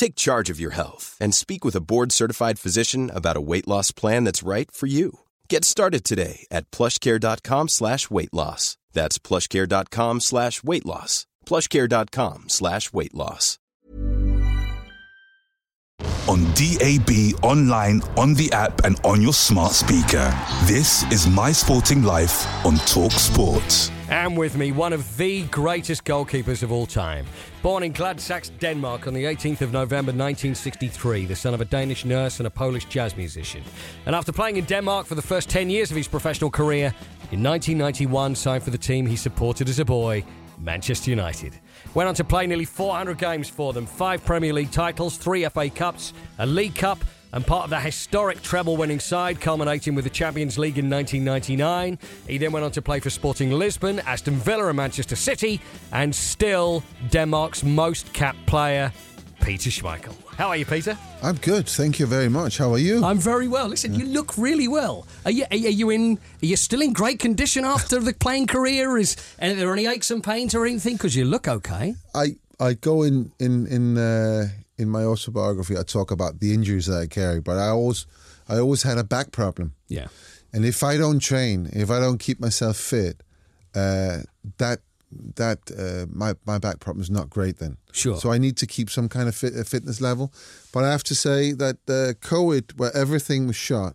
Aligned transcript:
Take 0.00 0.16
charge 0.16 0.48
of 0.48 0.58
your 0.58 0.70
health 0.70 1.14
and 1.20 1.34
speak 1.34 1.62
with 1.62 1.76
a 1.76 1.82
board-certified 1.82 2.58
physician 2.58 3.10
about 3.10 3.36
a 3.36 3.46
weight 3.50 3.68
loss 3.68 3.92
plan 3.92 4.24
that's 4.24 4.42
right 4.42 4.70
for 4.70 4.86
you. 4.86 5.20
Get 5.50 5.62
started 5.62 6.04
today 6.04 6.46
at 6.50 6.70
plushcare.com 6.70 7.68
slash 7.68 8.08
weight 8.08 8.32
loss. 8.32 8.78
That's 8.94 9.18
plushcare.com 9.18 10.20
slash 10.20 10.62
weight 10.64 10.86
loss. 10.86 11.26
plushcare.com 11.44 12.48
slash 12.48 12.92
weight 12.94 13.14
loss. 13.14 13.58
on 16.28 16.44
DAB, 16.54 17.34
online, 17.42 18.00
on 18.16 18.34
the 18.34 18.50
app, 18.52 18.84
and 18.84 18.98
on 19.04 19.20
your 19.20 19.32
smart 19.34 19.72
speaker. 19.72 20.32
This 20.64 21.02
is 21.12 21.26
My 21.26 21.52
Sporting 21.52 22.02
Life 22.02 22.46
on 22.64 22.76
Talk 22.86 23.12
Sport. 23.12 23.90
And 24.10 24.36
with 24.36 24.56
me, 24.56 24.72
one 24.72 24.92
of 24.92 25.16
the 25.16 25.44
greatest 25.44 26.04
goalkeepers 26.04 26.64
of 26.64 26.72
all 26.72 26.84
time. 26.84 27.26
Born 27.62 27.84
in 27.84 27.92
Gladsaxe, 27.92 28.50
Denmark 28.58 29.06
on 29.06 29.14
the 29.14 29.22
18th 29.22 29.60
of 29.60 29.72
November 29.72 30.10
1963, 30.10 31.26
the 31.26 31.36
son 31.36 31.54
of 31.54 31.60
a 31.60 31.64
Danish 31.64 32.04
nurse 32.04 32.40
and 32.40 32.46
a 32.48 32.50
Polish 32.50 32.86
jazz 32.86 33.16
musician. 33.16 33.62
And 34.06 34.16
after 34.16 34.32
playing 34.32 34.56
in 34.56 34.64
Denmark 34.64 35.06
for 35.06 35.14
the 35.14 35.22
first 35.22 35.48
10 35.48 35.70
years 35.70 35.92
of 35.92 35.96
his 35.96 36.08
professional 36.08 36.50
career, 36.50 36.92
in 37.30 37.40
1991 37.40 38.34
signed 38.34 38.64
for 38.64 38.70
the 38.70 38.78
team 38.78 39.06
he 39.06 39.14
supported 39.14 39.68
as 39.68 39.78
a 39.78 39.84
boy, 39.84 40.24
Manchester 40.58 41.10
United. 41.10 41.54
Went 41.94 42.08
on 42.08 42.14
to 42.16 42.24
play 42.24 42.48
nearly 42.48 42.64
400 42.64 43.16
games 43.16 43.48
for 43.48 43.72
them, 43.72 43.86
five 43.86 44.24
Premier 44.24 44.52
League 44.52 44.72
titles, 44.72 45.18
three 45.18 45.48
FA 45.48 45.70
Cups, 45.70 46.14
a 46.38 46.46
League 46.46 46.74
Cup, 46.74 46.98
and 47.32 47.46
part 47.46 47.64
of 47.64 47.70
the 47.70 47.80
historic 47.80 48.42
treble 48.42 48.76
winning 48.76 49.00
side, 49.00 49.40
culminating 49.40 49.94
with 49.94 50.04
the 50.04 50.10
Champions 50.10 50.58
League 50.58 50.78
in 50.78 50.90
1999. 50.90 51.98
He 52.26 52.38
then 52.38 52.52
went 52.52 52.64
on 52.64 52.72
to 52.72 52.82
play 52.82 53.00
for 53.00 53.10
Sporting 53.10 53.52
Lisbon, 53.52 54.00
Aston 54.00 54.34
Villa, 54.36 54.68
and 54.68 54.76
Manchester 54.76 55.16
City, 55.16 55.60
and 55.92 56.14
still 56.14 56.82
Denmark's 57.10 57.62
most 57.62 58.12
capped 58.12 58.44
player, 58.46 58.92
Peter 59.40 59.70
Schmeichel. 59.70 60.14
How 60.36 60.48
are 60.48 60.56
you, 60.56 60.64
Peter? 60.64 60.96
I'm 61.22 61.36
good, 61.36 61.68
thank 61.68 61.98
you 61.98 62.06
very 62.06 62.28
much. 62.28 62.56
How 62.58 62.72
are 62.72 62.78
you? 62.78 63.04
I'm 63.04 63.18
very 63.18 63.46
well. 63.46 63.68
Listen, 63.68 63.94
you 63.94 64.06
look 64.06 64.36
really 64.38 64.68
well. 64.68 65.06
Are 65.24 65.30
you, 65.30 65.44
are 65.50 65.56
you 65.56 65.90
in? 65.90 66.18
Are 66.42 66.46
you 66.46 66.56
still 66.56 66.80
in 66.80 66.94
great 66.94 67.18
condition 67.18 67.64
after 67.64 68.00
the 68.00 68.14
playing 68.14 68.46
career? 68.46 68.96
Is 68.96 69.16
are 69.40 69.52
there 69.54 69.72
any 69.72 69.86
aches 69.86 70.10
and 70.10 70.24
pains 70.24 70.54
or 70.54 70.64
anything? 70.64 70.94
Because 70.94 71.14
you 71.14 71.26
look 71.26 71.46
okay. 71.46 71.94
I 72.14 72.36
I 72.58 72.72
go 72.74 73.02
in 73.02 73.32
in 73.38 73.66
in 73.66 73.98
uh, 73.98 74.48
in 74.80 74.88
my 74.88 75.04
autobiography. 75.04 75.76
I 75.76 75.82
talk 75.82 76.10
about 76.10 76.40
the 76.40 76.54
injuries 76.54 76.86
that 76.86 76.98
I 76.98 77.06
carry, 77.06 77.40
but 77.40 77.56
I 77.56 77.68
always 77.68 78.06
I 78.48 78.58
always 78.58 78.82
had 78.82 78.98
a 78.98 79.04
back 79.04 79.30
problem. 79.30 79.74
Yeah. 79.88 80.08
And 80.52 80.64
if 80.64 80.82
I 80.82 80.96
don't 80.96 81.20
train, 81.20 81.68
if 81.72 81.90
I 81.90 82.00
don't 82.00 82.18
keep 82.18 82.40
myself 82.40 82.76
fit, 82.76 83.22
uh, 83.74 84.18
that 84.58 84.80
that 85.36 85.58
uh, 85.76 86.06
my 86.10 86.34
my 86.46 86.58
back 86.58 86.80
problem 86.80 87.02
is 87.02 87.10
not 87.10 87.30
great. 87.30 87.58
Then 87.58 87.76
Sure. 87.92 88.16
So 88.16 88.32
I 88.32 88.38
need 88.38 88.56
to 88.56 88.66
keep 88.66 88.90
some 88.90 89.08
kind 89.08 89.28
of 89.28 89.34
fit, 89.34 89.52
fitness 89.66 90.00
level. 90.00 90.32
But 90.72 90.84
I 90.84 90.90
have 90.90 91.04
to 91.04 91.14
say 91.14 91.52
that 91.52 91.76
uh, 91.88 92.14
COVID, 92.26 92.78
where 92.78 92.96
everything 92.96 93.46
was 93.46 93.56
shot, 93.56 93.94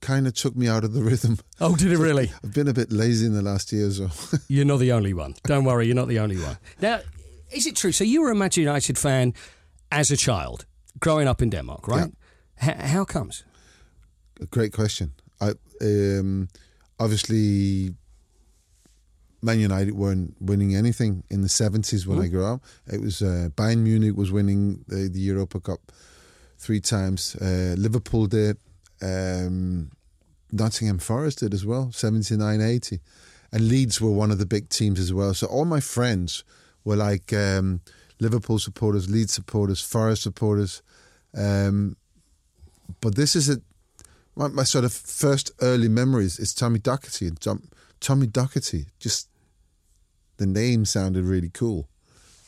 kind 0.00 0.26
of 0.26 0.34
took 0.34 0.56
me 0.56 0.68
out 0.68 0.84
of 0.84 0.92
the 0.92 1.02
rhythm. 1.10 1.38
Oh, 1.60 1.76
did 1.76 1.92
it 1.92 1.98
really? 1.98 2.32
I've 2.42 2.54
been 2.54 2.68
a 2.68 2.74
bit 2.74 2.90
lazy 2.92 3.26
in 3.26 3.34
the 3.34 3.42
last 3.42 3.72
year 3.72 3.86
or 3.88 3.90
so. 3.90 4.10
You're 4.48 4.64
not 4.64 4.78
the 4.78 4.92
only 4.92 5.14
one. 5.14 5.34
Don't 5.44 5.64
worry, 5.64 5.86
you're 5.86 5.96
not 5.96 6.08
the 6.08 6.18
only 6.18 6.38
one. 6.38 6.56
Now, 6.80 7.00
is 7.52 7.66
it 7.66 7.76
true? 7.76 7.92
So 7.92 8.04
you 8.04 8.22
were 8.22 8.30
a 8.30 8.34
Manchester 8.34 8.60
United 8.62 8.98
fan 8.98 9.34
as 9.90 10.10
a 10.10 10.16
child, 10.16 10.66
growing 10.98 11.28
up 11.28 11.42
in 11.42 11.50
Denmark, 11.50 11.88
right? 11.88 12.12
H- 12.62 12.76
how 12.76 13.04
comes? 13.04 13.44
A 14.40 14.46
great 14.46 14.72
question. 14.72 15.12
I 15.40 15.52
um, 15.80 16.48
obviously 16.98 17.94
Man 19.42 19.58
United 19.60 19.94
weren't 19.94 20.34
winning 20.40 20.74
anything 20.76 21.22
in 21.30 21.42
the 21.42 21.48
seventies 21.48 22.06
when 22.06 22.18
I 22.18 22.28
grew 22.28 22.44
up. 22.44 22.60
It 22.86 23.00
was 23.00 23.22
uh, 23.22 23.48
Bayern 23.54 23.78
Munich 23.82 24.16
was 24.16 24.30
winning 24.30 24.84
the, 24.86 25.08
the 25.08 25.20
Europa 25.20 25.60
Cup 25.60 25.80
three 26.58 26.80
times. 26.80 27.36
Uh, 27.36 27.74
Liverpool 27.78 28.26
did. 28.26 28.56
Um, 29.02 29.90
Nottingham 30.52 30.98
Forest 30.98 31.38
did 31.38 31.54
as 31.54 31.64
well, 31.64 31.92
79 31.92 32.60
80. 32.60 33.00
And 33.52 33.68
Leeds 33.68 34.00
were 34.00 34.10
one 34.10 34.30
of 34.30 34.38
the 34.38 34.46
big 34.46 34.68
teams 34.68 35.00
as 35.00 35.12
well. 35.12 35.34
So 35.34 35.46
all 35.46 35.64
my 35.64 35.80
friends 35.80 36.44
were 36.84 36.96
like 36.96 37.32
um, 37.32 37.80
Liverpool 38.20 38.58
supporters, 38.58 39.10
Leeds 39.10 39.32
supporters, 39.32 39.80
Forest 39.80 40.22
supporters. 40.22 40.82
Um, 41.36 41.96
but 43.00 43.14
this 43.14 43.34
is 43.34 43.48
a 43.48 43.60
my, 44.36 44.48
my 44.48 44.64
sort 44.64 44.84
of 44.84 44.92
first 44.92 45.50
early 45.60 45.88
memories 45.88 46.38
is 46.38 46.54
Tommy 46.54 46.78
Docherty 46.78 47.28
and 47.28 47.40
Tom, 47.40 47.68
Tommy 48.00 48.26
Docherty. 48.26 48.86
Just 48.98 49.28
the 50.38 50.46
name 50.46 50.84
sounded 50.84 51.24
really 51.24 51.50
cool. 51.50 51.88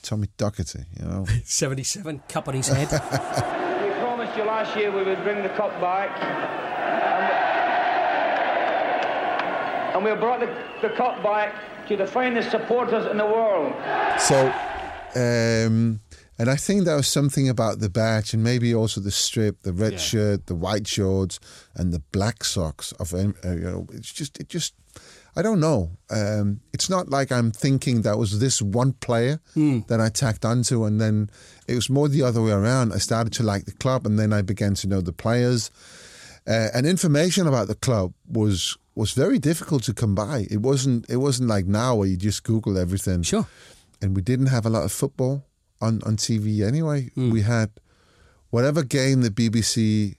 Tommy 0.03 0.29
Docherty, 0.39 0.85
you 0.99 1.05
know. 1.05 1.27
77, 1.45 2.23
cup 2.29 2.49
on 2.49 2.55
his 2.55 2.69
head. 2.69 2.89
We 3.83 3.91
promised 3.99 4.37
you 4.37 4.45
last 4.45 4.77
year 4.77 4.91
we 4.91 5.03
would 5.03 5.23
bring 5.23 5.43
the 5.43 5.49
cup 5.51 5.81
back. 5.81 6.11
And, 9.93 9.97
and 9.97 10.05
we 10.05 10.15
brought 10.21 10.41
the, 10.41 10.49
the 10.87 10.95
cup 10.95 11.23
back 11.23 11.55
to 11.89 11.97
the 11.97 12.07
finest 12.07 12.51
supporters 12.51 13.07
in 13.11 13.17
the 13.17 13.27
world. 13.27 13.73
So, 14.19 14.53
um, 15.15 16.01
and 16.39 16.51
I 16.51 16.57
think 16.57 16.85
there 16.85 16.97
was 16.97 17.09
something 17.09 17.49
about 17.49 17.79
the 17.81 17.89
badge 17.91 18.35
and 18.35 18.43
maybe 18.43 18.75
also 18.75 19.01
the 19.01 19.11
strip, 19.11 19.63
the 19.63 19.73
red 19.73 20.01
shirt, 20.01 20.47
the 20.47 20.55
white 20.55 20.87
shorts, 20.89 21.39
and 21.75 21.93
the 21.93 22.01
black 22.11 22.43
socks. 22.45 22.93
Of 22.93 23.13
uh, 23.15 23.19
you 23.19 23.61
know, 23.61 23.87
it's 23.93 24.13
just 24.13 24.39
it 24.41 24.49
just. 24.49 24.75
I 25.35 25.41
don't 25.41 25.61
know. 25.61 25.93
Um, 26.11 26.61
it's 26.75 26.91
not 26.91 27.09
like 27.09 27.33
I'm 27.33 27.53
thinking 27.53 28.03
that 28.03 28.19
was 28.19 28.39
this 28.39 28.61
one 28.61 28.93
player 28.93 29.41
that 29.89 29.99
I 29.99 30.11
tacked 30.11 30.45
onto, 30.45 30.85
and 30.85 31.01
then 31.01 31.31
it 31.67 31.75
was 31.75 31.89
more 31.89 32.09
the 32.09 32.23
other 32.23 32.43
way 32.43 32.53
around. 32.53 32.93
I 32.93 32.99
started 32.99 33.33
to 33.35 33.43
like 33.43 33.65
the 33.65 33.73
club, 33.73 34.05
and 34.07 34.19
then 34.19 34.33
I 34.35 34.43
began 34.43 34.75
to 34.75 34.87
know 34.89 35.01
the 35.01 35.13
players. 35.13 35.71
Uh, 36.47 36.69
and 36.75 36.87
information 36.87 37.47
about 37.47 37.69
the 37.69 37.75
club 37.77 38.13
was 38.29 38.77
was 38.95 39.13
very 39.13 39.39
difficult 39.39 39.85
to 39.85 39.95
come 39.95 40.15
by. 40.15 40.47
It 40.51 40.61
wasn't 40.61 41.09
it 41.09 41.17
wasn't 41.17 41.49
like 41.49 41.67
now 41.67 41.95
where 41.95 42.09
you 42.09 42.17
just 42.19 42.43
Google 42.45 42.77
everything. 42.77 43.23
Sure. 43.23 43.47
And 44.03 44.17
we 44.17 44.21
didn't 44.21 44.47
have 44.47 44.67
a 44.67 44.71
lot 44.71 44.83
of 44.83 44.93
football 44.93 45.47
on, 45.81 46.03
on 46.05 46.17
TV 46.17 46.67
anyway. 46.67 47.11
Hmm. 47.15 47.31
We 47.31 47.43
had 47.43 47.71
whatever 48.51 48.83
game 48.83 49.23
the 49.23 49.31
BBC 49.31 50.17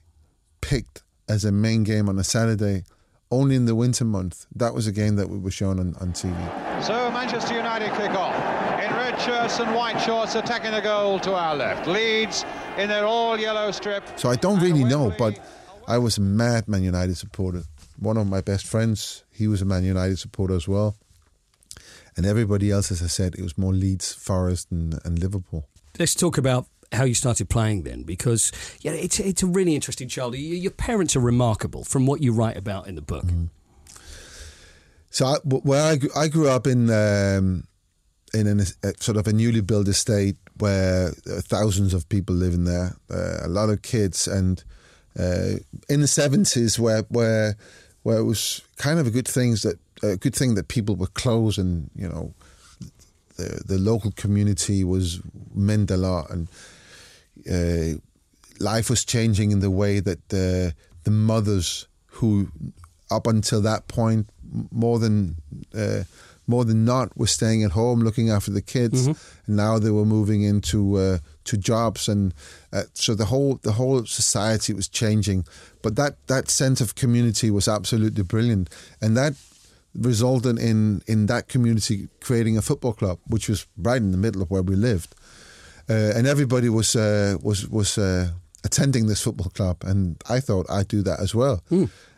picked 0.62 1.02
as 1.28 1.44
a 1.44 1.52
main 1.52 1.84
game 1.84 2.08
on 2.08 2.18
a 2.18 2.24
Saturday, 2.24 2.84
only 3.30 3.56
in 3.56 3.66
the 3.66 3.74
winter 3.74 4.04
month. 4.04 4.46
That 4.54 4.74
was 4.74 4.86
a 4.86 4.92
game 4.92 5.16
that 5.16 5.28
we 5.28 5.38
were 5.38 5.50
shown 5.50 5.78
on, 5.78 5.94
on 6.00 6.12
TV. 6.12 6.34
So 6.82 7.10
Manchester 7.10 7.54
United 7.54 7.90
kick 7.90 8.10
off 8.12 8.34
in 8.82 8.90
red 8.96 9.20
shirts 9.20 9.60
and 9.60 9.74
white 9.74 9.98
shorts, 9.98 10.34
attacking 10.34 10.72
the 10.72 10.80
goal 10.80 11.20
to 11.20 11.34
our 11.34 11.54
left. 11.54 11.86
Leeds 11.86 12.44
in 12.78 12.88
their 12.88 13.04
all 13.04 13.38
yellow 13.38 13.70
strip. 13.70 14.02
So 14.18 14.30
I 14.30 14.36
don't 14.36 14.60
really 14.60 14.84
know, 14.84 15.14
but 15.18 15.38
I 15.86 15.98
was 15.98 16.18
a 16.18 16.22
mad 16.22 16.68
Man 16.68 16.82
United 16.82 17.16
supporter. 17.16 17.62
One 17.98 18.16
of 18.16 18.26
my 18.26 18.40
best 18.40 18.66
friends, 18.66 19.24
he 19.30 19.46
was 19.46 19.62
a 19.62 19.64
Man 19.64 19.84
United 19.84 20.18
supporter 20.18 20.54
as 20.54 20.66
well. 20.66 20.96
And 22.16 22.26
everybody 22.26 22.70
else, 22.70 22.92
as 22.92 23.02
I 23.02 23.08
said, 23.08 23.34
it 23.34 23.42
was 23.42 23.58
more 23.58 23.72
Leeds, 23.72 24.12
Forest, 24.12 24.70
and, 24.70 25.00
and 25.04 25.18
Liverpool. 25.18 25.66
Let's 25.98 26.14
talk 26.14 26.38
about 26.38 26.66
how 26.92 27.04
you 27.04 27.14
started 27.14 27.48
playing 27.48 27.82
then, 27.82 28.04
because 28.04 28.52
yeah, 28.80 28.92
it's 28.92 29.18
it's 29.18 29.42
a 29.42 29.46
really 29.46 29.74
interesting 29.74 30.08
childhood. 30.08 30.40
Your 30.40 30.70
parents 30.70 31.16
are 31.16 31.20
remarkable 31.20 31.82
from 31.84 32.06
what 32.06 32.22
you 32.22 32.32
write 32.32 32.56
about 32.56 32.86
in 32.86 32.94
the 32.94 33.02
book. 33.02 33.24
So 35.10 35.26
I, 35.26 35.36
where 35.44 35.82
I, 35.82 35.96
grew- 35.96 36.10
I 36.16 36.28
grew 36.28 36.48
up 36.48 36.66
in 36.66 36.90
um, 36.90 37.64
in 38.32 38.46
an, 38.46 38.60
a 38.82 38.92
sort 39.00 39.16
of 39.16 39.26
a 39.26 39.32
newly 39.32 39.60
built 39.60 39.88
estate 39.88 40.36
where 40.58 41.08
uh, 41.08 41.40
thousands 41.40 41.94
of 41.94 42.08
people 42.08 42.34
live 42.36 42.54
in 42.54 42.64
there, 42.64 42.96
uh, 43.10 43.38
a 43.42 43.48
lot 43.48 43.70
of 43.70 43.82
kids, 43.82 44.28
and 44.28 44.62
uh, 45.18 45.58
in 45.88 46.00
the 46.00 46.06
seventies, 46.08 46.78
where 46.78 47.02
where 47.08 47.56
where 48.02 48.18
it 48.18 48.24
was 48.24 48.60
kind 48.76 48.98
of 48.98 49.06
a 49.06 49.10
good 49.10 49.26
things 49.26 49.62
that 49.62 49.78
a 50.12 50.16
good 50.16 50.34
thing 50.34 50.54
that 50.54 50.68
people 50.68 50.96
were 50.96 51.08
close 51.08 51.58
and 51.58 51.90
you 51.94 52.08
know 52.08 52.32
the 53.36 53.62
the 53.66 53.78
local 53.78 54.12
community 54.12 54.84
was 54.84 55.20
meant 55.54 55.90
a 55.90 55.96
lot 55.96 56.30
and 56.30 56.48
uh, 57.50 57.98
life 58.60 58.88
was 58.90 59.04
changing 59.04 59.50
in 59.50 59.60
the 59.60 59.70
way 59.70 60.00
that 60.00 60.28
the 60.28 60.74
the 61.04 61.10
mothers 61.10 61.86
who 62.06 62.48
up 63.10 63.26
until 63.26 63.60
that 63.60 63.88
point 63.88 64.28
more 64.70 64.98
than 64.98 65.36
uh, 65.76 66.04
more 66.46 66.64
than 66.64 66.84
not 66.84 67.16
were 67.16 67.26
staying 67.26 67.62
at 67.64 67.72
home 67.72 68.00
looking 68.00 68.30
after 68.30 68.50
the 68.50 68.62
kids. 68.62 69.06
And 69.46 69.56
now 69.56 69.78
they 69.78 69.90
were 69.90 70.04
moving 70.04 70.42
into 70.42 70.96
uh, 70.96 71.18
to 71.44 71.56
jobs 71.56 72.08
and 72.08 72.34
uh, 72.72 72.82
so 72.94 73.14
the 73.14 73.26
whole 73.26 73.58
the 73.62 73.72
whole 73.72 74.04
society 74.04 74.72
was 74.72 74.88
changing. 74.88 75.46
But 75.82 75.96
that 75.96 76.14
that 76.26 76.50
sense 76.50 76.80
of 76.80 76.94
community 76.94 77.50
was 77.50 77.68
absolutely 77.68 78.22
brilliant. 78.22 78.70
And 79.00 79.16
that 79.16 79.34
resulted 79.94 80.58
in 80.58 81.02
in 81.06 81.26
that 81.26 81.48
community 81.48 82.08
creating 82.20 82.56
a 82.58 82.62
football 82.62 82.92
club 82.92 83.18
which 83.28 83.48
was 83.48 83.66
right 83.76 84.02
in 84.02 84.10
the 84.10 84.18
middle 84.18 84.42
of 84.42 84.50
where 84.50 84.62
we 84.62 84.74
lived 84.74 85.14
uh, 85.88 86.12
and 86.16 86.26
everybody 86.26 86.68
was 86.68 86.96
uh, 86.96 87.36
was 87.42 87.68
was 87.68 87.98
uh, 87.98 88.30
attending 88.64 89.06
this 89.06 89.22
football 89.22 89.50
club, 89.50 89.84
and 89.84 90.22
I 90.28 90.40
thought 90.40 90.66
I'd 90.70 90.88
do 90.88 91.02
that 91.02 91.20
as 91.20 91.34
well. 91.34 91.62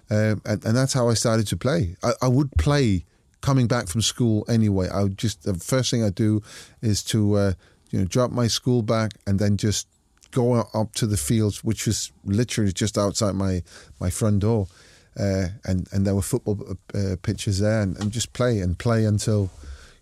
Um, 0.09 0.41
and, 0.45 0.65
and 0.65 0.77
that's 0.77 0.93
how 0.93 1.09
I 1.09 1.15
started 1.15 1.49
to 1.49 1.57
play. 1.57 1.97
I, 2.03 2.13
I 2.23 2.29
would 2.29 2.53
play 2.59 3.05
coming 3.41 3.67
back 3.67 3.89
from 3.89 4.03
school 4.03 4.45
anyway. 4.49 4.89
I 4.89 5.03
would 5.03 5.19
just 5.19 5.43
the 5.43 5.55
first 5.55 5.91
thing 5.91 6.05
I 6.05 6.11
do 6.11 6.43
is 6.81 7.03
to 7.05 7.35
uh, 7.35 7.53
you 7.91 7.99
know 7.99 8.05
drop 8.05 8.31
my 8.31 8.47
school 8.47 8.83
back 8.83 9.13
and 9.27 9.39
then 9.41 9.57
just 9.57 9.89
go 10.31 10.55
up 10.55 10.95
to 10.95 11.07
the 11.07 11.17
fields, 11.17 11.65
which 11.65 11.87
was 11.87 12.13
literally 12.25 12.73
just 12.73 12.97
outside 12.97 13.35
my 13.35 13.63
my 13.99 14.11
front 14.11 14.41
door, 14.41 14.69
uh, 15.19 15.49
and 15.65 15.87
and 15.93 16.07
there 16.07 16.15
were 16.15 16.23
football 16.23 16.59
uh, 16.95 17.17
pitches 17.23 17.61
there, 17.61 17.81
and, 17.83 17.97
and 17.99 18.13
just 18.13 18.33
play 18.33 18.61
and 18.61 18.79
play 18.79 19.05
until. 19.05 19.51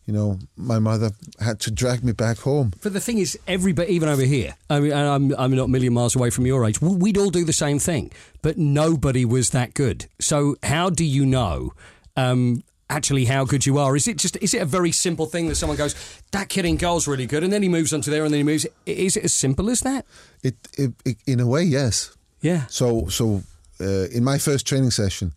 You 0.06 0.12
know, 0.12 0.38
my 0.54 0.78
mother 0.78 1.12
had 1.40 1.60
to 1.60 1.70
drag 1.70 2.04
me 2.04 2.12
back 2.12 2.36
home. 2.40 2.74
But 2.82 2.92
the 2.92 3.00
thing 3.00 3.16
is, 3.16 3.38
everybody, 3.48 3.94
even 3.94 4.10
over 4.10 4.20
here, 4.20 4.54
I 4.68 4.78
mean, 4.80 4.92
I'm, 4.92 5.34
I'm 5.38 5.56
not 5.56 5.64
a 5.64 5.68
million 5.68 5.94
miles 5.94 6.14
away 6.14 6.28
from 6.28 6.44
your 6.44 6.66
age, 6.66 6.78
we- 6.82 6.94
we'd 6.94 7.16
all 7.16 7.30
do 7.30 7.42
the 7.42 7.54
same 7.54 7.78
thing, 7.78 8.12
but 8.42 8.58
nobody 8.58 9.24
was 9.24 9.48
that 9.50 9.72
good. 9.72 10.04
So, 10.20 10.56
how 10.62 10.90
do 10.90 11.06
you 11.06 11.24
know 11.24 11.72
um, 12.18 12.64
actually 12.90 13.24
how 13.24 13.46
good 13.46 13.64
you 13.64 13.78
are? 13.78 13.96
Is 13.96 14.06
it 14.06 14.18
just, 14.18 14.36
is 14.42 14.52
it 14.52 14.60
a 14.60 14.66
very 14.66 14.92
simple 14.92 15.24
thing 15.24 15.48
that 15.48 15.54
someone 15.54 15.78
goes, 15.78 15.94
that 16.32 16.50
kid 16.50 16.66
in 16.66 16.76
goal's 16.76 17.08
really 17.08 17.24
good, 17.24 17.42
and 17.42 17.50
then 17.50 17.62
he 17.62 17.70
moves 17.70 17.94
on 17.94 18.02
to 18.02 18.10
there 18.10 18.24
and 18.24 18.32
then 18.34 18.40
he 18.40 18.44
moves? 18.44 18.66
Is 18.84 19.16
it 19.16 19.24
as 19.24 19.32
simple 19.32 19.70
as 19.70 19.80
that? 19.80 20.04
It, 20.42 20.56
it, 20.76 20.92
it 21.06 21.16
in 21.26 21.40
a 21.40 21.46
way, 21.46 21.62
yes. 21.62 22.14
Yeah. 22.42 22.66
So, 22.66 23.06
so 23.08 23.42
uh, 23.80 24.06
in 24.12 24.24
my 24.24 24.38
first 24.38 24.66
training 24.66 24.90
session, 24.90 25.32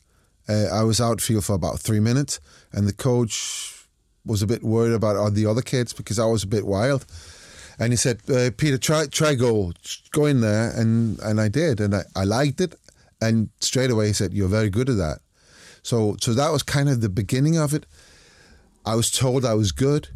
uh, 0.50 0.68
I 0.72 0.84
was 0.84 1.02
outfield 1.02 1.46
for 1.46 1.54
about 1.54 1.80
three 1.80 2.00
minutes, 2.00 2.40
and 2.72 2.88
the 2.88 2.94
coach 2.94 3.86
was 4.26 4.42
a 4.42 4.48
bit 4.48 4.64
worried 4.64 4.94
about 4.94 5.34
the 5.34 5.46
other 5.46 5.62
kids 5.62 5.94
because 5.94 6.20
I 6.20 6.26
was 6.26 6.44
a 6.44 6.48
bit 6.48 6.66
wild. 6.66 7.06
And 7.80 7.94
he 7.94 7.98
said, 7.98 8.22
uh, 8.30 8.52
"Peter, 8.58 8.78
try 8.78 9.06
try 9.08 9.36
go 9.36 9.74
go 10.12 10.26
in 10.26 10.42
there," 10.42 10.72
and 10.72 11.20
and 11.20 11.40
I 11.40 11.48
did, 11.48 11.80
and 11.80 11.96
I, 11.96 12.04
I 12.16 12.24
liked 12.24 12.62
it. 12.62 12.76
And 13.22 13.50
straight 13.60 13.92
away 13.92 14.08
he 14.08 14.14
said, 14.14 14.34
"You're 14.34 14.48
very 14.48 14.70
good 14.70 14.90
at 14.90 14.98
that." 14.98 15.20
So 15.84 16.18
so 16.20 16.34
that 16.34 16.52
was 16.52 16.64
kind 16.64 16.90
of 16.90 17.02
the 17.02 17.10
beginning 17.10 17.58
of 17.58 17.74
it. 17.74 17.86
I 18.86 18.96
was 18.96 19.12
told 19.12 19.46
I 19.46 19.54
was 19.54 19.72
good, 19.72 20.10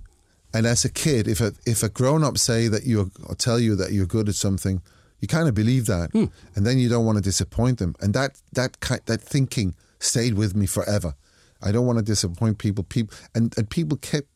and 0.53 0.65
as 0.65 0.85
a 0.85 0.89
kid, 0.89 1.27
if 1.27 1.39
a 1.39 1.53
if 1.65 1.83
a 1.83 1.89
grown 1.89 2.24
up 2.24 2.38
say 2.38 2.67
that 2.67 2.83
you 2.85 3.12
or 3.27 3.35
tell 3.35 3.59
you 3.59 3.75
that 3.75 3.91
you're 3.91 4.07
good 4.07 4.29
at 4.29 4.35
something, 4.35 4.81
you 5.21 5.27
kind 5.27 5.47
of 5.47 5.53
believe 5.53 5.85
that, 5.85 6.12
hmm. 6.12 6.25
and 6.56 6.65
then 6.65 6.77
you 6.79 6.89
don't 6.89 7.06
want 7.06 7.18
to 7.18 7.21
disappoint 7.23 7.77
them, 7.79 7.95
and 8.01 8.13
that 8.13 8.41
that 8.53 8.77
that 9.06 9.21
thinking 9.21 9.75
stayed 10.00 10.33
with 10.33 10.56
me 10.56 10.65
forever. 10.65 11.13
I 11.62 11.71
don't 11.71 11.85
want 11.85 12.00
to 12.00 12.03
disappoint 12.03 12.57
people. 12.57 12.83
People 12.83 13.15
and, 13.35 13.53
and 13.57 13.69
people 13.69 13.97
kept 13.97 14.27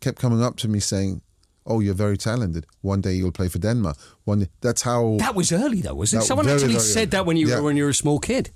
kept 0.00 0.18
coming 0.18 0.42
up 0.42 0.56
to 0.56 0.68
me 0.68 0.80
saying, 0.80 1.20
"Oh, 1.66 1.80
you're 1.80 1.94
very 1.94 2.16
talented. 2.16 2.64
One 2.80 3.00
day 3.02 3.12
you'll 3.14 3.32
play 3.32 3.48
for 3.48 3.58
Denmark. 3.58 3.96
One 4.24 4.40
day." 4.40 4.48
That's 4.62 4.82
how 4.82 5.16
That 5.18 5.34
was 5.34 5.52
early, 5.52 5.82
though, 5.82 5.94
was 5.94 6.14
it? 6.14 6.22
Someone 6.22 6.46
very, 6.46 6.56
actually 6.56 6.72
very 6.74 6.84
said 6.84 6.98
early. 7.00 7.10
that 7.10 7.26
when 7.26 7.36
you 7.36 7.48
Yeah. 7.48 7.56
were 7.56 7.64
when 7.64 7.76
you 7.76 7.84
were 7.84 7.90
a 7.90 7.94
small 7.94 8.18
kid. 8.18 8.50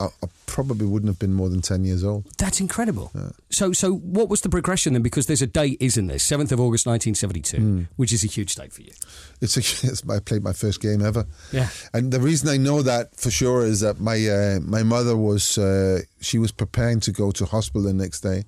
I, 0.00 0.06
I 0.06 0.26
probably 0.46 0.86
wouldn't 0.86 1.08
have 1.08 1.18
been 1.18 1.34
more 1.34 1.48
than 1.48 1.60
ten 1.60 1.84
years 1.84 2.04
old. 2.04 2.24
That's 2.38 2.60
incredible. 2.60 3.10
So, 3.50 3.72
so 3.72 3.94
what 3.94 4.28
was 4.28 4.40
the 4.42 4.48
progression 4.48 4.92
then? 4.92 5.02
Because 5.02 5.26
there's 5.26 5.42
a 5.42 5.46
date, 5.46 5.76
isn't 5.80 6.06
there? 6.06 6.18
Seventh 6.18 6.52
of 6.52 6.60
August, 6.60 6.86
1972, 6.86 7.88
which 7.96 8.12
is 8.12 8.24
a 8.24 8.26
huge 8.26 8.54
date 8.54 8.72
for 8.72 8.82
you. 8.82 8.92
It's, 9.40 9.56
a, 9.56 9.60
it's 9.86 10.08
I 10.08 10.20
played 10.20 10.42
my 10.42 10.52
first 10.52 10.80
game 10.80 11.04
ever. 11.04 11.26
Yeah. 11.52 11.68
And 11.92 12.12
the 12.12 12.20
reason 12.20 12.48
I 12.48 12.56
know 12.56 12.82
that 12.82 13.16
for 13.16 13.30
sure 13.30 13.64
is 13.64 13.80
that 13.80 14.00
my 14.00 14.16
uh, 14.28 14.60
my 14.60 14.82
mother 14.82 15.16
was 15.16 15.58
uh, 15.58 16.02
she 16.20 16.38
was 16.38 16.52
preparing 16.52 17.00
to 17.00 17.12
go 17.12 17.30
to 17.32 17.44
hospital 17.44 17.82
the 17.82 17.92
next 17.92 18.20
day 18.20 18.44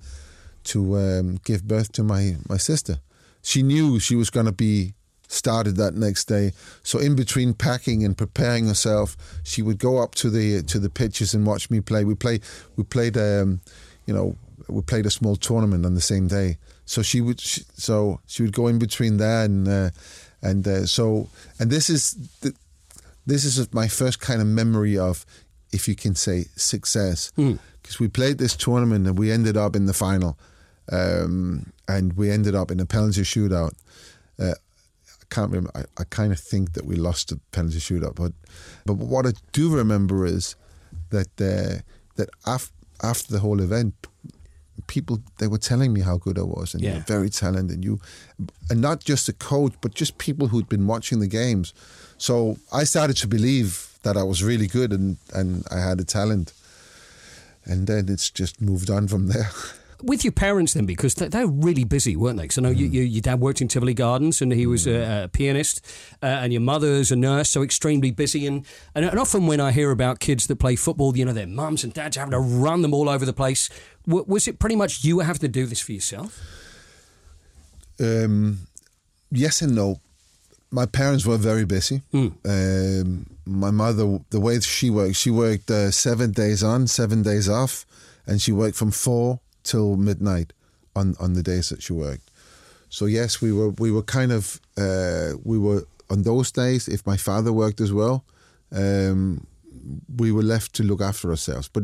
to 0.63 0.97
um, 0.97 1.39
give 1.43 1.67
birth 1.67 1.91
to 1.93 2.03
my 2.03 2.37
my 2.47 2.57
sister. 2.57 2.99
She 3.41 3.63
knew 3.63 3.99
she 3.99 4.15
was 4.15 4.29
going 4.29 4.45
to 4.45 4.51
be 4.51 4.93
started 5.31 5.77
that 5.77 5.95
next 5.95 6.25
day. 6.25 6.51
So 6.83 6.99
in 6.99 7.15
between 7.15 7.53
packing 7.53 8.03
and 8.03 8.17
preparing 8.17 8.67
herself, 8.67 9.15
she 9.43 9.61
would 9.61 9.79
go 9.79 9.97
up 9.99 10.13
to 10.15 10.29
the 10.29 10.61
to 10.63 10.79
the 10.79 10.89
pitches 10.89 11.33
and 11.33 11.45
watch 11.45 11.69
me 11.69 11.79
play. 11.79 12.03
We 12.03 12.15
play 12.15 12.41
we 12.75 12.83
played 12.83 13.17
um, 13.17 13.61
you 14.05 14.13
know 14.13 14.35
we 14.67 14.81
played 14.81 15.05
a 15.05 15.11
small 15.11 15.35
tournament 15.35 15.85
on 15.85 15.95
the 15.95 16.01
same 16.01 16.27
day. 16.27 16.57
So 16.85 17.01
she 17.01 17.21
would 17.21 17.39
she, 17.39 17.61
so 17.75 18.19
she 18.27 18.43
would 18.43 18.53
go 18.53 18.67
in 18.67 18.77
between 18.79 19.17
there 19.17 19.45
and 19.45 19.67
uh, 19.67 19.89
and 20.41 20.67
uh, 20.67 20.85
so 20.85 21.29
and 21.59 21.71
this 21.71 21.89
is 21.89 22.15
the, 22.41 22.53
this 23.25 23.45
is 23.45 23.73
my 23.73 23.87
first 23.87 24.19
kind 24.19 24.41
of 24.41 24.47
memory 24.47 24.97
of 24.97 25.25
if 25.71 25.87
you 25.87 25.95
can 25.95 26.15
say 26.15 26.45
success 26.57 27.31
because 27.81 27.99
we 27.99 28.09
played 28.09 28.37
this 28.37 28.57
tournament 28.57 29.07
and 29.07 29.17
we 29.17 29.31
ended 29.31 29.55
up 29.55 29.75
in 29.75 29.85
the 29.85 29.93
final 29.93 30.37
um, 30.91 31.71
and 31.87 32.13
we 32.13 32.29
ended 32.29 32.55
up 32.55 32.71
in 32.71 32.79
a 32.79 32.85
penalty 32.85 33.21
shootout. 33.21 33.73
I 35.31 35.35
can't 35.35 35.51
remember. 35.51 35.71
I, 35.75 35.83
I 36.01 36.03
kind 36.09 36.31
of 36.33 36.39
think 36.39 36.73
that 36.73 36.85
we 36.85 36.95
lost 36.95 37.29
the 37.29 37.39
penalty 37.51 37.79
shootout, 37.79 38.15
but 38.15 38.33
but 38.85 38.95
what 38.97 39.25
I 39.25 39.31
do 39.53 39.73
remember 39.75 40.25
is 40.25 40.55
that 41.09 41.29
uh, 41.39 41.81
that 42.17 42.29
af- 42.45 42.73
after 43.01 43.31
the 43.33 43.39
whole 43.39 43.61
event, 43.61 43.93
people 44.87 45.19
they 45.37 45.47
were 45.47 45.57
telling 45.59 45.93
me 45.93 46.01
how 46.01 46.17
good 46.17 46.37
I 46.37 46.41
was 46.43 46.73
and 46.73 46.83
Yeah. 46.83 46.93
you're 46.95 47.03
very 47.07 47.29
talented 47.29 47.75
and 47.75 47.83
you 47.85 47.99
and 48.69 48.81
not 48.81 49.03
just 49.09 49.25
the 49.27 49.33
coach 49.33 49.73
but 49.81 49.93
just 49.93 50.17
people 50.17 50.47
who'd 50.47 50.67
been 50.67 50.87
watching 50.87 51.19
the 51.21 51.27
games 51.27 51.73
so 52.17 52.57
I 52.73 52.83
started 52.85 53.15
to 53.17 53.27
believe 53.27 53.87
that 54.03 54.17
I 54.17 54.23
was 54.23 54.41
really 54.43 54.67
good 54.67 54.91
and 54.91 55.17
and 55.33 55.63
I 55.71 55.79
had 55.79 55.99
a 56.01 56.03
talent 56.03 56.53
and 57.63 57.87
then 57.87 58.09
it's 58.09 58.29
just 58.39 58.59
moved 58.59 58.89
on 58.89 59.07
from 59.07 59.27
there 59.27 59.51
With 60.03 60.23
your 60.23 60.31
parents 60.31 60.73
then, 60.73 60.85
because 60.85 61.13
they, 61.13 61.45
were 61.45 61.51
really 61.51 61.83
busy, 61.83 62.15
weren't 62.15 62.37
they? 62.37 62.43
Because 62.43 62.57
I 62.57 62.61
know 62.61 62.69
you, 62.69 62.87
you, 62.87 63.03
your 63.03 63.21
dad 63.21 63.39
worked 63.39 63.61
in 63.61 63.67
Tivoli 63.67 63.93
Gardens 63.93 64.41
and 64.41 64.51
he 64.51 64.65
was 64.65 64.87
a, 64.87 65.25
a 65.25 65.27
pianist, 65.27 65.85
uh, 66.23 66.25
and 66.25 66.51
your 66.51 66.61
mother's 66.61 67.11
a 67.11 67.15
nurse, 67.15 67.49
so 67.49 67.61
extremely 67.61 68.11
busy. 68.11 68.47
And, 68.47 68.65
and, 68.95 69.05
and 69.05 69.19
often 69.19 69.47
when 69.47 69.59
I 69.59 69.71
hear 69.71 69.91
about 69.91 70.19
kids 70.19 70.47
that 70.47 70.57
play 70.57 70.75
football, 70.75 71.15
you 71.15 71.25
know, 71.25 71.33
their 71.33 71.47
mums 71.47 71.83
and 71.83 71.93
dads 71.93 72.17
having 72.17 72.31
to 72.31 72.39
run 72.39 72.81
them 72.81 72.93
all 72.93 73.09
over 73.09 73.25
the 73.25 73.33
place. 73.33 73.69
W- 74.07 74.25
was 74.27 74.47
it 74.47 74.57
pretty 74.57 74.75
much 74.75 75.03
you 75.03 75.19
having 75.19 75.41
to 75.41 75.47
do 75.47 75.65
this 75.65 75.81
for 75.81 75.91
yourself? 75.91 76.39
um, 77.99 78.59
yes 79.31 79.61
and 79.61 79.75
no. 79.75 79.99
My 80.71 80.85
parents 80.85 81.25
were 81.25 81.37
very 81.37 81.65
busy. 81.65 82.01
Um, 82.45 83.25
my 83.45 83.71
mother, 83.71 84.19
the 84.29 84.39
way 84.39 84.59
she 84.61 84.89
worked, 84.89 85.15
she 85.17 85.29
worked 85.29 85.69
uh, 85.69 85.91
seven 85.91 86.31
days 86.31 86.63
on, 86.63 86.87
seven 86.87 87.21
days 87.21 87.49
off, 87.49 87.85
and 88.25 88.41
she 88.41 88.51
worked 88.51 88.77
from 88.77 88.91
four 88.91 89.39
till 89.63 89.95
midnight 89.97 90.53
on, 90.95 91.15
on 91.19 91.33
the 91.33 91.43
days 91.43 91.69
that 91.69 91.81
she 91.81 91.93
worked. 91.93 92.31
So 92.89 93.05
yes, 93.05 93.41
we 93.41 93.53
were 93.53 93.69
we 93.69 93.91
were 93.91 94.03
kind 94.03 94.31
of 94.31 94.59
uh, 94.77 95.33
we 95.43 95.57
were 95.57 95.83
on 96.09 96.23
those 96.23 96.51
days. 96.51 96.87
If 96.87 97.05
my 97.07 97.17
father 97.17 97.53
worked 97.53 97.79
as 97.81 97.93
well, 97.93 98.25
um, 98.71 99.47
we 100.17 100.31
were 100.31 100.43
left 100.43 100.73
to 100.73 100.83
look 100.83 101.01
after 101.01 101.29
ourselves. 101.29 101.69
But 101.69 101.83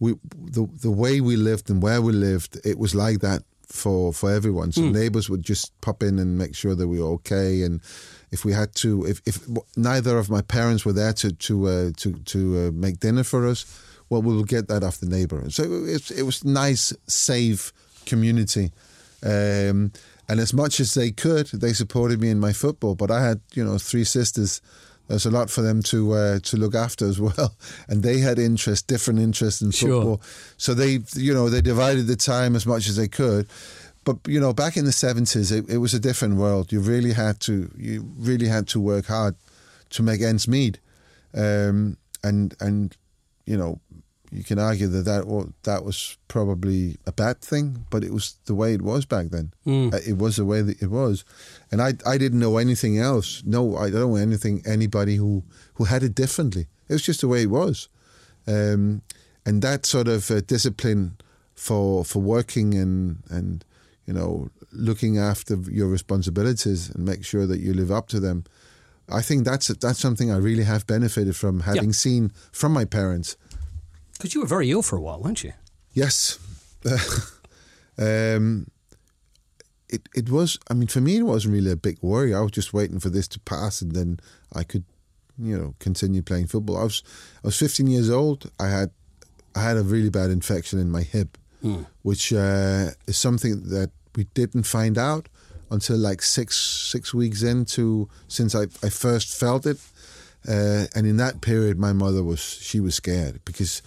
we 0.00 0.14
the 0.34 0.66
the 0.80 0.90
way 0.90 1.20
we 1.20 1.36
lived 1.36 1.70
and 1.70 1.82
where 1.82 2.02
we 2.02 2.12
lived, 2.12 2.58
it 2.64 2.78
was 2.78 2.94
like 2.94 3.20
that 3.20 3.42
for 3.66 4.12
for 4.12 4.30
everyone. 4.32 4.72
So 4.72 4.82
neighbors 4.82 5.28
would 5.30 5.42
just 5.42 5.72
pop 5.80 6.02
in 6.02 6.18
and 6.18 6.36
make 6.36 6.54
sure 6.56 6.74
that 6.74 6.88
we 6.88 6.98
were 7.00 7.12
okay. 7.14 7.62
And 7.62 7.80
if 8.30 8.44
we 8.44 8.52
had 8.52 8.74
to, 8.76 9.06
if 9.06 9.20
if 9.24 9.38
neither 9.76 10.18
of 10.18 10.28
my 10.28 10.42
parents 10.42 10.84
were 10.84 10.92
there 10.94 11.12
to 11.12 11.30
to 11.32 11.68
uh, 11.68 11.90
to 11.98 12.12
to 12.12 12.38
uh, 12.38 12.70
make 12.72 12.98
dinner 12.98 13.24
for 13.24 13.46
us, 13.46 13.64
well, 14.10 14.22
we 14.22 14.34
will 14.34 14.44
get 14.44 14.68
that 14.68 14.82
off 14.82 14.98
the 14.98 15.06
neighbor. 15.06 15.48
So 15.50 15.62
it, 15.84 16.10
it 16.10 16.22
was 16.22 16.44
nice, 16.44 16.92
safe 17.06 17.72
community. 18.06 18.70
Um, 19.22 19.92
and 20.28 20.40
as 20.40 20.52
much 20.52 20.80
as 20.80 20.94
they 20.94 21.10
could, 21.10 21.46
they 21.48 21.72
supported 21.72 22.20
me 22.20 22.30
in 22.30 22.40
my 22.40 22.52
football. 22.52 22.94
But 22.94 23.10
I 23.10 23.22
had, 23.24 23.40
you 23.54 23.64
know, 23.64 23.78
three 23.78 24.04
sisters. 24.04 24.60
There's 25.08 25.26
a 25.26 25.30
lot 25.30 25.50
for 25.50 25.60
them 25.60 25.82
to 25.84 26.12
uh, 26.12 26.38
to 26.40 26.56
look 26.56 26.74
after 26.74 27.06
as 27.06 27.20
well, 27.26 27.54
and 27.88 28.02
they 28.02 28.18
had 28.18 28.38
interest, 28.38 28.86
different 28.86 29.20
interests 29.20 29.60
in 29.60 29.70
Sure. 29.70 29.90
football. 29.90 30.20
So 30.56 30.72
they, 30.74 31.00
you 31.14 31.34
know, 31.34 31.50
they 31.50 31.60
divided 31.60 32.06
the 32.06 32.16
time 32.16 32.56
as 32.56 32.64
much 32.66 32.88
as 32.88 32.96
they 32.96 33.08
could. 33.08 33.46
But 34.04 34.16
you 34.26 34.40
know, 34.40 34.52
back 34.54 34.76
in 34.76 34.84
the 34.86 34.92
seventies, 34.92 35.50
it, 35.52 35.68
it 35.68 35.78
was 35.78 35.92
a 35.94 36.00
different 36.00 36.36
world. 36.36 36.72
You 36.72 36.80
really 36.80 37.12
had 37.12 37.40
to, 37.40 37.70
you 37.76 38.06
really 38.18 38.48
had 38.48 38.66
to 38.68 38.80
work 38.80 39.06
hard 39.06 39.34
to 39.90 40.02
make 40.02 40.22
ends 40.22 40.48
meet. 40.48 40.78
Um, 41.34 41.96
and 42.22 42.54
and 42.60 42.96
you 43.46 43.56
know, 43.56 43.80
you 44.32 44.42
can 44.42 44.58
argue 44.58 44.88
that 44.88 45.04
that 45.04 45.26
wa- 45.26 45.46
that 45.62 45.84
was 45.84 46.16
probably 46.28 46.96
a 47.06 47.12
bad 47.12 47.40
thing, 47.40 47.86
but 47.90 48.02
it 48.02 48.12
was 48.12 48.36
the 48.46 48.54
way 48.54 48.74
it 48.74 48.82
was 48.82 49.06
back 49.06 49.26
then. 49.30 49.52
Uh, 49.94 50.00
it 50.06 50.18
was 50.18 50.34
the 50.36 50.44
way 50.44 50.62
that 50.62 50.82
it 50.82 50.90
was, 50.90 51.24
and 51.70 51.80
I 51.80 51.94
I 52.04 52.18
didn't 52.18 52.40
know 52.40 52.56
anything 52.58 52.98
else. 52.98 53.42
No, 53.46 53.76
I 53.76 53.90
don't 53.90 54.10
know 54.10 54.16
anything 54.16 54.62
anybody 54.66 55.16
who 55.16 55.42
who 55.74 55.84
had 55.84 56.02
it 56.02 56.14
differently. 56.14 56.66
It 56.88 56.92
was 56.94 57.02
just 57.06 57.20
the 57.20 57.28
way 57.28 57.42
it 57.42 57.50
was, 57.50 57.88
um, 58.46 59.02
and 59.46 59.62
that 59.62 59.86
sort 59.86 60.08
of 60.08 60.30
uh, 60.30 60.40
discipline 60.46 61.16
for 61.54 62.04
for 62.04 62.20
working 62.22 62.74
and 62.74 63.18
and 63.30 63.64
you 64.06 64.14
know 64.14 64.50
looking 64.72 65.18
after 65.18 65.54
your 65.70 65.86
responsibilities 65.88 66.90
and 66.90 67.04
make 67.04 67.24
sure 67.24 67.46
that 67.46 67.60
you 67.60 67.72
live 67.74 67.92
up 67.92 68.08
to 68.08 68.20
them. 68.20 68.44
I 69.08 69.22
think 69.22 69.44
that's 69.44 69.68
that's 69.68 69.98
something 69.98 70.30
I 70.30 70.36
really 70.36 70.64
have 70.64 70.86
benefited 70.86 71.36
from 71.36 71.60
having 71.60 71.92
seen 71.92 72.32
from 72.52 72.72
my 72.72 72.84
parents. 72.84 73.36
Because 74.14 74.34
you 74.34 74.40
were 74.40 74.46
very 74.46 74.70
ill 74.70 74.82
for 74.82 74.96
a 74.96 75.00
while, 75.00 75.20
weren't 75.20 75.44
you? 75.44 75.52
Yes. 75.92 76.38
um, 77.98 78.66
it 79.88 80.08
it 80.14 80.30
was. 80.30 80.58
I 80.70 80.74
mean, 80.74 80.88
for 80.88 81.00
me, 81.00 81.18
it 81.18 81.22
wasn't 81.22 81.54
really 81.54 81.70
a 81.70 81.76
big 81.76 81.98
worry. 82.00 82.34
I 82.34 82.40
was 82.40 82.52
just 82.52 82.72
waiting 82.72 83.00
for 83.00 83.10
this 83.10 83.28
to 83.28 83.40
pass, 83.40 83.82
and 83.82 83.92
then 83.92 84.20
I 84.52 84.64
could, 84.64 84.84
you 85.38 85.56
know, 85.56 85.74
continue 85.78 86.22
playing 86.22 86.46
football. 86.46 86.78
I 86.78 86.84
was 86.84 87.02
I 87.44 87.48
was 87.48 87.58
15 87.58 87.86
years 87.86 88.10
old. 88.10 88.50
I 88.58 88.68
had 88.68 88.90
I 89.54 89.62
had 89.62 89.76
a 89.76 89.82
really 89.82 90.10
bad 90.10 90.30
infection 90.30 90.78
in 90.78 90.90
my 90.90 91.02
hip, 91.02 91.36
which 92.02 92.32
uh, 92.32 92.90
is 93.06 93.16
something 93.16 93.68
that 93.68 93.90
we 94.16 94.24
didn't 94.34 94.64
find 94.64 94.96
out 94.98 95.28
until 95.70 95.96
like 95.96 96.22
six 96.22 96.56
six 96.56 97.12
weeks 97.14 97.42
into 97.42 98.08
since 98.28 98.54
I, 98.54 98.64
I 98.82 98.90
first 98.90 99.38
felt 99.38 99.66
it. 99.66 99.78
Uh, 100.46 100.86
and 100.94 101.06
in 101.06 101.16
that 101.16 101.40
period, 101.40 101.78
my 101.78 101.92
mother 101.92 102.22
was 102.22 102.40
she 102.40 102.80
was 102.80 102.94
scared 102.94 103.40
because 103.44 103.82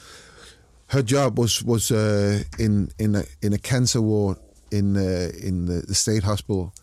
her 0.87 1.03
job 1.03 1.37
was 1.37 1.63
was 1.63 1.91
uh, 1.91 2.43
in 2.57 2.89
in 2.97 3.15
a 3.15 3.23
in 3.41 3.53
a 3.53 3.57
cancer 3.57 4.01
ward 4.01 4.37
in 4.71 4.97
uh, 4.97 5.31
in 5.41 5.65
the, 5.65 5.83
the 5.87 5.93
state 5.95 6.23
hospital, 6.23 6.73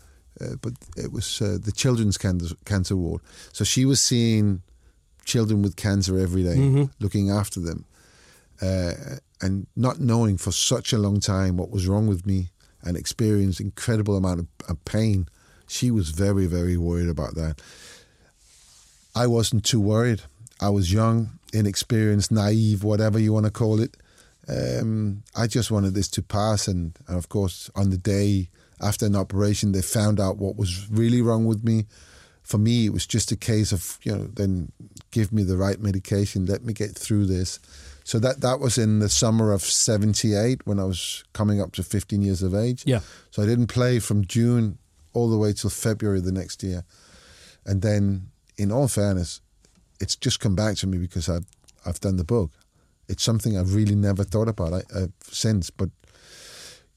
uh, 0.40 0.56
but 0.60 0.72
it 0.96 1.12
was 1.12 1.40
uh, 1.42 1.58
the 1.60 1.72
children's 1.72 2.16
cancer 2.18 2.54
cancer 2.64 2.96
ward. 2.96 3.20
So 3.52 3.64
she 3.64 3.84
was 3.84 4.00
seeing 4.00 4.62
children 5.24 5.62
with 5.62 5.74
cancer 5.76 6.18
every 6.18 6.42
day, 6.44 6.86
looking 7.00 7.30
after 7.30 7.60
them, 7.60 7.84
uh, 8.62 8.92
and 9.40 9.66
not 9.74 9.98
knowing 9.98 10.36
for 10.38 10.52
such 10.52 10.92
a 10.92 10.98
long 10.98 11.18
time 11.18 11.56
what 11.56 11.70
was 11.70 11.86
wrong 11.88 12.06
with 12.06 12.26
me, 12.26 12.50
and 12.84 12.96
experienced 12.96 13.60
incredible 13.60 14.16
amount 14.16 14.40
of, 14.40 14.46
of 14.68 14.84
pain. 14.84 15.28
She 15.66 15.90
was 15.90 16.10
very 16.10 16.46
very 16.46 16.76
worried 16.76 17.08
about 17.08 17.34
that. 17.34 17.60
I 19.16 19.26
wasn't 19.26 19.64
too 19.64 19.80
worried. 19.80 20.22
I 20.60 20.70
was 20.70 20.92
young, 20.92 21.38
inexperienced, 21.52 22.32
naive, 22.32 22.84
whatever 22.84 23.18
you 23.18 23.32
want 23.32 23.46
to 23.46 23.52
call 23.52 23.80
it. 23.80 23.96
Um, 24.48 25.22
I 25.34 25.46
just 25.46 25.70
wanted 25.70 25.94
this 25.94 26.08
to 26.08 26.22
pass, 26.22 26.68
and, 26.68 26.96
and 27.08 27.16
of 27.16 27.28
course, 27.28 27.70
on 27.74 27.90
the 27.90 27.96
day 27.96 28.48
after 28.80 29.06
an 29.06 29.16
operation, 29.16 29.72
they 29.72 29.82
found 29.82 30.20
out 30.20 30.36
what 30.36 30.56
was 30.56 30.88
really 30.90 31.22
wrong 31.22 31.46
with 31.46 31.64
me. 31.64 31.86
For 32.42 32.58
me, 32.58 32.86
it 32.86 32.92
was 32.92 33.06
just 33.06 33.32
a 33.32 33.36
case 33.36 33.72
of 33.72 33.98
you 34.02 34.14
know, 34.14 34.24
then 34.24 34.70
give 35.12 35.32
me 35.32 35.44
the 35.44 35.56
right 35.56 35.80
medication, 35.80 36.46
let 36.46 36.62
me 36.62 36.72
get 36.72 36.94
through 36.94 37.26
this. 37.26 37.58
So 38.04 38.18
that 38.18 38.42
that 38.42 38.60
was 38.60 38.76
in 38.76 38.98
the 38.98 39.08
summer 39.08 39.50
of 39.52 39.62
'78 39.62 40.66
when 40.66 40.78
I 40.78 40.84
was 40.84 41.24
coming 41.32 41.60
up 41.60 41.72
to 41.72 41.82
15 41.82 42.22
years 42.22 42.42
of 42.42 42.54
age. 42.54 42.84
Yeah. 42.86 43.00
So 43.30 43.42
I 43.42 43.46
didn't 43.46 43.68
play 43.68 43.98
from 43.98 44.26
June 44.26 44.78
all 45.14 45.30
the 45.30 45.38
way 45.38 45.52
till 45.52 45.70
February 45.70 46.20
the 46.20 46.32
next 46.32 46.62
year, 46.62 46.84
and 47.64 47.82
then, 47.82 48.28
in 48.56 48.70
all 48.70 48.88
fairness, 48.88 49.40
it's 50.00 50.16
just 50.16 50.40
come 50.40 50.54
back 50.54 50.76
to 50.76 50.86
me 50.86 50.98
because 50.98 51.28
I've 51.28 51.46
I've 51.86 52.00
done 52.00 52.16
the 52.16 52.24
book. 52.24 52.50
It's 53.08 53.22
something 53.22 53.56
I've 53.56 53.74
really 53.74 53.94
never 53.94 54.24
thought 54.24 54.48
about 54.48 54.72
I, 54.72 54.82
uh, 54.94 55.06
since, 55.22 55.70
but 55.70 55.90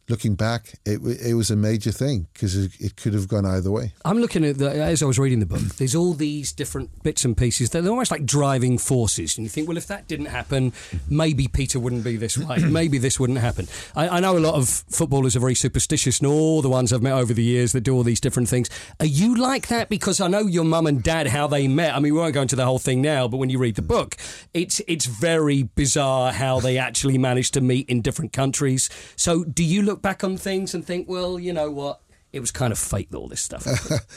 looking 0.10 0.36
back, 0.36 0.74
it 0.86 1.02
it 1.22 1.34
was 1.34 1.52
a 1.52 1.56
major 1.56 1.92
thing 1.92 2.28
because 2.34 2.56
it, 2.56 2.72
it 2.80 2.96
could 2.96 3.14
have 3.14 3.28
gone 3.28 3.46
either 3.46 3.70
way. 3.70 3.94
I'm 4.06 4.20
looking 4.20 4.46
at 4.46 4.58
the, 4.58 4.72
as 4.72 5.04
I 5.04 5.06
was 5.06 5.20
reading 5.20 5.40
the 5.40 5.46
book. 5.46 5.62
There's 5.78 5.96
all 5.96 6.14
these 6.14 6.54
different 6.54 7.04
bits 7.04 7.26
and 7.26 7.36
pieces. 7.36 7.70
They're 7.70 7.88
almost 7.88 8.12
like 8.12 8.26
driving 8.26 8.78
forces, 8.78 9.38
and 9.38 9.46
you 9.46 9.50
think, 9.50 9.68
well, 9.68 9.78
if 9.78 9.88
that 9.88 10.08
didn't 10.08 10.28
happen, 10.28 10.74
maybe 11.10 11.48
Peter 11.48 11.80
wouldn't 11.80 12.04
be 12.04 12.16
this 12.16 12.38
way. 12.38 12.58
maybe 12.70 12.98
this 12.98 13.20
wouldn't 13.20 13.40
happen. 13.40 13.68
I, 13.96 14.10
I 14.10 14.20
know 14.20 14.38
a 14.38 14.40
lot 14.40 14.56
of 14.56 14.70
footballers 14.70 15.36
are 15.36 15.40
very 15.40 15.56
superstitious, 15.56 16.20
and 16.20 16.28
all 16.28 16.62
the 16.62 16.70
ones 16.70 16.94
I've 16.94 17.04
met 17.04 17.14
over 17.14 17.34
the 17.34 17.44
years 17.44 17.74
that 17.74 17.82
do 17.82 17.94
all 17.96 18.04
these 18.04 18.22
different 18.22 18.50
things. 18.50 18.70
Are 19.00 19.06
you 19.06 19.36
like 19.36 19.68
that? 19.68 19.90
Because 19.90 20.22
I 20.22 20.28
know 20.28 20.42
your 20.42 20.64
mum 20.64 20.88
and 20.88 21.04
dad 21.04 21.28
how 21.28 21.48
they 21.48 21.68
met. 21.68 21.96
I 21.96 22.00
mean, 22.00 22.14
we 22.14 22.20
won't 22.20 22.34
go 22.34 22.42
into 22.42 22.56
the 22.56 22.66
whole 22.66 22.80
thing 22.80 23.02
now, 23.02 23.28
but 23.28 23.38
when 23.38 23.50
you 23.50 23.60
read 23.60 23.76
the 23.76 23.82
book, 23.82 24.16
it's 24.54 24.82
it's 24.88 25.06
very 25.06 25.64
bizarre 25.64 26.32
how 26.32 26.60
they 26.60 26.78
actually 26.78 27.18
managed 27.18 27.54
to 27.56 27.62
meet 27.62 27.90
in 27.90 28.02
different 28.02 28.32
countries. 28.32 28.90
So, 29.16 29.44
do 29.44 29.64
you 29.64 29.82
look 29.82 29.97
back 30.02 30.24
on 30.24 30.38
things 30.38 30.74
and 30.74 30.86
think, 30.86 31.08
well, 31.08 31.40
you 31.40 31.54
know 31.54 31.72
what? 31.72 32.02
It 32.34 32.40
was 32.40 32.52
kind 32.52 32.72
of 32.72 32.80
fate 32.80 33.14
all 33.14 33.28
this 33.28 33.42
stuff. 33.42 33.66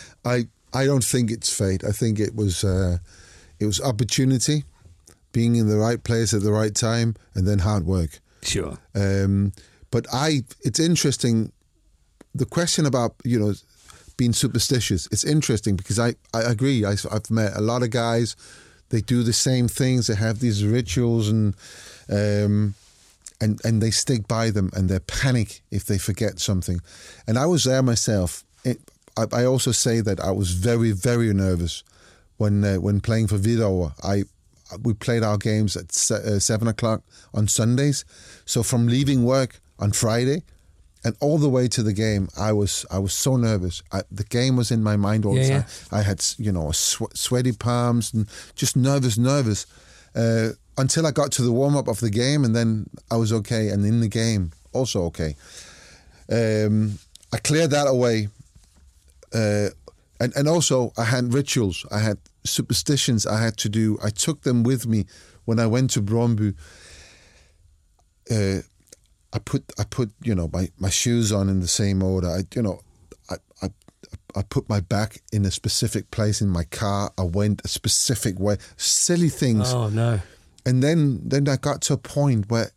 I 0.24 0.46
I 0.72 0.84
don't 0.84 1.04
think 1.04 1.30
it's 1.30 1.52
fate. 1.52 1.84
I 1.84 1.92
think 1.92 2.18
it 2.18 2.34
was 2.34 2.64
uh, 2.64 2.98
it 3.58 3.66
was 3.66 3.80
opportunity, 3.80 4.64
being 5.32 5.56
in 5.56 5.68
the 5.68 5.76
right 5.76 6.02
place 6.02 6.34
at 6.34 6.42
the 6.42 6.52
right 6.52 6.74
time, 6.74 7.14
and 7.34 7.46
then 7.46 7.60
hard 7.60 7.86
work. 7.86 8.20
sure. 8.42 8.78
Um, 8.94 9.52
but 9.90 10.06
I, 10.12 10.42
it's 10.62 10.78
interesting. 10.78 11.52
The 12.34 12.46
question 12.46 12.86
about 12.86 13.14
you 13.24 13.38
know 13.38 13.54
being 14.16 14.32
superstitious. 14.32 15.08
It's 15.10 15.24
interesting 15.24 15.76
because 15.76 15.98
I 15.98 16.14
I 16.34 16.42
agree. 16.42 16.84
I, 16.84 16.96
I've 17.10 17.30
met 17.30 17.56
a 17.56 17.60
lot 17.60 17.82
of 17.82 17.90
guys. 17.90 18.36
They 18.90 19.00
do 19.00 19.22
the 19.22 19.32
same 19.32 19.68
things. 19.68 20.06
They 20.06 20.16
have 20.16 20.40
these 20.40 20.64
rituals 20.64 21.28
and. 21.28 21.54
Um, 22.08 22.74
and, 23.40 23.60
and 23.64 23.80
they 23.82 23.90
stick 23.90 24.28
by 24.28 24.50
them 24.50 24.70
and 24.74 24.88
they 24.88 24.98
panic 25.00 25.62
if 25.70 25.84
they 25.84 25.98
forget 25.98 26.38
something. 26.40 26.80
And 27.26 27.38
I 27.38 27.46
was 27.46 27.64
there 27.64 27.82
myself. 27.82 28.44
It, 28.64 28.78
I, 29.16 29.24
I 29.32 29.44
also 29.44 29.72
say 29.72 30.00
that 30.02 30.20
I 30.20 30.30
was 30.30 30.50
very, 30.52 30.92
very 30.92 31.32
nervous 31.32 31.82
when 32.36 32.64
uh, 32.64 32.76
when 32.76 33.00
playing 33.00 33.28
for 33.28 33.38
Hvidovre. 33.38 33.92
I 34.04 34.24
we 34.82 34.94
played 34.94 35.22
our 35.24 35.36
games 35.38 35.76
at 35.76 35.90
se- 35.92 36.22
uh, 36.24 36.38
seven 36.38 36.68
o'clock 36.68 37.02
on 37.34 37.48
Sundays. 37.48 38.04
So 38.44 38.62
from 38.62 38.86
leaving 38.86 39.24
work 39.24 39.60
on 39.78 39.92
Friday 39.92 40.42
and 41.02 41.16
all 41.20 41.38
the 41.38 41.48
way 41.48 41.66
to 41.68 41.82
the 41.82 41.92
game, 41.94 42.28
I 42.38 42.52
was 42.52 42.86
I 42.90 42.98
was 42.98 43.12
so 43.14 43.36
nervous. 43.36 43.82
I, 43.90 44.02
the 44.12 44.24
game 44.24 44.56
was 44.56 44.70
in 44.70 44.82
my 44.82 44.96
mind 44.96 45.24
all 45.24 45.34
the 45.34 45.40
Yeah, 45.40 45.62
time. 45.62 45.70
I 45.90 46.02
had 46.02 46.24
you 46.38 46.52
know 46.52 46.70
swe- 46.72 47.14
sweaty 47.14 47.52
palms 47.52 48.12
and 48.14 48.28
just 48.54 48.76
nervous, 48.76 49.16
nervous. 49.18 49.66
Uh, 50.14 50.50
until 50.80 51.06
I 51.06 51.10
got 51.10 51.30
to 51.32 51.42
the 51.42 51.52
warm 51.52 51.76
up 51.76 51.88
of 51.88 52.00
the 52.00 52.10
game, 52.10 52.44
and 52.44 52.54
then 52.54 52.86
I 53.10 53.16
was 53.16 53.32
okay. 53.32 53.68
And 53.68 53.84
in 53.84 54.00
the 54.00 54.08
game, 54.08 54.52
also 54.72 55.04
okay. 55.04 55.36
Um, 56.30 56.98
I 57.32 57.38
cleared 57.38 57.70
that 57.70 57.86
away, 57.86 58.28
uh, 59.34 59.68
and 60.20 60.34
and 60.36 60.48
also 60.48 60.92
I 60.96 61.04
had 61.04 61.34
rituals. 61.34 61.86
I 61.90 61.98
had 61.98 62.18
superstitions. 62.44 63.26
I 63.26 63.40
had 63.40 63.56
to 63.58 63.68
do. 63.68 63.98
I 64.02 64.10
took 64.10 64.42
them 64.42 64.62
with 64.62 64.86
me 64.86 65.06
when 65.44 65.58
I 65.60 65.66
went 65.66 65.90
to 65.90 66.02
Brøndby. 66.02 66.54
Uh, 68.30 68.62
I 69.32 69.38
put 69.38 69.64
I 69.78 69.84
put 69.84 70.10
you 70.22 70.34
know 70.34 70.48
my, 70.52 70.70
my 70.78 70.90
shoes 70.90 71.32
on 71.32 71.48
in 71.48 71.60
the 71.60 71.68
same 71.68 72.02
order. 72.02 72.28
I 72.28 72.42
you 72.54 72.62
know 72.62 72.80
I, 73.28 73.36
I 73.62 73.68
I 74.34 74.42
put 74.42 74.68
my 74.68 74.80
back 74.80 75.20
in 75.32 75.44
a 75.44 75.50
specific 75.50 76.10
place 76.10 76.40
in 76.40 76.48
my 76.48 76.64
car. 76.64 77.12
I 77.18 77.22
went 77.22 77.64
a 77.64 77.68
specific 77.68 78.38
way. 78.38 78.56
Silly 78.76 79.28
things. 79.28 79.72
Oh 79.72 79.88
no. 79.88 80.20
And 80.66 80.82
then 80.82 81.20
then 81.24 81.48
I 81.48 81.56
got 81.56 81.80
to 81.82 81.94
a 81.94 81.96
point 81.96 82.50
where 82.50 82.70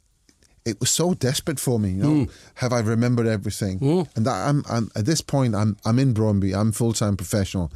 it 0.65 0.79
was 0.79 0.89
so 0.89 1.13
desperate 1.13 1.59
for 1.59 1.79
me. 1.79 1.89
You 1.89 2.03
know, 2.03 2.09
mm. 2.25 2.31
have 2.55 2.73
I 2.73 2.79
remembered 2.79 3.27
everything? 3.27 3.79
Mm. 3.79 4.15
And 4.15 4.25
that 4.25 4.47
I'm, 4.47 4.63
I'm 4.69 4.89
at 4.95 5.05
this 5.05 5.21
point. 5.21 5.55
I'm 5.55 5.77
I'm 5.85 5.99
in 5.99 6.13
Brøndby. 6.13 6.55
I'm 6.55 6.71
full 6.71 6.93
time 6.93 7.17
professional, 7.17 7.71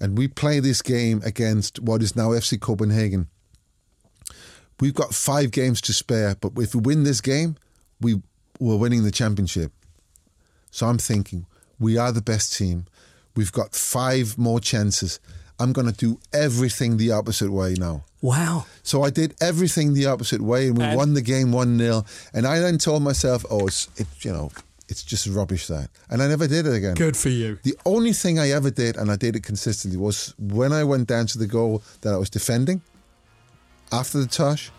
and 0.00 0.18
we 0.18 0.28
play 0.28 0.60
this 0.60 0.82
game 0.82 1.22
against 1.24 1.80
what 1.80 2.02
is 2.02 2.16
now 2.16 2.28
FC 2.30 2.60
Copenhagen. 2.60 3.28
We've 4.80 4.94
got 4.94 5.14
five 5.14 5.50
games 5.50 5.80
to 5.82 5.92
spare, 5.92 6.36
but 6.40 6.52
if 6.56 6.74
we 6.74 6.80
win 6.80 7.02
this 7.04 7.20
game, 7.20 7.56
we 8.00 8.22
we're 8.60 8.76
winning 8.76 9.04
the 9.04 9.10
championship. 9.10 9.72
So 10.70 10.86
I'm 10.86 10.98
thinking 10.98 11.46
we 11.78 11.96
are 11.96 12.12
the 12.12 12.22
best 12.22 12.56
team. 12.56 12.86
We've 13.34 13.52
got 13.52 13.74
five 13.74 14.36
more 14.36 14.60
chances. 14.60 15.20
I'm 15.60 15.72
going 15.72 15.86
to 15.90 15.92
do 15.96 16.18
everything 16.32 16.96
the 16.98 17.10
opposite 17.12 17.50
way 17.50 17.74
now. 17.78 18.04
Wow. 18.20 18.66
So 18.82 19.02
I 19.02 19.10
did 19.10 19.34
everything 19.40 19.94
the 19.94 20.06
opposite 20.06 20.40
way, 20.40 20.68
and 20.68 20.78
we 20.78 20.84
And- 20.84 20.96
won 20.96 21.14
the 21.14 21.22
game 21.22 21.52
one 21.52 21.78
0 21.78 22.04
And 22.32 22.46
I 22.46 22.58
then 22.60 22.78
told 22.78 23.02
myself, 23.02 23.44
"Oh, 23.50 23.66
it's 23.66 23.88
it, 23.96 24.06
you 24.22 24.32
know, 24.32 24.50
it's 24.88 25.02
just 25.02 25.26
rubbish 25.26 25.66
that," 25.68 25.90
and 26.10 26.22
I 26.22 26.28
never 26.28 26.46
did 26.48 26.66
it 26.66 26.74
again. 26.74 26.94
Good 26.94 27.16
for 27.16 27.28
you. 27.28 27.58
The 27.62 27.76
only 27.84 28.12
thing 28.12 28.38
I 28.38 28.50
ever 28.50 28.70
did, 28.70 28.96
and 28.96 29.10
I 29.10 29.16
did 29.16 29.36
it 29.36 29.42
consistently, 29.42 29.98
was 29.98 30.34
when 30.38 30.72
I 30.72 30.84
went 30.84 31.06
down 31.08 31.26
to 31.28 31.38
the 31.38 31.46
goal 31.46 31.82
that 32.02 32.12
I 32.12 32.16
was 32.16 32.30
defending. 32.30 32.80
After 33.90 34.18
the 34.18 34.26
touch, 34.26 34.70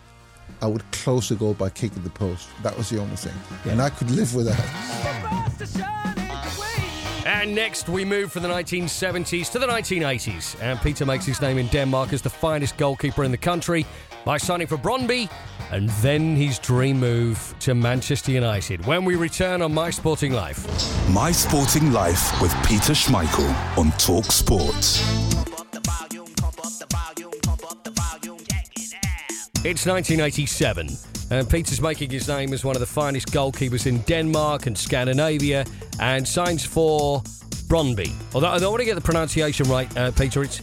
I 0.62 0.66
would 0.66 0.84
close 0.92 1.28
the 1.28 1.34
goal 1.36 1.54
by 1.54 1.70
kicking 1.70 2.02
the 2.02 2.10
post. 2.10 2.48
That 2.62 2.76
was 2.76 2.88
the 2.90 2.98
only 3.00 3.16
thing, 3.16 3.34
and 3.64 3.80
I 3.82 3.90
could 3.90 4.10
live 4.10 4.34
with 4.34 4.46
that. 4.46 5.99
And 7.26 7.54
next, 7.54 7.88
we 7.88 8.04
move 8.04 8.32
from 8.32 8.42
the 8.42 8.48
1970s 8.48 9.52
to 9.52 9.58
the 9.58 9.66
1980s. 9.66 10.56
And 10.62 10.80
Peter 10.80 11.04
makes 11.04 11.26
his 11.26 11.40
name 11.40 11.58
in 11.58 11.66
Denmark 11.68 12.12
as 12.12 12.22
the 12.22 12.30
finest 12.30 12.76
goalkeeper 12.78 13.24
in 13.24 13.30
the 13.30 13.36
country 13.36 13.86
by 14.24 14.38
signing 14.38 14.66
for 14.66 14.76
Brøndby 14.76 15.28
and 15.70 15.88
then 16.02 16.34
his 16.34 16.58
dream 16.58 16.98
move 16.98 17.54
to 17.60 17.74
Manchester 17.74 18.32
United. 18.32 18.84
When 18.86 19.04
we 19.04 19.16
return 19.16 19.62
on 19.62 19.72
My 19.72 19.90
Sporting 19.90 20.32
Life. 20.32 20.66
My 21.10 21.30
Sporting 21.30 21.92
Life 21.92 22.40
with 22.40 22.52
Peter 22.66 22.92
Schmeichel 22.92 23.78
on 23.78 23.92
Talk 23.92 24.32
Sports. 24.32 25.00
It's 29.62 29.84
1987, 29.84 30.88
and 31.30 31.48
Peter's 31.48 31.80
making 31.80 32.10
his 32.10 32.28
name 32.28 32.52
as 32.52 32.64
one 32.64 32.76
of 32.76 32.80
the 32.80 32.86
finest 32.86 33.28
goalkeepers 33.28 33.86
in 33.86 34.00
Denmark 34.02 34.66
and 34.66 34.76
Scandinavia, 34.76 35.64
and 35.98 36.26
signs 36.26 36.64
for 36.64 37.22
Brøndby. 37.68 38.12
Although 38.34 38.48
I 38.48 38.58
don't 38.58 38.70
want 38.70 38.80
to 38.80 38.84
get 38.84 38.94
the 38.96 39.00
pronunciation 39.00 39.68
right, 39.68 39.96
uh, 39.96 40.10
Peter, 40.12 40.42
it's 40.42 40.60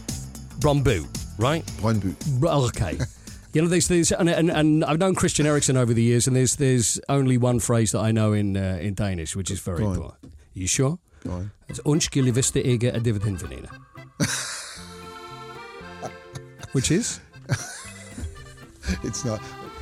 Brøndby, 0.60 1.06
right? 1.38 1.64
Brøndby. 1.80 2.14
Okay. 2.44 2.98
You 3.54 3.62
know, 3.62 3.68
there's, 3.68 3.88
there's 3.88 4.12
and, 4.12 4.28
and, 4.28 4.50
and 4.50 4.84
I've 4.84 4.98
known 4.98 5.14
Christian 5.14 5.46
Eriksen 5.46 5.78
over 5.78 5.94
the 5.94 6.02
years, 6.02 6.26
and 6.26 6.36
there's 6.36 6.56
there's 6.56 7.00
only 7.08 7.38
one 7.38 7.60
phrase 7.60 7.92
that 7.92 8.00
I 8.00 8.12
know 8.12 8.34
in 8.34 8.58
uh, 8.58 8.78
in 8.80 8.92
Danish, 8.94 9.34
which 9.34 9.50
is 9.50 9.58
very 9.58 9.84
poor. 9.84 10.18
You 10.52 10.66
sure? 10.66 10.98
Go 11.24 11.32
on. 11.32 11.50
It's 11.68 12.50
det 12.52 12.62
ikke 12.64 12.90
er 12.90 12.98
dividendveninde. 12.98 13.68
Which 16.72 16.90
is? 16.90 17.20
It's 19.04 19.24
not. 19.24 19.40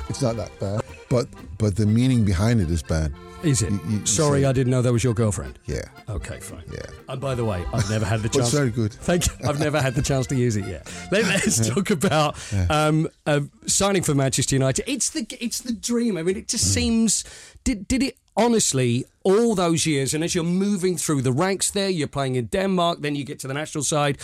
It's 0.09 0.21
not 0.21 0.35
that 0.37 0.51
bad. 0.59 0.81
But 1.09 1.27
but 1.57 1.75
the 1.75 1.85
meaning 1.85 2.25
behind 2.25 2.61
it 2.61 2.69
is 2.69 2.83
bad. 2.83 3.11
Is 3.43 3.61
it? 3.61 3.69
You- 3.71 3.79
you- 3.89 3.99
you 3.99 4.05
Sorry, 4.05 4.45
I 4.45 4.51
didn't 4.51 4.71
know 4.71 4.81
that 4.81 4.91
was 4.93 5.03
your 5.03 5.13
girlfriend. 5.13 5.59
Yeah. 5.65 5.83
Okay, 6.09 6.39
fine. 6.39 6.63
Yeah. 6.73 6.79
And 7.07 7.21
by 7.21 7.35
the 7.35 7.43
way, 7.45 7.63
I've 7.73 7.89
never 7.89 8.05
had 8.05 8.21
the 8.23 8.29
chance. 8.35 8.51
very 8.51 8.71
good. 8.71 8.91
Thank 8.93 9.27
you. 9.27 9.33
I've 9.49 9.59
never 9.59 9.79
had 9.81 9.93
the 9.95 10.01
chance 10.01 10.27
to 10.27 10.35
use 10.35 10.55
it 10.59 10.65
yet. 10.65 10.87
Let, 11.11 11.25
us 11.47 11.69
talk 11.69 11.91
about 11.91 12.35
um, 12.69 13.07
uh, 13.27 13.41
signing 13.67 14.03
for 14.03 14.15
Manchester 14.15 14.55
United. 14.55 14.83
It's 14.87 15.09
the 15.11 15.25
it's 15.39 15.61
the 15.61 15.73
dream. 15.73 16.17
I 16.17 16.23
mean, 16.23 16.37
it 16.37 16.47
just 16.51 16.65
Mm. 16.65 16.73
seems. 16.73 17.23
Did 17.63 17.87
did 17.87 18.01
it 18.03 18.15
honestly 18.35 19.05
all 19.23 19.55
those 19.55 19.85
years? 19.89 20.13
And 20.13 20.23
as 20.23 20.33
you're 20.33 20.43
moving 20.67 20.97
through 20.97 21.21
the 21.21 21.31
ranks, 21.31 21.71
there 21.71 21.89
you're 21.89 22.07
playing 22.11 22.35
in 22.35 22.47
Denmark, 22.47 23.01
then 23.01 23.15
you 23.15 23.23
get 23.23 23.39
to 23.39 23.47
the 23.47 23.53
national 23.53 23.83
side. 23.83 24.17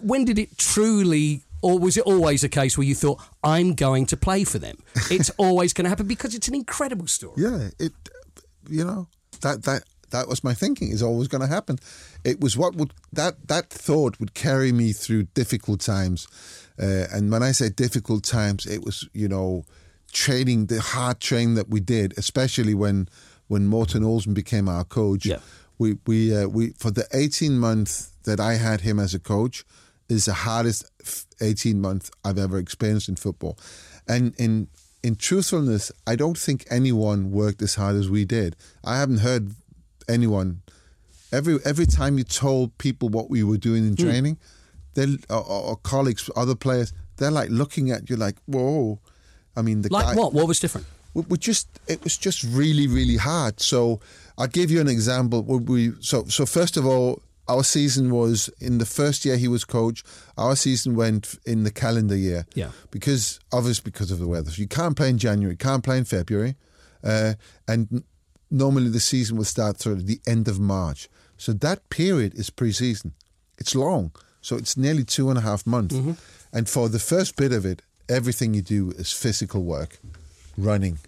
When 0.00 0.24
did 0.24 0.38
it 0.38 0.56
truly? 0.56 1.40
Or 1.62 1.78
was 1.78 1.96
it 1.96 2.04
always 2.04 2.44
a 2.44 2.48
case 2.48 2.76
where 2.76 2.86
you 2.86 2.94
thought, 2.94 3.20
I'm 3.42 3.74
going 3.74 4.06
to 4.06 4.16
play 4.16 4.44
for 4.44 4.58
them? 4.58 4.76
It's 5.10 5.30
always 5.38 5.72
going 5.72 5.84
to 5.84 5.88
happen 5.88 6.06
because 6.06 6.34
it's 6.34 6.48
an 6.48 6.54
incredible 6.54 7.06
story. 7.06 7.34
Yeah, 7.36 7.68
it. 7.78 7.92
You 8.68 8.84
know 8.84 9.08
that 9.40 9.64
that 9.64 9.82
that 10.10 10.28
was 10.28 10.44
my 10.44 10.54
thinking. 10.54 10.92
Is 10.92 11.02
always 11.02 11.28
going 11.28 11.40
to 11.40 11.48
happen. 11.48 11.78
It 12.24 12.40
was 12.40 12.56
what 12.56 12.74
would 12.76 12.92
that 13.12 13.48
that 13.48 13.70
thought 13.70 14.18
would 14.20 14.34
carry 14.34 14.72
me 14.72 14.92
through 14.92 15.24
difficult 15.34 15.80
times, 15.80 16.28
uh, 16.80 17.06
and 17.12 17.30
when 17.30 17.42
I 17.42 17.52
say 17.52 17.68
difficult 17.70 18.24
times, 18.24 18.66
it 18.66 18.84
was 18.84 19.08
you 19.12 19.28
know 19.28 19.64
training 20.12 20.66
the 20.66 20.80
hard 20.80 21.20
training 21.20 21.54
that 21.56 21.68
we 21.68 21.80
did, 21.80 22.14
especially 22.16 22.74
when 22.74 23.08
when 23.48 23.66
Morten 23.66 24.04
Olsen 24.04 24.34
became 24.34 24.68
our 24.68 24.84
coach. 24.84 25.26
Yeah. 25.26 25.40
we 25.78 25.98
we 26.06 26.34
uh, 26.36 26.46
we 26.46 26.70
for 26.78 26.92
the 26.92 27.06
eighteen 27.12 27.58
month 27.58 28.12
that 28.24 28.38
I 28.38 28.54
had 28.54 28.80
him 28.82 28.98
as 29.00 29.14
a 29.14 29.18
coach 29.18 29.64
is 30.08 30.24
the 30.26 30.34
hardest 30.34 30.84
f- 31.02 31.26
eighteen 31.40 31.80
month 31.80 32.10
I've 32.24 32.38
ever 32.38 32.58
experienced 32.58 33.08
in 33.08 33.16
football, 33.16 33.58
and 34.08 34.34
in 34.38 34.68
in 35.02 35.16
truthfulness, 35.16 35.90
I 36.06 36.16
don't 36.16 36.38
think 36.38 36.64
anyone 36.70 37.30
worked 37.30 37.62
as 37.62 37.74
hard 37.74 37.96
as 37.96 38.08
we 38.08 38.24
did. 38.24 38.56
I 38.84 38.98
haven't 38.98 39.18
heard 39.18 39.54
anyone 40.08 40.62
every 41.32 41.58
every 41.64 41.86
time 41.86 42.18
you 42.18 42.24
told 42.24 42.76
people 42.78 43.08
what 43.08 43.30
we 43.30 43.42
were 43.42 43.58
doing 43.58 43.86
in 43.86 43.94
hmm. 43.94 44.02
training, 44.02 44.38
they 44.94 45.06
or, 45.28 45.44
or, 45.44 45.76
colleagues, 45.76 46.30
other 46.36 46.54
players, 46.54 46.92
they're 47.16 47.30
like 47.30 47.50
looking 47.50 47.90
at 47.90 48.08
you 48.08 48.16
like, 48.16 48.36
whoa. 48.46 49.00
I 49.54 49.60
mean, 49.60 49.82
the 49.82 49.92
Like 49.92 50.06
guy, 50.06 50.14
what? 50.14 50.32
What 50.32 50.48
was 50.48 50.60
different? 50.60 50.86
we, 51.14 51.22
we 51.28 51.38
just 51.38 51.68
it 51.86 52.02
was 52.04 52.16
just 52.16 52.42
really 52.44 52.86
really 52.86 53.16
hard 53.16 53.60
so 53.60 54.00
i'll 54.38 54.46
give 54.46 54.70
you 54.70 54.80
an 54.80 54.88
example 54.88 55.42
Would 55.42 55.68
we 55.68 55.92
so 56.00 56.24
so 56.24 56.46
first 56.46 56.76
of 56.76 56.86
all 56.86 57.22
our 57.48 57.64
season 57.64 58.10
was 58.10 58.48
in 58.60 58.78
the 58.78 58.86
first 58.86 59.24
year 59.24 59.36
he 59.36 59.48
was 59.48 59.64
coach 59.64 60.02
our 60.36 60.56
season 60.56 60.94
went 60.96 61.38
in 61.44 61.64
the 61.64 61.70
calendar 61.70 62.16
year. 62.16 62.46
Yeah. 62.54 62.70
because 62.90 63.40
obviously 63.52 63.82
because 63.90 64.10
of 64.10 64.18
the 64.18 64.28
weather. 64.28 64.50
So 64.50 64.60
you 64.62 64.68
can't 64.68 64.96
play 64.96 65.08
in 65.10 65.18
january 65.18 65.56
can't 65.56 65.82
play 65.84 65.98
in 65.98 66.04
february 66.04 66.56
uh, 67.04 67.34
and 67.66 68.04
normally 68.50 68.88
the 68.90 69.00
season 69.00 69.36
will 69.36 69.44
start 69.44 69.80
sort 69.80 69.96
of 69.98 70.06
the 70.06 70.20
end 70.26 70.46
of 70.48 70.58
march. 70.60 71.08
So 71.36 71.52
that 71.54 71.88
period 71.88 72.34
is 72.34 72.50
pre-season. 72.50 73.12
It's 73.58 73.74
long. 73.74 74.12
So 74.40 74.56
it's 74.56 74.76
nearly 74.76 75.04
two 75.04 75.28
and 75.30 75.38
a 75.38 75.42
half 75.42 75.66
months. 75.66 75.94
And 76.52 76.68
for 76.68 76.88
the 76.88 76.98
first 76.98 77.36
bit 77.36 77.52
of 77.52 77.64
it 77.66 77.82
everything 78.08 78.52
you 78.54 78.62
do 78.62 78.90
is 78.98 79.12
physical 79.12 79.62
work. 79.64 79.98
Running, 80.58 80.98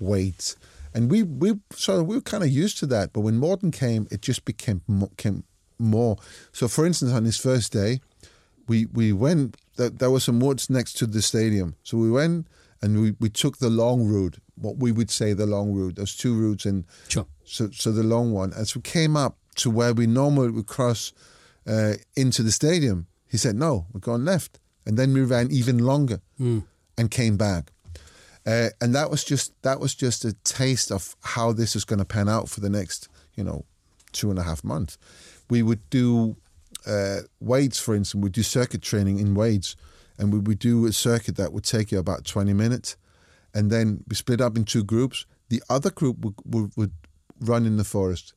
weights, 0.00 0.56
and 0.94 1.10
we 1.10 1.22
we 1.22 1.60
so 1.74 2.02
we 2.02 2.16
were 2.16 2.22
kind 2.22 2.42
of 2.42 2.48
used 2.48 2.78
to 2.78 2.86
that. 2.86 3.12
But 3.12 3.20
when 3.20 3.36
Morten 3.36 3.70
came, 3.70 4.08
it 4.10 4.22
just 4.22 4.44
became 4.46 4.80
mo- 4.86 5.10
came 5.18 5.44
more. 5.84 6.16
So, 6.52 6.68
for 6.68 6.84
instance, 6.86 7.12
on 7.12 7.24
his 7.24 7.36
first 7.36 7.72
day, 7.72 8.00
we 8.68 8.86
we 8.86 9.12
went. 9.12 9.56
There, 9.76 9.90
there 9.90 10.10
were 10.10 10.20
some 10.20 10.38
woods 10.40 10.70
next 10.70 10.94
to 10.98 11.06
the 11.06 11.20
stadium, 11.22 11.74
so 11.82 11.98
we 11.98 12.10
went 12.10 12.46
and 12.80 13.00
we, 13.00 13.14
we 13.18 13.28
took 13.28 13.58
the 13.58 13.70
long 13.70 14.06
route. 14.06 14.38
What 14.54 14.76
we 14.76 14.92
would 14.92 15.10
say 15.10 15.32
the 15.32 15.46
long 15.46 15.72
route. 15.74 15.96
There's 15.96 16.14
two 16.16 16.34
routes, 16.34 16.64
and 16.66 16.84
Sure. 17.08 17.26
so 17.44 17.70
so 17.72 17.90
the 17.92 18.02
long 18.04 18.32
one. 18.32 18.52
As 18.52 18.74
we 18.76 18.82
came 18.82 19.16
up 19.16 19.36
to 19.56 19.70
where 19.70 19.92
we 19.92 20.06
normally 20.06 20.50
would 20.50 20.66
cross 20.66 21.12
uh, 21.66 21.94
into 22.16 22.42
the 22.42 22.52
stadium, 22.52 23.06
he 23.28 23.36
said, 23.36 23.56
"No, 23.56 23.86
we're 23.92 24.00
going 24.00 24.24
left." 24.24 24.60
And 24.86 24.96
then 24.98 25.12
we 25.14 25.22
ran 25.22 25.50
even 25.50 25.78
longer 25.78 26.20
and 26.38 27.10
came 27.10 27.36
back. 27.38 27.72
Uh, 28.46 28.68
and 28.80 28.94
that 28.94 29.10
was 29.10 29.24
just 29.24 29.52
that 29.62 29.80
was 29.80 29.94
just 29.94 30.24
a 30.24 30.34
taste 30.44 30.92
of 30.92 31.16
how 31.22 31.52
this 31.52 31.74
is 31.74 31.84
going 31.86 31.98
to 32.00 32.04
pan 32.04 32.28
out 32.28 32.48
for 32.50 32.60
the 32.60 32.68
next, 32.68 33.08
you 33.34 33.42
know, 33.42 33.64
two 34.12 34.30
and 34.30 34.38
a 34.38 34.42
half 34.42 34.62
months. 34.62 34.98
We 35.50 35.62
would 35.62 35.88
do 35.90 36.36
uh, 36.86 37.20
weights, 37.40 37.78
for 37.78 37.94
instance. 37.94 38.22
We'd 38.22 38.32
do 38.32 38.42
circuit 38.42 38.82
training 38.82 39.18
in 39.18 39.34
weights, 39.34 39.76
and 40.18 40.32
we 40.32 40.38
would 40.38 40.58
do 40.58 40.86
a 40.86 40.92
circuit 40.92 41.36
that 41.36 41.52
would 41.52 41.64
take 41.64 41.92
you 41.92 41.98
about 41.98 42.24
twenty 42.24 42.52
minutes, 42.52 42.96
and 43.52 43.70
then 43.70 44.04
we 44.08 44.16
split 44.16 44.40
up 44.40 44.56
in 44.56 44.64
two 44.64 44.84
groups. 44.84 45.26
The 45.48 45.62
other 45.68 45.90
group 45.90 46.24
would 46.24 46.34
would, 46.44 46.70
would 46.76 46.92
run 47.40 47.66
in 47.66 47.76
the 47.76 47.84
forest 47.84 48.34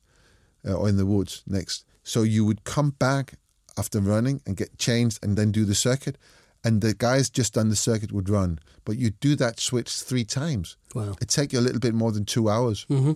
uh, 0.67 0.73
or 0.73 0.89
in 0.89 0.97
the 0.97 1.05
woods 1.05 1.43
next. 1.45 1.85
So 2.03 2.23
you 2.23 2.45
would 2.45 2.63
come 2.63 2.91
back 2.91 3.33
after 3.77 3.99
running 3.99 4.41
and 4.45 4.57
get 4.57 4.77
changed, 4.77 5.19
and 5.23 5.37
then 5.37 5.51
do 5.51 5.65
the 5.65 5.75
circuit. 5.75 6.17
And 6.63 6.81
the 6.81 6.93
guys 6.93 7.29
just 7.29 7.53
done 7.53 7.69
the 7.69 7.75
circuit 7.75 8.11
would 8.11 8.29
run, 8.29 8.59
but 8.83 8.97
you 8.97 9.11
do 9.11 9.35
that 9.35 9.59
switch 9.59 10.01
three 10.01 10.25
times. 10.25 10.75
Wow. 10.95 11.15
It 11.21 11.29
take 11.29 11.53
you 11.53 11.59
a 11.59 11.61
little 11.61 11.79
bit 11.79 11.93
more 11.93 12.11
than 12.11 12.25
two 12.25 12.49
hours, 12.49 12.85
mm-hmm. 12.89 13.13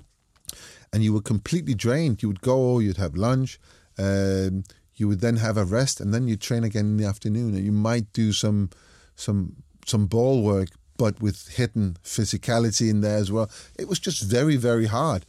and 0.93 1.03
you 1.03 1.11
were 1.11 1.21
completely 1.21 1.73
drained. 1.73 2.21
You 2.21 2.29
would 2.29 2.41
go, 2.41 2.79
you'd 2.79 2.97
have 2.97 3.15
lunch, 3.15 3.59
um, 3.97 4.63
you 4.95 5.07
would 5.07 5.21
then 5.21 5.37
have 5.37 5.57
a 5.57 5.65
rest, 5.65 5.99
and 6.01 6.13
then 6.13 6.27
you 6.27 6.35
train 6.37 6.63
again 6.63 6.85
in 6.85 6.97
the 6.97 7.05
afternoon. 7.05 7.55
And 7.55 7.63
you 7.65 7.71
might 7.71 8.11
do 8.13 8.31
some 8.33 8.69
some 9.15 9.55
some 9.85 10.05
ball 10.07 10.43
work, 10.43 10.69
but 10.97 11.21
with 11.21 11.47
hidden 11.49 11.97
physicality 12.03 12.89
in 12.89 13.01
there 13.01 13.17
as 13.17 13.31
well. 13.31 13.49
It 13.79 13.87
was 13.87 13.99
just 13.99 14.21
very 14.23 14.55
very 14.57 14.85
hard. 14.87 15.25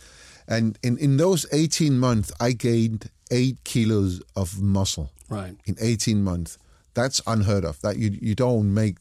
And 0.49 0.79
in 0.83 0.99
in 0.99 1.17
those 1.17 1.47
eighteen 1.53 1.99
months, 1.99 2.33
I 2.41 2.53
gained 2.53 3.11
eight 3.31 3.59
kilos 3.65 4.21
of 4.37 4.61
muscle 4.61 5.11
Right. 5.31 5.57
in 5.65 5.77
18 5.81 6.23
months. 6.23 6.59
That's 6.93 7.23
unheard 7.27 7.65
of. 7.65 7.81
That 7.81 7.97
you 7.97 8.11
you 8.21 8.35
don't 8.35 8.75
make, 8.75 8.99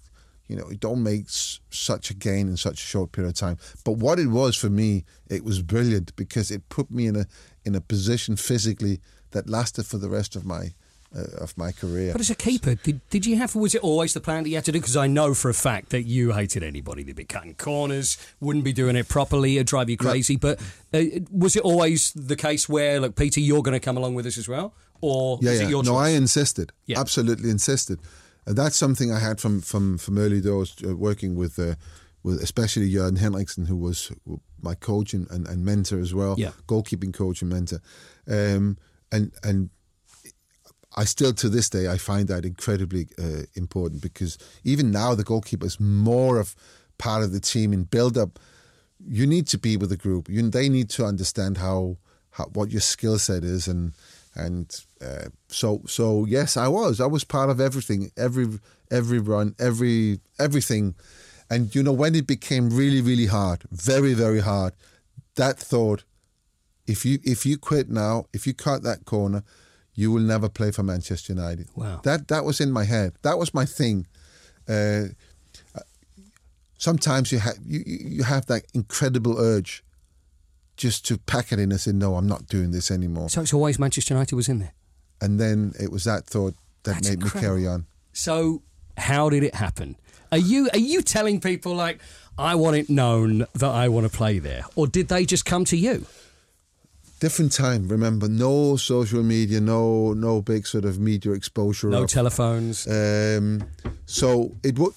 you 0.47 0.56
know, 0.56 0.69
you 0.69 0.78
don't 0.78 1.04
make 1.04 1.26
s- 1.26 1.60
such 1.69 2.10
a 2.12 2.13
gain 2.13 2.47
in 2.47 2.56
such 2.56 2.80
a 2.82 2.86
short 2.88 3.12
period 3.12 3.32
of 3.32 3.36
time. 3.36 3.58
But 3.84 3.93
what 3.97 4.17
it 4.19 4.28
was 4.28 4.56
for 4.56 4.69
me, 4.69 5.04
it 5.30 5.43
was 5.43 5.62
brilliant 5.62 6.15
because 6.15 6.50
it 6.52 6.69
put 6.69 6.89
me 6.89 7.08
in 7.08 7.17
a 7.17 7.26
in 7.65 7.76
a 7.76 7.82
position 7.82 8.38
physically 8.38 9.02
that 9.32 9.50
lasted 9.50 9.86
for 9.86 9.98
the 9.98 10.10
rest 10.10 10.36
of 10.36 10.46
my 10.46 10.74
uh, 11.15 11.44
of 11.44 11.58
my 11.58 11.72
career. 11.72 12.13
But 12.13 12.22
as 12.22 12.30
a 12.30 12.36
keeper, 12.36 12.76
did, 12.76 13.02
did 13.10 13.26
you 13.26 13.36
have, 13.38 13.54
was 13.54 13.76
it 13.76 13.82
always 13.82 14.13
the 14.13 14.22
plan 14.22 14.44
that 14.44 14.50
you 14.50 14.56
had 14.56 14.65
to 14.65 14.72
do? 14.72 14.80
Because 14.80 14.96
I 14.96 15.08
know 15.08 15.34
for 15.34 15.50
a 15.50 15.54
fact 15.54 15.89
that 15.89 16.04
you 16.04 16.32
hated 16.32 16.63
anybody 16.63 17.04
that 17.04 17.15
be 17.15 17.26
cutting 17.26 17.56
corners, 17.56 18.17
wouldn't 18.39 18.63
be 18.63 18.72
doing 18.72 18.96
it 18.96 19.10
properly, 19.10 19.58
it'd 19.58 19.67
drive 19.67 19.89
you 19.89 19.98
crazy. 19.98 20.38
But 20.38 20.60
uh, 20.94 21.02
was 21.30 21.56
it 21.56 21.63
always 21.63 22.13
the 22.13 22.38
case 22.38 22.70
where, 22.70 23.02
look, 23.02 23.15
Peter, 23.15 23.41
you're 23.41 23.62
going 23.62 23.74
to 23.74 23.80
come 23.82 23.98
along 23.98 24.13
with 24.15 24.26
us 24.26 24.38
as 24.38 24.48
well? 24.48 24.74
Or 25.02 25.38
yeah, 25.41 25.52
yeah. 25.52 25.63
it 25.63 25.70
your 25.70 25.84
no, 25.84 25.91
choice? 25.91 26.08
I 26.08 26.10
insisted. 26.12 26.72
Yeah. 26.86 27.00
Absolutely 27.00 27.50
insisted. 27.50 28.00
And 28.46 28.56
that's 28.56 28.78
something 28.78 29.12
I 29.12 29.20
had 29.20 29.39
from 29.41 29.62
from 29.62 29.98
from 29.98 30.17
early 30.17 30.41
doors 30.41 30.76
uh, 30.88 30.96
working 30.96 31.36
with. 31.36 31.60
Uh, 31.60 31.76
with 32.24 32.39
especially 32.44 32.88
Jørgen 32.88 33.17
Henriksen, 33.17 33.65
who 33.65 33.76
was 33.76 34.12
my 34.62 34.76
coach 34.76 35.15
and, 35.15 35.28
and, 35.32 35.48
and 35.48 35.65
mentor 35.65 36.00
as 36.00 36.13
well, 36.13 36.36
Yeah. 36.38 36.52
goalkeeping 36.67 37.12
coach 37.12 37.41
and 37.41 37.50
mentor, 37.50 37.82
um, 38.28 38.78
and 39.12 39.32
and 39.43 39.69
I 40.95 41.06
still 41.06 41.34
to 41.34 41.50
this 41.50 41.69
day 41.69 41.88
I 41.88 41.97
find 41.97 42.28
that 42.28 42.45
incredibly 42.45 43.08
uh, 43.17 43.43
important 43.56 44.02
because 44.02 44.38
even 44.63 44.91
now 44.91 45.15
the 45.15 45.24
goalkeeper 45.24 45.65
is 45.65 45.80
more 45.80 46.39
of 46.39 46.56
part 46.97 47.24
of 47.24 47.32
the 47.32 47.39
team 47.39 47.74
in 47.74 47.84
build 47.84 48.17
up. 48.17 48.39
You 49.08 49.26
need 49.26 49.47
to 49.47 49.58
be 49.58 49.78
with 49.78 49.89
the 49.89 49.97
group. 49.97 50.30
You, 50.30 50.47
they 50.50 50.69
need 50.69 50.89
to 50.91 51.06
understand 51.06 51.58
how, 51.58 51.97
how 52.32 52.45
what 52.54 52.71
your 52.71 52.82
skill 52.82 53.17
set 53.17 53.43
is 53.43 53.67
and 53.67 53.93
and 54.36 54.86
uh, 55.02 55.30
so 55.47 55.82
so 55.88 56.26
yes, 56.26 56.56
I 56.56 56.67
was. 56.67 57.02
I 57.02 57.06
was 57.06 57.24
part 57.24 57.50
of 57.50 57.60
everything, 57.60 58.12
every 58.15 58.47
every 58.89 59.19
run, 59.19 59.56
every 59.60 60.19
everything, 60.39 60.95
and 61.50 61.74
you 61.76 61.84
know 61.84 61.91
when 61.91 62.15
it 62.15 62.28
became 62.28 62.69
really 62.69 63.02
really 63.02 63.26
hard, 63.26 63.63
very 63.71 64.13
very 64.13 64.39
hard, 64.39 64.74
that 65.36 65.60
thought, 65.60 66.04
if 66.88 67.06
you 67.06 67.20
if 67.24 67.46
you 67.46 67.58
quit 67.58 67.89
now, 67.89 68.26
if 68.34 68.46
you 68.48 68.54
cut 68.54 68.84
that 68.84 69.06
corner, 69.06 69.44
you 69.94 70.12
will 70.12 70.22
never 70.22 70.50
play 70.50 70.72
for 70.72 70.84
Manchester 70.84 71.34
United. 71.34 71.67
Wow. 71.76 72.02
That 72.04 72.28
that 72.30 72.46
was 72.46 72.60
in 72.60 72.72
my 72.72 72.86
head. 72.86 73.13
That 73.24 73.38
was 73.38 73.54
my 73.54 73.65
thing. 73.65 74.08
Uh, 74.67 75.06
sometimes 76.78 77.32
you 77.32 77.39
have 77.39 77.58
you, 77.65 77.84
you 77.86 78.24
have 78.24 78.46
that 78.48 78.63
incredible 78.74 79.39
urge 79.39 79.84
just 80.78 81.06
to 81.08 81.17
pack 81.17 81.52
it 81.52 81.60
in 81.60 81.72
and 81.72 81.80
say, 81.80 81.91
no, 81.91 82.15
I'm 82.15 82.28
not 82.28 82.48
doing 82.48 82.72
this 82.72 82.89
anymore. 82.89 83.30
So 83.30 83.41
it's 83.41 83.54
always 83.54 83.78
Manchester 83.78 84.13
United 84.15 84.36
was 84.36 84.50
in 84.50 84.60
there. 84.60 84.74
And 85.22 85.39
then 85.39 85.74
it 85.80 85.91
was 85.91 86.06
that 86.06 86.26
thought 86.26 86.56
that 86.84 86.94
That's 86.96 87.10
made 87.10 87.22
incredible. 87.22 87.41
me 87.41 87.48
carry 87.48 87.67
on. 87.67 87.86
So 88.13 88.63
how 88.98 89.30
did 89.30 89.44
it 89.44 89.54
happen? 89.54 89.96
Are 90.32 90.38
you 90.38 90.70
are 90.74 90.80
you 90.80 91.02
telling 91.02 91.39
people 91.39 91.76
like 91.76 92.00
I 92.38 92.56
want 92.56 92.78
it 92.78 92.89
known 92.89 93.46
that 93.54 93.70
I 93.70 93.89
want 93.89 94.10
to 94.10 94.17
play 94.17 94.39
there, 94.39 94.63
or 94.76 94.88
did 94.88 95.10
they 95.10 95.26
just 95.26 95.46
come 95.46 95.65
to 95.65 95.78
you? 95.78 96.06
Different 97.22 97.52
time, 97.52 97.88
remember, 97.88 98.28
no 98.28 98.78
social 98.78 99.22
media, 99.22 99.62
no 99.62 100.14
no 100.14 100.42
big 100.42 100.66
sort 100.66 100.86
of 100.86 101.00
media 101.00 101.34
exposure. 101.34 101.88
No 101.88 102.08
telephones. 102.08 102.88
Um, 102.88 103.64
so 104.08 104.56
it 104.64 104.80
wa- 104.80 104.90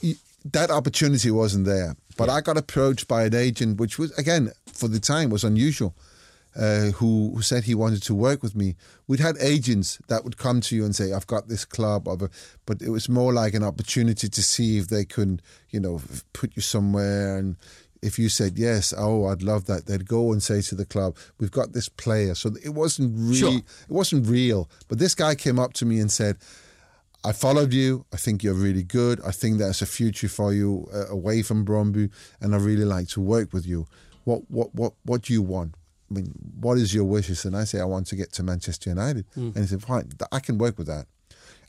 that 0.53 0.71
opportunity 0.71 1.31
wasn't 1.31 1.67
there. 1.67 1.97
But 2.17 2.31
I 2.31 2.41
got 2.41 2.57
approached 2.57 3.09
by 3.09 3.25
an 3.25 3.35
agent, 3.35 3.79
which 3.79 3.99
was 3.99 4.11
again 4.19 4.53
for 4.73 4.89
the 4.89 5.01
time 5.01 5.29
was 5.29 5.45
unusual. 5.45 5.95
Uh, 6.57 6.93
who, 6.93 7.33
who 7.35 7.43
said 7.43 7.65
he 7.65 7.75
wanted 7.75 8.01
to 8.05 8.15
work 8.15 8.41
with 8.41 8.55
me? 8.55 8.77
We'd 9.09 9.19
had 9.19 9.37
agents 9.41 9.99
that 10.07 10.23
would 10.23 10.37
come 10.37 10.61
to 10.63 10.77
you 10.77 10.85
and 10.85 10.95
say, 10.95 11.13
"I've 11.13 11.27
got 11.27 11.49
this 11.49 11.65
club," 11.67 12.07
or, 12.09 12.31
but 12.65 12.81
it 12.81 12.91
was 12.91 13.09
more 13.09 13.33
like 13.35 13.55
an 13.55 13.65
opportunity 13.65 14.29
to 14.29 14.43
see 14.43 14.79
if 14.79 14.87
they 14.89 15.05
could, 15.05 15.43
you 15.71 15.81
know, 15.81 16.01
put 16.33 16.55
you 16.57 16.63
somewhere. 16.63 17.37
And 17.37 17.57
if 18.05 18.19
you 18.19 18.29
said 18.29 18.59
yes, 18.59 18.93
oh, 18.97 19.27
I'd 19.27 19.43
love 19.43 19.65
that, 19.67 19.87
they'd 19.87 20.07
go 20.09 20.33
and 20.33 20.43
say 20.43 20.61
to 20.63 20.75
the 20.75 20.85
club, 20.95 21.17
"We've 21.39 21.51
got 21.61 21.73
this 21.73 21.89
player." 21.89 22.35
So 22.35 22.51
it 22.63 22.75
wasn't 22.83 23.13
really, 23.17 23.35
Sure. 23.39 23.57
it 23.57 23.95
wasn't 24.01 24.27
real. 24.29 24.69
But 24.89 24.99
this 24.99 25.15
guy 25.15 25.35
came 25.35 25.59
up 25.59 25.73
to 25.75 25.85
me 25.87 25.99
and 26.01 26.11
said, 26.13 26.37
I 27.25 27.33
followed 27.33 27.73
you. 27.73 28.05
I 28.13 28.19
think 28.19 28.43
you're 28.45 28.63
really 28.69 28.83
good. 28.83 29.19
I 29.27 29.31
think 29.31 29.59
there's 29.59 29.81
a 29.83 29.87
future 29.87 30.29
for 30.29 30.53
you 30.53 30.87
uh, 30.93 31.07
away 31.09 31.43
from 31.43 31.65
Brøndby, 31.65 32.11
and 32.41 32.55
I 32.55 32.59
really 32.59 32.85
like 32.85 33.09
to 33.15 33.21
work 33.21 33.53
with 33.55 33.67
you. 33.67 33.87
What 34.25 34.43
what 34.51 34.75
what 34.75 34.93
what 35.05 35.23
do 35.23 35.33
you 35.33 35.43
want? 35.43 35.75
I 36.11 36.15
mean, 36.15 36.33
what 36.61 36.77
is 36.79 36.93
your 36.95 37.05
wishes? 37.17 37.45
And 37.47 37.57
I 37.57 37.65
say 37.65 37.81
I 37.81 37.85
want 37.87 38.07
to 38.09 38.17
get 38.17 38.31
to 38.35 38.43
Manchester 38.43 38.91
United. 38.91 39.25
And 39.37 39.57
he 39.57 39.67
said, 39.67 39.83
fine, 39.83 40.13
I 40.31 40.39
can 40.39 40.59
work 40.59 40.77
with 40.79 40.87
that. 40.87 41.07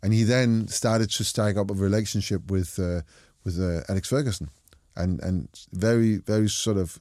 And 0.03 0.13
he 0.13 0.23
then 0.23 0.67
started 0.67 1.09
to 1.11 1.23
start 1.23 1.55
up 1.57 1.71
a 1.71 1.73
relationship 1.73 2.51
with 2.51 2.77
uh, 2.77 3.01
with 3.45 3.57
uh, 3.59 3.81
Alex 3.91 4.09
Ferguson, 4.09 4.49
and 4.95 5.19
and 5.21 5.47
very 5.71 6.17
very 6.17 6.49
sort 6.49 6.77
of 6.77 6.99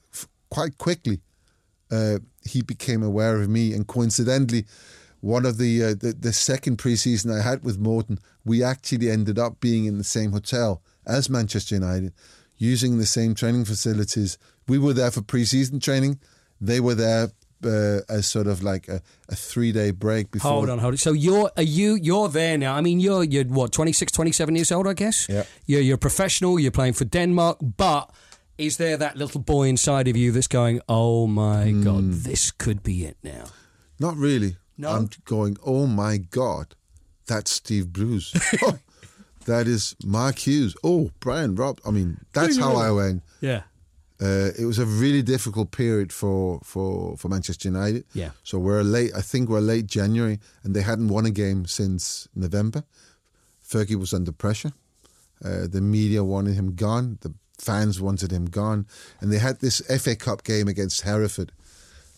quite 0.49 0.77
quickly 0.77 1.21
uh, 1.91 2.19
he 2.43 2.61
became 2.61 3.03
aware 3.03 3.41
of 3.41 3.49
me, 3.49 3.73
and 3.73 3.87
coincidentally, 3.87 4.65
one 5.21 5.45
of 5.45 5.57
the, 5.57 5.83
uh, 5.83 5.89
the 5.89 6.15
the 6.19 6.33
second 6.33 6.77
preseason 6.77 7.33
I 7.33 7.41
had 7.41 7.63
with 7.63 7.79
Morten, 7.79 8.19
we 8.43 8.63
actually 8.63 9.09
ended 9.09 9.39
up 9.39 9.59
being 9.59 9.85
in 9.85 9.97
the 9.97 10.03
same 10.03 10.31
hotel 10.31 10.81
as 11.05 11.29
Manchester 11.29 11.75
United, 11.75 12.13
using 12.57 12.97
the 12.97 13.05
same 13.05 13.35
training 13.35 13.65
facilities. 13.65 14.37
We 14.67 14.77
were 14.77 14.93
there 14.93 15.11
for 15.11 15.21
preseason 15.21 15.81
training; 15.81 16.19
they 16.59 16.79
were 16.79 16.95
there 16.95 17.31
uh, 17.65 18.01
as 18.09 18.27
sort 18.27 18.47
of 18.47 18.61
like 18.63 18.87
a, 18.87 19.01
a 19.29 19.35
three 19.35 19.71
day 19.71 19.91
break 19.91 20.31
before. 20.31 20.51
Hold 20.51 20.69
on, 20.69 20.79
hold 20.79 20.93
on. 20.93 20.97
So 20.97 21.13
you're 21.13 21.49
are 21.57 21.63
you 21.63 21.95
you're 22.01 22.29
there 22.29 22.57
now. 22.57 22.75
I 22.75 22.81
mean, 22.81 22.99
you're 22.99 23.23
you're 23.23 23.45
what 23.45 23.71
26, 23.71 24.11
27 24.11 24.55
years 24.55 24.71
old, 24.71 24.87
I 24.87 24.93
guess. 24.93 25.27
Yeah. 25.29 25.43
You're 25.65 25.81
you're 25.81 25.95
a 25.95 25.99
professional. 25.99 26.59
You're 26.59 26.71
playing 26.71 26.93
for 26.93 27.05
Denmark, 27.05 27.57
but 27.77 28.09
is 28.57 28.77
there 28.77 28.97
that 28.97 29.17
little 29.17 29.41
boy 29.41 29.67
inside 29.67 30.07
of 30.07 30.15
you 30.17 30.31
that's 30.31 30.47
going, 30.47 30.79
"Oh 30.87 31.27
my 31.27 31.71
god, 31.83 32.03
Hmm. 32.03 32.23
this 32.23 32.51
could 32.51 32.83
be 32.83 33.05
it 33.05 33.17
now"? 33.23 33.45
Not 33.99 34.15
really. 34.17 34.55
No? 34.77 34.89
I'm 34.89 35.09
going, 35.23 35.57
oh 35.65 35.87
my 35.87 36.17
God, 36.17 36.75
that's 37.27 37.51
Steve 37.51 37.87
Bruce. 37.93 38.33
that 39.45 39.67
is 39.67 39.95
Mark 40.03 40.39
Hughes. 40.47 40.75
Oh, 40.83 41.11
Brian 41.19 41.55
Rob. 41.55 41.79
I 41.85 41.91
mean, 41.91 42.17
that's 42.33 42.57
how 42.57 42.75
I 42.75 42.91
went. 42.91 43.23
Yeah. 43.41 43.61
Uh, 44.21 44.51
it 44.57 44.65
was 44.65 44.79
a 44.79 44.85
really 44.85 45.21
difficult 45.21 45.71
period 45.71 46.13
for, 46.13 46.59
for, 46.63 47.17
for 47.17 47.27
Manchester 47.27 47.67
United. 47.67 48.05
Yeah. 48.13 48.31
So 48.43 48.57
we're 48.57 48.81
late, 48.81 49.11
I 49.15 49.21
think 49.21 49.49
we're 49.49 49.59
late 49.59 49.87
January, 49.87 50.39
and 50.63 50.73
they 50.73 50.81
hadn't 50.81 51.09
won 51.09 51.25
a 51.25 51.31
game 51.31 51.65
since 51.65 52.27
November. 52.33 52.83
Fergie 53.67 53.95
was 53.95 54.13
under 54.13 54.31
pressure. 54.31 54.71
Uh, 55.43 55.67
the 55.67 55.81
media 55.81 56.23
wanted 56.23 56.55
him 56.55 56.75
gone. 56.75 57.17
The 57.21 57.33
fans 57.59 57.99
wanted 57.99 58.31
him 58.31 58.45
gone. 58.45 58.87
And 59.19 59.31
they 59.31 59.39
had 59.39 59.59
this 59.59 59.79
FA 60.01 60.15
Cup 60.15 60.43
game 60.43 60.67
against 60.67 61.01
Hereford. 61.01 61.51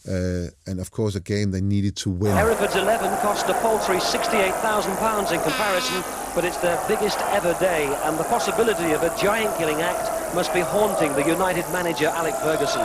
Uh, 0.08 0.48
and 0.66 0.80
of 0.80 0.92
course, 0.92 1.16
a 1.16 1.20
game 1.20 1.52
they 1.52 1.62
needed 1.62 1.96
to 1.98 2.10
win. 2.10 2.32
Hereford's 2.36 2.76
11 2.76 3.10
cost 3.20 3.50
a 3.50 3.54
paltry 3.56 3.98
£68,000 3.98 5.32
in 5.34 5.42
comparison, 5.42 6.04
but 6.34 6.46
it's 6.46 6.58
their 6.58 6.82
biggest 6.88 7.20
ever 7.28 7.54
day, 7.60 7.86
and 8.04 8.18
the 8.18 8.24
possibility 8.26 8.94
of 8.94 9.04
a 9.04 9.16
giant-killing 9.20 9.82
act 9.82 10.34
must 10.34 10.54
be 10.54 10.62
haunting 10.62 11.12
the 11.14 11.28
United 11.28 11.66
manager, 11.74 12.08
Alec 12.08 12.36
Ferguson. 12.36 12.82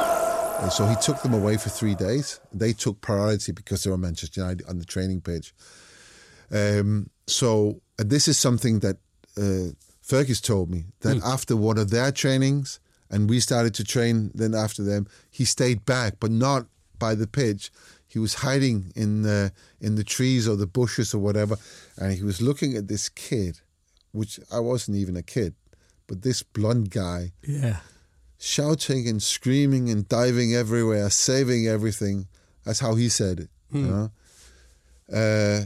And 0.63 0.73
so 0.73 0.87
he 0.87 0.97
took 0.97 1.23
them 1.23 1.35
away 1.35 1.57
for 1.57 1.69
three 1.69 1.95
days. 1.95 2.41
They 2.53 2.73
took 2.73 3.01
priority 3.01 3.53
because 3.53 3.83
they 3.83 3.91
were 3.91 3.99
Manchester 3.99 4.41
United 4.41 4.67
on 4.69 4.79
the 4.79 4.85
training 4.85 5.21
pitch. 5.21 5.55
Um, 6.51 7.11
so 7.27 7.81
and 7.99 8.11
this 8.11 8.29
is 8.29 8.39
something 8.39 8.81
that 8.81 8.97
uh, 9.37 9.75
Fergus 10.03 10.41
told 10.41 10.71
me 10.71 10.87
that 11.01 11.23
after 11.25 11.57
one 11.57 11.79
of 11.79 11.91
their 11.91 12.11
trainings, 12.13 12.81
and 13.11 13.29
we 13.29 13.41
started 13.41 13.75
to 13.75 13.85
train 13.85 14.31
then 14.35 14.55
after 14.55 14.83
them, 14.83 15.07
he 15.31 15.45
stayed 15.45 15.85
back, 15.85 16.15
but 16.19 16.31
not 16.31 16.67
by 17.07 17.15
the 17.17 17.27
pitch. 17.27 17.71
He 18.15 18.19
was 18.21 18.35
hiding 18.47 18.93
in 18.95 19.23
the 19.23 19.53
in 19.81 19.95
the 19.97 20.05
trees 20.05 20.47
or 20.49 20.57
the 20.57 20.67
bushes 20.81 21.15
or 21.15 21.21
whatever, 21.29 21.57
and 21.97 22.13
he 22.19 22.23
was 22.31 22.39
looking 22.41 22.77
at 22.77 22.87
this 22.89 23.09
kid, 23.09 23.55
which 24.13 24.39
I 24.51 24.61
wasn't 24.61 24.97
even 25.03 25.17
a 25.17 25.23
kid, 25.37 25.53
but 26.07 26.23
this 26.23 26.43
blonde 26.57 26.91
guy 26.91 27.33
Yeah. 27.59 27.79
shouting 28.39 29.09
and 29.11 29.23
screaming 29.23 29.91
and 29.93 30.09
diving 30.09 30.55
everywhere, 30.55 31.11
saving 31.11 31.67
everything. 31.77 32.27
That's 32.65 32.81
how 32.81 32.95
he 33.03 33.09
said 33.09 33.37
it. 33.41 33.51
You 33.73 33.87
know? 33.93 34.11
uh, 35.13 35.61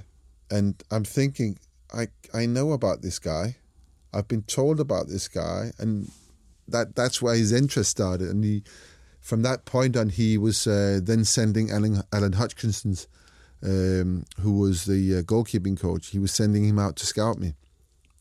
and 0.51 0.75
I'm 0.90 1.05
thinking, 1.05 1.59
I 1.92 2.09
I 2.33 2.46
know 2.46 2.72
about 2.72 3.03
this 3.03 3.18
guy. 3.18 3.57
I've 4.14 4.29
been 4.29 4.42
told 4.42 4.81
about 4.81 5.09
this 5.09 5.29
guy, 5.29 5.72
and 5.79 6.11
that 6.68 6.94
that's 6.94 7.20
where 7.22 7.35
his 7.37 7.53
interest 7.53 7.90
started. 7.90 8.29
And 8.31 8.44
he, 8.44 8.62
from 9.26 9.42
that 9.42 9.64
point 9.64 9.96
on, 9.96 10.08
he 10.08 10.38
was 10.38 10.66
uh, 10.68 11.00
then 11.02 11.24
sending 11.24 11.70
Alan, 11.72 12.00
Alan 12.12 12.32
Hodgkinson's, 12.34 13.08
um, 13.62 14.24
who 14.40 14.52
was 14.60 14.84
the 14.84 15.16
uh, 15.18 15.22
goalkeeping 15.22 15.78
coach. 15.78 16.08
He 16.08 16.20
was 16.20 16.30
sending 16.30 16.64
him 16.64 16.78
out 16.78 16.94
to 16.96 17.06
scout 17.06 17.38
me. 17.38 17.54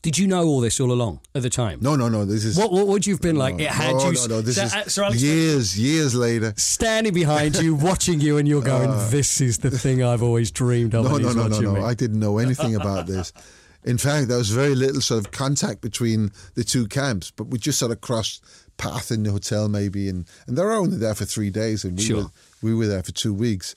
Did 0.02 0.18
you 0.18 0.26
know 0.26 0.44
all 0.44 0.60
this 0.60 0.80
all 0.80 0.90
along 0.92 1.20
at 1.34 1.42
the 1.42 1.50
time? 1.50 1.78
No, 1.80 1.94
no, 1.96 2.08
no. 2.08 2.24
This 2.24 2.44
is 2.44 2.56
What 2.56 2.70
what 2.72 2.86
would 2.88 3.06
you 3.06 3.14
have 3.14 3.20
been 3.20 3.36
like? 3.36 3.58
it 3.60 3.68
had 3.68 3.92
no, 3.94 4.10
you. 4.10 4.14
No, 4.14 4.26
no, 4.26 4.40
this 4.40 4.56
Sir- 4.56 4.64
is 4.64 4.74
uh, 4.74 4.88
Sir 4.88 5.04
Alex 5.04 5.22
years, 5.22 5.78
years 5.78 6.14
later. 6.14 6.54
standing 6.56 7.14
behind 7.14 7.56
you, 7.56 7.74
watching 7.90 8.20
you, 8.20 8.38
and 8.38 8.46
you're 8.46 8.62
going, 8.62 8.90
"This 9.10 9.40
is 9.40 9.58
the 9.58 9.70
thing 9.70 10.02
I've 10.02 10.22
always 10.22 10.50
dreamed 10.50 10.94
of." 10.94 11.06
Uh. 11.12 11.18
No, 11.18 11.32
no, 11.32 11.48
no, 11.48 11.60
no, 11.60 11.74
no. 11.74 11.84
I 11.84 11.94
didn't 11.94 12.20
know 12.20 12.38
anything 12.38 12.74
about 12.76 13.06
this. 13.06 13.32
In 13.86 13.98
fact, 13.98 14.28
there 14.28 14.36
was 14.38 14.50
very 14.50 14.74
little 14.74 15.00
sort 15.00 15.24
of 15.24 15.30
contact 15.32 15.80
between 15.80 16.32
the 16.54 16.64
two 16.64 16.86
camps, 16.88 17.30
but 17.30 17.44
we 17.46 17.58
just 17.58 17.78
sort 17.78 17.92
of 17.92 18.00
crossed 18.00 18.42
path 18.76 19.10
in 19.10 19.22
the 19.22 19.30
hotel 19.30 19.68
maybe, 19.68 20.08
and, 20.08 20.26
and 20.46 20.58
they 20.58 20.62
were 20.62 20.72
only 20.72 20.96
there 20.98 21.14
for 21.14 21.24
three 21.24 21.50
days, 21.50 21.84
and 21.84 21.96
we 21.96 22.02
Sure. 22.04 22.16
were 22.24 22.30
we 22.62 22.74
were 22.74 22.86
there 22.88 23.02
for 23.02 23.12
two 23.12 23.32
weeks. 23.32 23.74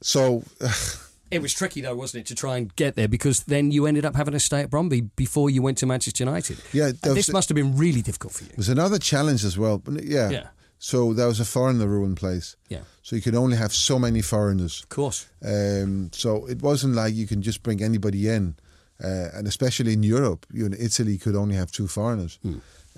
So 0.00 0.44
It 1.30 1.42
was 1.42 1.52
tricky 1.52 1.80
though, 1.80 1.96
wasn't 1.96 2.20
it, 2.22 2.26
to 2.28 2.34
try 2.36 2.58
and 2.58 2.74
get 2.76 2.94
there 2.94 3.08
because 3.08 3.42
then 3.44 3.72
you 3.72 3.86
ended 3.86 4.04
up 4.04 4.14
having 4.14 4.32
to 4.34 4.40
stay 4.40 4.60
at 4.60 4.70
Brøndby 4.70 5.08
before 5.16 5.50
you 5.50 5.62
went 5.62 5.78
to 5.78 5.86
Manchester 5.86 6.22
United. 6.24 6.58
Yeah, 6.72 6.92
this 7.02 7.16
was- 7.26 7.32
must 7.32 7.48
have 7.48 7.56
been 7.56 7.76
really 7.76 8.02
difficult 8.02 8.34
for 8.34 8.44
you. 8.44 8.50
There's 8.56 8.68
another 8.68 8.98
challenge 8.98 9.44
as 9.44 9.58
well. 9.58 9.78
But 9.78 10.04
yeah. 10.04 10.30
Yeah. 10.30 10.46
So 10.78 11.12
there 11.14 11.26
was 11.26 11.40
a 11.40 11.44
foreigner 11.44 11.86
rule 11.88 12.14
place. 12.14 12.56
Yeah. 12.68 12.80
So 13.02 13.16
you 13.16 13.22
could 13.22 13.34
only 13.34 13.56
have 13.56 13.72
so 13.72 13.98
many 13.98 14.20
foreigners. 14.22 14.82
Of 14.82 14.90
course. 14.90 15.26
Um, 15.42 16.10
so 16.12 16.46
it 16.46 16.60
wasn't 16.62 16.94
like 16.94 17.14
you 17.14 17.26
can 17.26 17.42
just 17.42 17.62
bring 17.62 17.82
anybody 17.82 18.28
in, 18.28 18.54
uh, 19.02 19.28
and 19.34 19.46
especially 19.46 19.92
in 19.92 20.02
Europe, 20.02 20.46
you 20.52 20.68
know, 20.68 20.76
Italy 20.78 21.18
could 21.18 21.34
only 21.36 21.56
have 21.56 21.70
two 21.70 21.88
foreigners. 21.88 22.38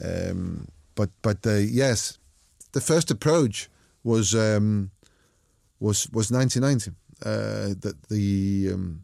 Um, 0.04 0.68
but 0.94 1.10
but 1.22 1.46
uh, 1.46 1.54
yes, 1.54 2.18
the 2.72 2.80
first 2.80 3.10
approach 3.10 3.70
was 4.02 4.34
um, 4.34 4.90
was 5.80 6.08
was 6.12 6.30
1990. 6.30 6.92
Uh, 7.24 7.74
that 7.80 7.96
the, 8.10 8.70
um, 8.74 9.00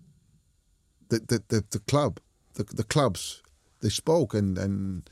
the 1.08 1.18
the 1.20 1.42
the 1.48 1.64
the 1.70 1.78
club, 1.78 2.20
the 2.54 2.64
the 2.64 2.84
clubs, 2.84 3.42
they 3.80 3.90
spoke 3.90 4.34
and 4.34 4.58
and 4.58 5.08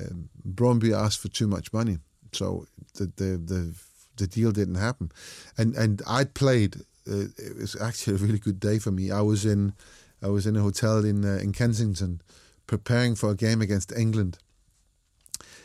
um, 0.00 0.28
Brøndby 0.44 0.92
asked 0.92 1.20
for 1.20 1.28
too 1.28 1.46
much 1.46 1.72
money, 1.72 1.98
so 2.32 2.66
the 2.94 3.12
the 3.16 3.38
the 3.38 3.74
the 4.16 4.26
deal 4.26 4.50
didn't 4.50 4.80
happen, 4.80 5.12
and 5.56 5.76
and 5.76 6.02
I'd 6.06 6.34
played 6.34 6.76
uh, 7.10 7.26
it 7.36 7.56
was 7.56 7.76
actually 7.80 8.14
a 8.14 8.18
really 8.18 8.38
good 8.38 8.60
day 8.60 8.78
for 8.78 8.90
me. 8.90 9.10
I 9.10 9.20
was 9.20 9.44
in 9.44 9.72
I 10.22 10.28
was 10.28 10.46
in 10.46 10.56
a 10.56 10.60
hotel 10.62 11.04
in 11.04 11.24
uh, 11.24 11.38
in 11.42 11.52
Kensington, 11.52 12.20
preparing 12.66 13.14
for 13.14 13.30
a 13.30 13.34
game 13.34 13.60
against 13.60 13.92
England, 13.92 14.38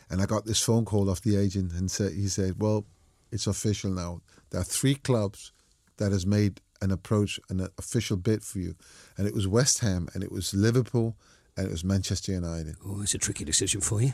and 0.09 0.21
I 0.21 0.25
got 0.25 0.45
this 0.45 0.61
phone 0.61 0.85
call 0.85 1.09
off 1.09 1.21
the 1.21 1.37
agent, 1.37 1.73
and 1.73 1.91
said 1.91 2.13
he 2.13 2.27
said, 2.27 2.55
"Well, 2.57 2.85
it's 3.31 3.47
official 3.47 3.91
now. 3.91 4.21
There 4.49 4.61
are 4.61 4.63
three 4.63 4.95
clubs 4.95 5.51
that 5.97 6.11
has 6.11 6.25
made 6.25 6.61
an 6.81 6.91
approach, 6.91 7.39
an 7.49 7.67
official 7.77 8.17
bid 8.17 8.43
for 8.43 8.59
you, 8.59 8.75
and 9.17 9.27
it 9.27 9.33
was 9.33 9.47
West 9.47 9.79
Ham, 9.79 10.07
and 10.13 10.23
it 10.23 10.31
was 10.31 10.53
Liverpool, 10.53 11.15
and 11.55 11.67
it 11.67 11.71
was 11.71 11.83
Manchester 11.83 12.31
United." 12.31 12.75
Oh, 12.85 13.01
it's 13.01 13.13
a 13.13 13.19
tricky 13.19 13.45
decision 13.45 13.81
for 13.81 14.01
you. 14.01 14.13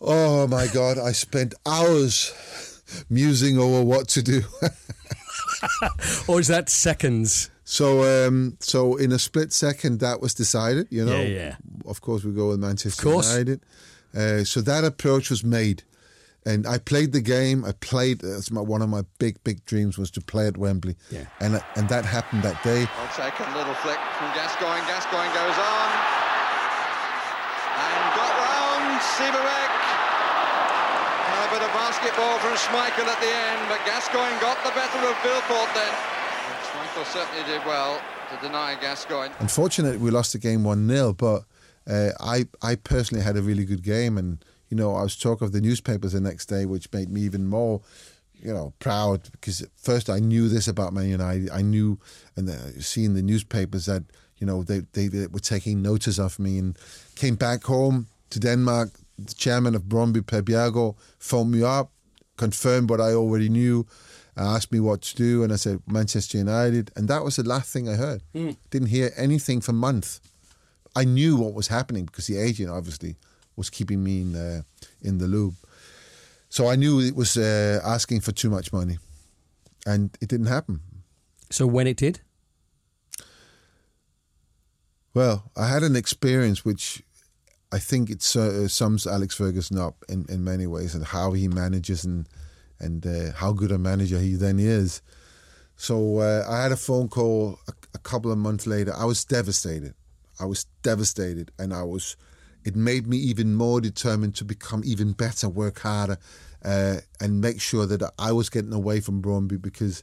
Oh 0.00 0.46
my 0.48 0.66
God! 0.72 0.98
I 0.98 1.12
spent 1.12 1.54
hours 1.64 2.32
musing 3.08 3.58
over 3.58 3.82
what 3.82 4.08
to 4.08 4.22
do. 4.22 4.42
or 6.28 6.40
is 6.40 6.48
that 6.48 6.68
seconds? 6.68 7.50
So, 7.68 8.06
um, 8.06 8.56
so 8.60 8.94
in 8.94 9.10
a 9.10 9.18
split 9.18 9.52
second, 9.52 9.98
that 9.98 10.22
was 10.22 10.34
decided. 10.34 10.86
You 10.88 11.04
know, 11.04 11.18
Yeah, 11.18 11.26
yeah. 11.26 11.56
Of 11.84 12.00
course, 12.00 12.22
we 12.22 12.30
go 12.30 12.48
with 12.54 12.60
Manchester 12.60 13.02
Of. 13.02 13.26
United. 13.26 13.60
Uh, 14.14 14.44
so 14.44 14.60
that 14.62 14.84
approach 14.84 15.30
was 15.30 15.42
made, 15.42 15.82
and 16.46 16.64
I 16.64 16.78
played 16.78 17.10
the 17.10 17.20
game. 17.20 17.64
I 17.66 17.72
played. 17.72 18.20
That's 18.22 18.52
my, 18.52 18.60
one 18.62 18.82
of 18.82 18.88
my 18.88 19.02
big, 19.18 19.42
big 19.42 19.66
dreams 19.66 19.98
was 19.98 20.12
to 20.12 20.20
play 20.22 20.46
at 20.46 20.56
Wembley. 20.56 20.94
Yeah. 21.10 21.26
And 21.40 21.60
and 21.74 21.88
that 21.90 22.06
happened 22.06 22.44
that 22.44 22.62
day. 22.62 22.86
Well 22.86 23.10
taken, 23.18 23.50
little 23.52 23.74
flick 23.82 23.98
from 24.14 24.30
Gascoigne. 24.38 24.86
Gascoigne 24.86 25.34
goes 25.34 25.58
on. 25.58 25.88
And 27.82 28.04
got 28.14 28.32
round 28.46 28.94
Sivebæk. 29.18 29.72
A 31.34 31.50
bit 31.50 31.62
of 31.66 31.72
basketball 31.74 32.38
from 32.38 32.54
Schmeichel 32.62 33.10
at 33.10 33.18
the 33.18 33.32
end, 33.50 33.60
but 33.68 33.82
Gascoigne 33.84 34.38
got 34.40 34.56
the 34.62 34.70
better 34.70 35.02
of 35.02 35.14
Vilfort 35.26 35.70
then. 35.74 36.15
Schmeichel 36.76 37.06
certainly 37.06 37.42
did 37.50 37.64
well 37.66 38.00
to 38.30 38.46
deny 38.46 38.76
Gascoigne. 38.80 39.32
Unfortunately, 39.38 39.98
we 39.98 40.10
lost 40.10 40.32
the 40.32 40.38
game 40.38 40.62
one 40.62 40.86
0 40.88 41.14
but 41.14 41.44
uh, 41.88 42.10
I 42.20 42.46
I 42.62 42.74
personally 42.74 43.24
had 43.24 43.36
a 43.36 43.42
really 43.42 43.64
good 43.64 43.82
game, 43.82 44.18
and 44.18 44.44
you 44.68 44.76
know 44.76 44.94
I 44.94 45.02
was 45.02 45.16
talk 45.16 45.40
of 45.40 45.52
the 45.52 45.60
newspapers 45.60 46.12
the 46.12 46.20
next 46.20 46.46
day, 46.46 46.66
which 46.66 46.92
made 46.92 47.10
me 47.10 47.22
even 47.22 47.46
more. 47.46 47.80
You 48.34 48.52
know, 48.52 48.74
proud 48.80 49.30
because 49.32 49.66
first 49.76 50.10
I 50.10 50.18
knew 50.18 50.48
this 50.48 50.68
about 50.68 50.92
Man 50.92 51.08
United. 51.08 51.50
I 51.50 51.62
knew, 51.62 51.98
and 52.36 52.50
uh, 52.50 52.80
seeing 52.80 53.14
the 53.14 53.22
newspapers 53.22 53.86
that 53.86 54.02
you 54.36 54.46
know 54.46 54.62
they, 54.62 54.80
they 54.92 55.08
they 55.08 55.26
were 55.28 55.40
taking 55.40 55.80
notice 55.80 56.18
of 56.18 56.38
me, 56.38 56.58
and 56.58 56.78
came 57.14 57.36
back 57.36 57.64
home 57.64 58.08
to 58.30 58.40
Denmark. 58.40 58.90
The 59.18 59.32
chairman 59.32 59.74
of 59.74 59.84
Brøndby, 59.84 60.20
Bjerregaard, 60.22 60.94
phoned 61.18 61.50
me 61.50 61.62
up, 61.62 61.90
confirmed 62.36 62.90
what 62.90 63.00
I 63.00 63.14
already 63.14 63.48
knew, 63.48 63.86
asked 64.42 64.70
me 64.72 64.80
what 64.80 65.02
to 65.02 65.16
do, 65.16 65.42
and 65.42 65.52
I 65.52 65.56
said 65.56 65.80
Manchester 65.86 66.38
United, 66.38 66.90
and 66.96 67.08
that 67.08 67.24
was 67.24 67.36
the 67.36 67.42
last 67.42 67.72
thing 67.72 67.88
I 67.88 67.94
heard. 67.94 68.22
Didn't 68.70 68.88
hear 68.88 69.10
anything 69.16 69.60
for 69.62 69.72
months. 69.72 70.20
I 70.94 71.04
knew 71.04 71.36
what 71.36 71.54
was 71.54 71.68
happening 71.68 72.04
because 72.06 72.26
the 72.26 72.38
agent 72.38 72.70
obviously 72.70 73.16
was 73.56 73.70
keeping 73.70 74.02
me 74.02 74.20
in 74.20 74.34
uh, 74.36 74.62
in 75.02 75.18
the 75.18 75.26
loop. 75.26 75.54
So 76.48 76.68
I 76.68 76.76
knew 76.76 77.00
it 77.00 77.14
was 77.16 77.36
uh, 77.36 77.80
asking 77.84 78.20
for 78.22 78.32
too 78.32 78.50
much 78.50 78.72
money, 78.72 78.98
and 79.86 80.16
it 80.20 80.28
didn't 80.28 80.46
happen. 80.46 80.80
So 81.50 81.66
when 81.66 81.86
it 81.86 81.96
did, 81.96 82.20
Well, 85.14 85.50
I 85.56 85.68
had 85.68 85.82
an 85.82 85.96
experience 85.96 86.62
which 86.64 87.02
I 87.72 87.78
think 87.78 88.10
it 88.10 88.36
uh, 88.36 88.68
sums 88.68 89.06
Alex 89.06 89.34
Ferguson 89.34 89.78
up 89.78 90.04
in, 90.08 90.26
in 90.28 90.44
many 90.44 90.66
ways 90.66 90.94
and 90.94 91.04
how 91.04 91.32
he 91.32 91.48
manages 91.48 92.04
and 92.04 92.28
and 92.78 93.06
uh, 93.06 93.32
how 93.32 93.52
good 93.52 93.72
a 93.72 93.78
manager 93.78 94.18
he 94.18 94.34
then 94.34 94.58
is. 94.58 95.02
So 95.76 96.18
uh, 96.18 96.44
I 96.48 96.62
had 96.62 96.72
a 96.72 96.76
phone 96.76 97.08
call 97.08 97.58
a, 97.68 97.72
a 97.94 97.98
couple 97.98 98.32
of 98.32 98.38
months 98.38 98.66
later. 98.66 98.94
I 98.96 99.04
was 99.04 99.24
devastated. 99.24 99.94
I 100.40 100.44
was 100.46 100.64
devastated, 100.82 101.50
and 101.58 101.72
I 101.72 101.82
was. 101.82 102.16
It 102.64 102.74
made 102.74 103.06
me 103.06 103.16
even 103.18 103.54
more 103.54 103.80
determined 103.80 104.34
to 104.36 104.44
become 104.44 104.82
even 104.84 105.12
better, 105.12 105.48
work 105.48 105.78
harder, 105.80 106.18
uh, 106.64 106.96
and 107.20 107.40
make 107.40 107.60
sure 107.60 107.86
that 107.86 108.02
I 108.18 108.32
was 108.32 108.50
getting 108.50 108.72
away 108.72 109.00
from 109.00 109.22
Brøndby 109.22 109.62
because, 109.62 110.02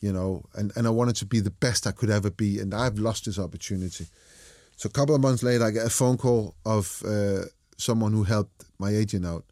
you 0.00 0.12
know, 0.12 0.44
and, 0.54 0.72
and 0.76 0.86
I 0.86 0.90
wanted 0.90 1.16
to 1.16 1.26
be 1.26 1.40
the 1.40 1.50
best 1.50 1.86
I 1.86 1.92
could 1.92 2.10
ever 2.10 2.30
be, 2.30 2.58
and 2.58 2.74
I've 2.74 2.98
lost 2.98 3.24
this 3.24 3.38
opportunity. 3.38 4.06
So 4.76 4.88
a 4.88 4.90
couple 4.90 5.14
of 5.14 5.22
months 5.22 5.42
later, 5.42 5.64
I 5.64 5.70
get 5.70 5.86
a 5.86 5.90
phone 5.90 6.18
call 6.18 6.54
of 6.66 7.02
uh, 7.06 7.46
someone 7.78 8.12
who 8.12 8.24
helped 8.24 8.64
my 8.78 8.90
agent 8.90 9.24
out, 9.24 9.44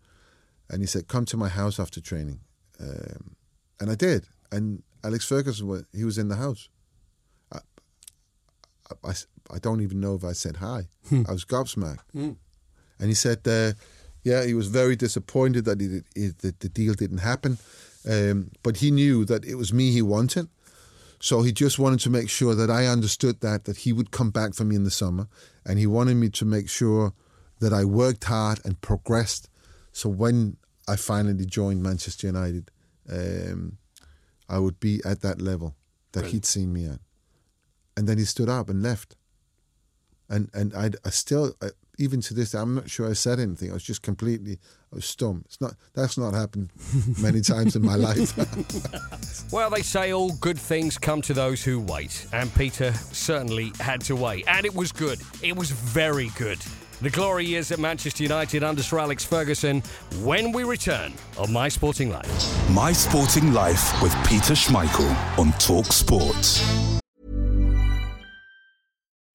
and 0.68 0.82
he 0.82 0.86
said, 0.86 1.08
"Come 1.08 1.24
to 1.26 1.36
my 1.36 1.48
house 1.48 1.80
after 1.80 2.00
training," 2.00 2.40
um, 2.80 3.36
and 3.80 3.90
I 3.90 3.94
did. 3.94 4.24
And 4.52 4.82
Alex 5.04 5.24
Ferguson 5.24 5.86
he 5.94 6.04
was 6.04 6.18
in 6.18 6.28
the 6.28 6.36
house. 6.36 6.68
I, 7.52 7.58
I, 9.04 9.12
I 9.54 9.58
don't 9.58 9.80
even 9.82 10.00
know 10.00 10.14
if 10.14 10.24
I 10.24 10.32
said 10.32 10.56
hi. 10.56 10.88
I 11.28 11.32
was 11.32 11.44
gobsmacked, 11.44 12.04
and 12.14 13.08
he 13.08 13.14
said, 13.14 13.46
uh, 13.46 13.72
"Yeah, 14.22 14.44
he 14.44 14.54
was 14.54 14.66
very 14.68 14.96
disappointed 14.96 15.64
that 15.64 15.80
it, 15.80 16.38
that 16.38 16.60
the 16.60 16.68
deal 16.68 16.94
didn't 16.94 17.18
happen, 17.18 17.58
um, 18.08 18.50
but 18.62 18.78
he 18.78 18.90
knew 18.90 19.24
that 19.24 19.44
it 19.44 19.54
was 19.56 19.72
me 19.72 19.90
he 19.92 20.02
wanted." 20.02 20.48
So 21.22 21.42
he 21.42 21.52
just 21.52 21.78
wanted 21.78 22.00
to 22.00 22.10
make 22.10 22.30
sure 22.30 22.54
that 22.54 22.70
I 22.70 22.86
understood 22.86 23.40
that 23.40 23.64
that 23.64 23.78
he 23.78 23.92
would 23.92 24.10
come 24.10 24.30
back 24.30 24.54
for 24.54 24.64
me 24.64 24.74
in 24.74 24.84
the 24.84 24.90
summer, 24.90 25.28
and 25.66 25.78
he 25.78 25.86
wanted 25.86 26.16
me 26.16 26.30
to 26.30 26.44
make 26.44 26.68
sure 26.68 27.12
that 27.60 27.72
I 27.72 27.84
worked 27.84 28.24
hard 28.24 28.60
and 28.64 28.80
progressed. 28.80 29.48
So 29.92 30.08
when 30.08 30.56
I 30.90 30.96
finally 30.96 31.46
joined 31.46 31.82
Manchester 31.82 32.26
United, 32.26 32.70
um, 33.08 33.78
I 34.48 34.58
would 34.58 34.80
be 34.80 35.00
at 35.04 35.20
that 35.20 35.40
level 35.40 35.76
that 36.12 36.26
he'd 36.26 36.44
seen 36.44 36.72
me 36.72 36.86
at. 36.86 36.98
And 37.96 38.08
then 38.08 38.18
he 38.18 38.24
stood 38.24 38.48
up 38.48 38.68
and 38.68 38.82
left. 38.82 39.16
And 40.28 40.50
and 40.52 40.74
I, 40.74 40.90
I 41.04 41.10
still, 41.10 41.54
I, 41.62 41.68
even 41.98 42.20
to 42.22 42.34
this 42.34 42.52
day, 42.52 42.58
I'm 42.58 42.74
not 42.74 42.90
sure 42.90 43.08
I 43.08 43.12
said 43.12 43.38
anything. 43.38 43.70
I 43.70 43.74
was 43.74 43.82
just 43.84 44.02
completely, 44.02 44.58
I 44.92 44.96
was 44.96 45.04
stum. 45.04 45.44
It's 45.44 45.60
not 45.60 45.74
that's 45.94 46.18
not 46.18 46.34
happened 46.34 46.70
many 47.20 47.40
times 47.40 47.76
in 47.76 47.82
my 47.82 47.94
life. 48.08 48.36
Well, 49.52 49.70
they 49.70 49.82
say 49.82 50.12
all 50.12 50.30
good 50.40 50.58
things 50.58 50.96
come 50.96 51.22
to 51.22 51.34
those 51.34 51.64
who 51.64 51.80
wait, 51.80 52.26
and 52.32 52.54
Peter 52.54 52.92
certainly 52.92 53.72
had 53.80 54.00
to 54.02 54.14
wait. 54.14 54.44
And 54.46 54.64
it 54.64 54.72
was 54.72 54.92
good. 54.92 55.20
It 55.42 55.56
was 55.56 55.72
very 55.72 56.30
good. 56.38 56.58
The 57.02 57.08
glory 57.08 57.46
years 57.46 57.72
at 57.72 57.78
Manchester 57.78 58.22
United 58.22 58.62
under 58.62 58.82
Sir 58.82 58.98
Alex 58.98 59.24
Ferguson 59.24 59.82
when 60.22 60.52
we 60.52 60.64
return 60.64 61.14
on 61.38 61.50
My 61.50 61.66
Sporting 61.70 62.10
Life. 62.10 62.70
My 62.70 62.92
Sporting 62.92 63.54
Life 63.54 64.02
with 64.02 64.12
Peter 64.26 64.52
Schmeichel 64.52 65.38
on 65.38 65.52
Talk 65.52 65.86
Sports. 65.86 66.62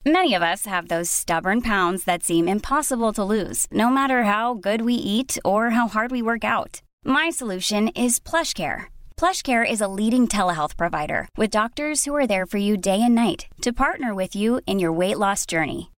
Many 0.06 0.36
of 0.36 0.44
us 0.44 0.68
have 0.68 0.90
those 0.90 1.10
stubborn 1.10 1.64
pounds 1.64 2.04
that 2.04 2.22
seem 2.22 2.48
impossible 2.48 3.12
to 3.14 3.24
lose, 3.24 3.66
no 3.72 3.90
matter 3.90 4.26
how 4.26 4.54
good 4.54 4.84
we 4.84 4.94
eat 4.94 5.36
or 5.44 5.72
how 5.72 5.88
hard 5.88 6.12
we 6.12 6.22
work 6.22 6.44
out. 6.44 6.84
My 7.04 7.32
solution 7.32 7.88
is 7.90 8.20
PlushCare. 8.20 8.84
PlushCare 9.18 9.68
is 9.68 9.82
a 9.82 9.88
leading 9.88 10.28
telehealth 10.28 10.78
provider 10.78 11.28
with 11.36 11.50
doctors 11.50 12.06
who 12.06 12.14
are 12.14 12.28
there 12.28 12.46
for 12.46 12.58
you 12.58 12.78
day 12.78 13.02
and 13.02 13.16
night 13.16 13.48
to 13.62 13.74
partner 13.74 14.14
with 14.14 14.36
you 14.36 14.62
in 14.68 14.78
your 14.78 14.92
weight 14.92 15.18
loss 15.18 15.48
journey. 15.48 15.90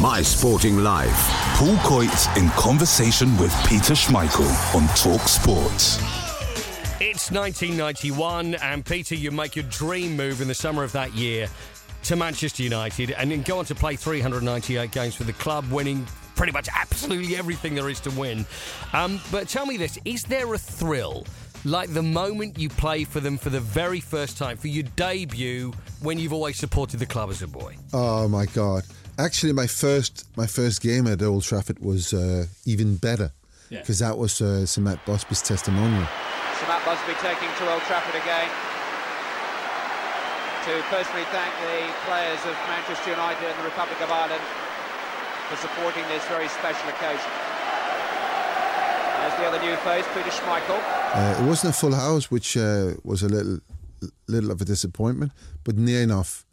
My 0.00 0.22
Sporting 0.22 0.78
Life. 0.78 1.28
Paul 1.56 1.76
Coit 1.78 2.36
in 2.38 2.48
conversation 2.50 3.36
with 3.36 3.52
Peter 3.66 3.92
Schmeichel 3.92 4.48
on 4.74 4.88
Talk 4.96 5.28
Sport. 5.28 5.70
It's 7.02 7.30
1991, 7.30 8.54
and 8.54 8.82
Peter, 8.82 9.14
you 9.14 9.30
make 9.30 9.56
your 9.56 9.66
dream 9.66 10.16
move 10.16 10.40
in 10.40 10.48
the 10.48 10.54
summer 10.54 10.84
of 10.84 10.92
that 10.92 11.12
year 11.12 11.48
to 12.04 12.16
Manchester 12.16 12.62
United 12.62 13.10
and 13.10 13.30
then 13.30 13.42
go 13.42 13.58
on 13.58 13.66
to 13.66 13.74
play 13.74 13.94
398 13.94 14.90
games 14.90 15.14
for 15.14 15.24
the 15.24 15.34
club, 15.34 15.70
winning 15.70 16.06
pretty 16.34 16.52
much 16.52 16.70
absolutely 16.74 17.36
everything 17.36 17.74
there 17.74 17.90
is 17.90 18.00
to 18.00 18.10
win. 18.12 18.46
Um, 18.94 19.20
but 19.30 19.48
tell 19.48 19.66
me 19.66 19.76
this 19.76 19.98
is 20.06 20.22
there 20.22 20.54
a 20.54 20.58
thrill? 20.58 21.26
Like 21.64 21.92
the 21.92 22.02
moment 22.02 22.58
you 22.58 22.68
play 22.70 23.04
for 23.04 23.20
them 23.20 23.36
for 23.36 23.50
the 23.50 23.60
very 23.60 24.00
first 24.00 24.38
time, 24.38 24.56
for 24.56 24.68
your 24.68 24.84
debut, 24.96 25.72
when 26.00 26.18
you've 26.18 26.32
always 26.32 26.56
supported 26.56 26.98
the 27.00 27.06
club 27.06 27.28
as 27.30 27.42
a 27.42 27.46
boy. 27.46 27.76
Oh 27.92 28.28
my 28.28 28.46
God! 28.46 28.84
Actually, 29.18 29.52
my 29.52 29.66
first 29.66 30.24
my 30.36 30.46
first 30.46 30.80
game 30.80 31.06
at 31.06 31.20
Old 31.22 31.42
Trafford 31.42 31.78
was 31.80 32.14
uh, 32.14 32.46
even 32.64 32.96
better 32.96 33.32
Yeah. 33.68 33.80
because 33.80 33.98
that 33.98 34.16
was 34.16 34.40
uh, 34.40 34.64
Sir 34.64 34.80
Matt 34.80 35.04
Busby's 35.04 35.42
testimonial. 35.42 36.06
So 36.56 36.64
Matt 36.66 36.80
Busby 36.88 37.12
taking 37.20 37.48
to 37.60 37.62
Old 37.72 37.82
Trafford 37.84 38.16
again 38.16 38.48
to 40.64 40.72
personally 40.88 41.24
thank 41.32 41.52
the 41.60 41.92
players 42.08 42.40
of 42.48 42.56
Manchester 42.68 43.10
United 43.12 43.44
and 43.48 43.58
the 43.60 43.64
Republic 43.68 44.00
of 44.00 44.10
Ireland 44.10 44.44
for 45.48 45.56
supporting 45.56 46.04
this 46.08 46.24
very 46.28 46.48
special 46.48 46.88
occasion. 46.88 47.28
There's 49.20 49.36
the 49.40 49.44
other 49.48 49.60
new 49.60 49.76
face, 49.84 50.04
Peter 50.16 50.28
Schmeichel. 50.32 50.80
Uh, 51.12 51.38
it 51.42 51.46
wasn't 51.46 51.74
a 51.74 51.76
full 51.78 51.94
house, 51.94 52.30
which 52.30 52.56
uh, 52.56 52.92
was 53.02 53.22
a 53.22 53.28
little 53.28 53.58
little 54.28 54.50
of 54.50 54.60
a 54.60 54.64
disappointment, 54.64 55.32
but 55.64 55.76
near 55.76 56.02
enough. 56.02 56.46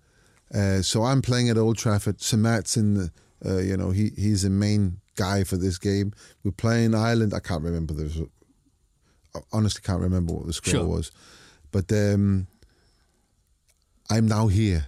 Uh, 0.54 0.82
so 0.82 1.04
I'm 1.04 1.22
playing 1.22 1.50
at 1.50 1.58
Old 1.58 1.78
Trafford. 1.78 2.22
Sir 2.22 2.38
Matt's 2.38 2.76
in 2.76 2.96
the, 2.96 3.12
uh, 3.46 3.58
you 3.60 3.78
know, 3.78 3.92
he 3.92 4.12
he's 4.16 4.42
the 4.44 4.50
main 4.50 5.00
guy 5.16 5.44
for 5.44 5.58
this 5.58 5.78
game. 5.78 6.12
We're 6.44 6.52
playing 6.52 6.96
Ireland. 6.96 7.34
I 7.34 7.40
can't 7.40 7.64
remember 7.64 7.94
the. 7.94 8.28
I 9.36 9.40
honestly 9.54 9.82
can't 9.84 10.02
remember 10.02 10.34
what 10.34 10.48
the 10.48 10.54
score 10.54 10.72
Sure. 10.72 10.86
was, 10.86 11.12
but 11.72 11.92
um, 11.92 12.48
I'm 14.10 14.28
now 14.28 14.48
here. 14.48 14.88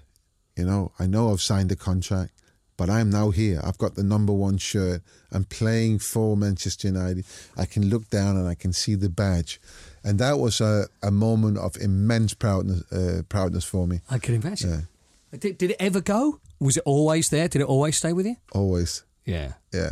You 0.58 0.66
know, 0.66 0.92
I 1.00 1.06
know 1.08 1.32
I've 1.32 1.42
signed 1.42 1.72
a 1.72 1.76
contract, 1.76 2.34
but 2.80 2.90
I'm 2.90 3.10
now 3.10 3.30
here. 3.32 3.60
I've 3.62 3.78
got 3.78 3.96
the 3.96 4.04
number 4.04 4.32
one 4.32 4.58
shirt. 4.58 5.02
I'm 5.34 5.44
playing 5.44 6.00
for 6.00 6.38
Manchester 6.38 6.88
United. 6.88 7.26
I 7.58 7.66
can 7.66 7.90
look 7.90 8.10
down 8.10 8.38
and 8.38 8.48
I 8.48 8.56
can 8.56 8.72
see 8.72 8.96
the 8.96 9.10
badge, 9.10 9.60
and 10.04 10.18
that 10.20 10.40
was 10.40 10.62
a, 10.62 10.86
a 11.04 11.12
moment 11.12 11.58
of 11.58 11.76
immense 11.78 12.34
proudness 12.34 12.90
uh, 12.92 13.24
proudness 13.28 13.66
for 13.66 13.86
me. 13.86 14.00
I 14.10 14.18
can 14.18 14.34
imagine. 14.36 14.88
Yeah, 15.34 15.38
Did, 15.40 15.58
did 15.58 15.72
it 15.72 15.78
ever 15.80 16.00
go? 16.00 16.40
Was 16.60 16.78
it 16.78 16.84
always 16.86 17.28
there? 17.30 17.50
Did 17.50 17.62
it 17.62 17.68
always 17.68 17.98
stay 17.98 18.14
with 18.14 18.26
you? 18.26 18.38
always. 18.54 19.04
Yeah. 19.26 19.54
Yeah. 19.74 19.92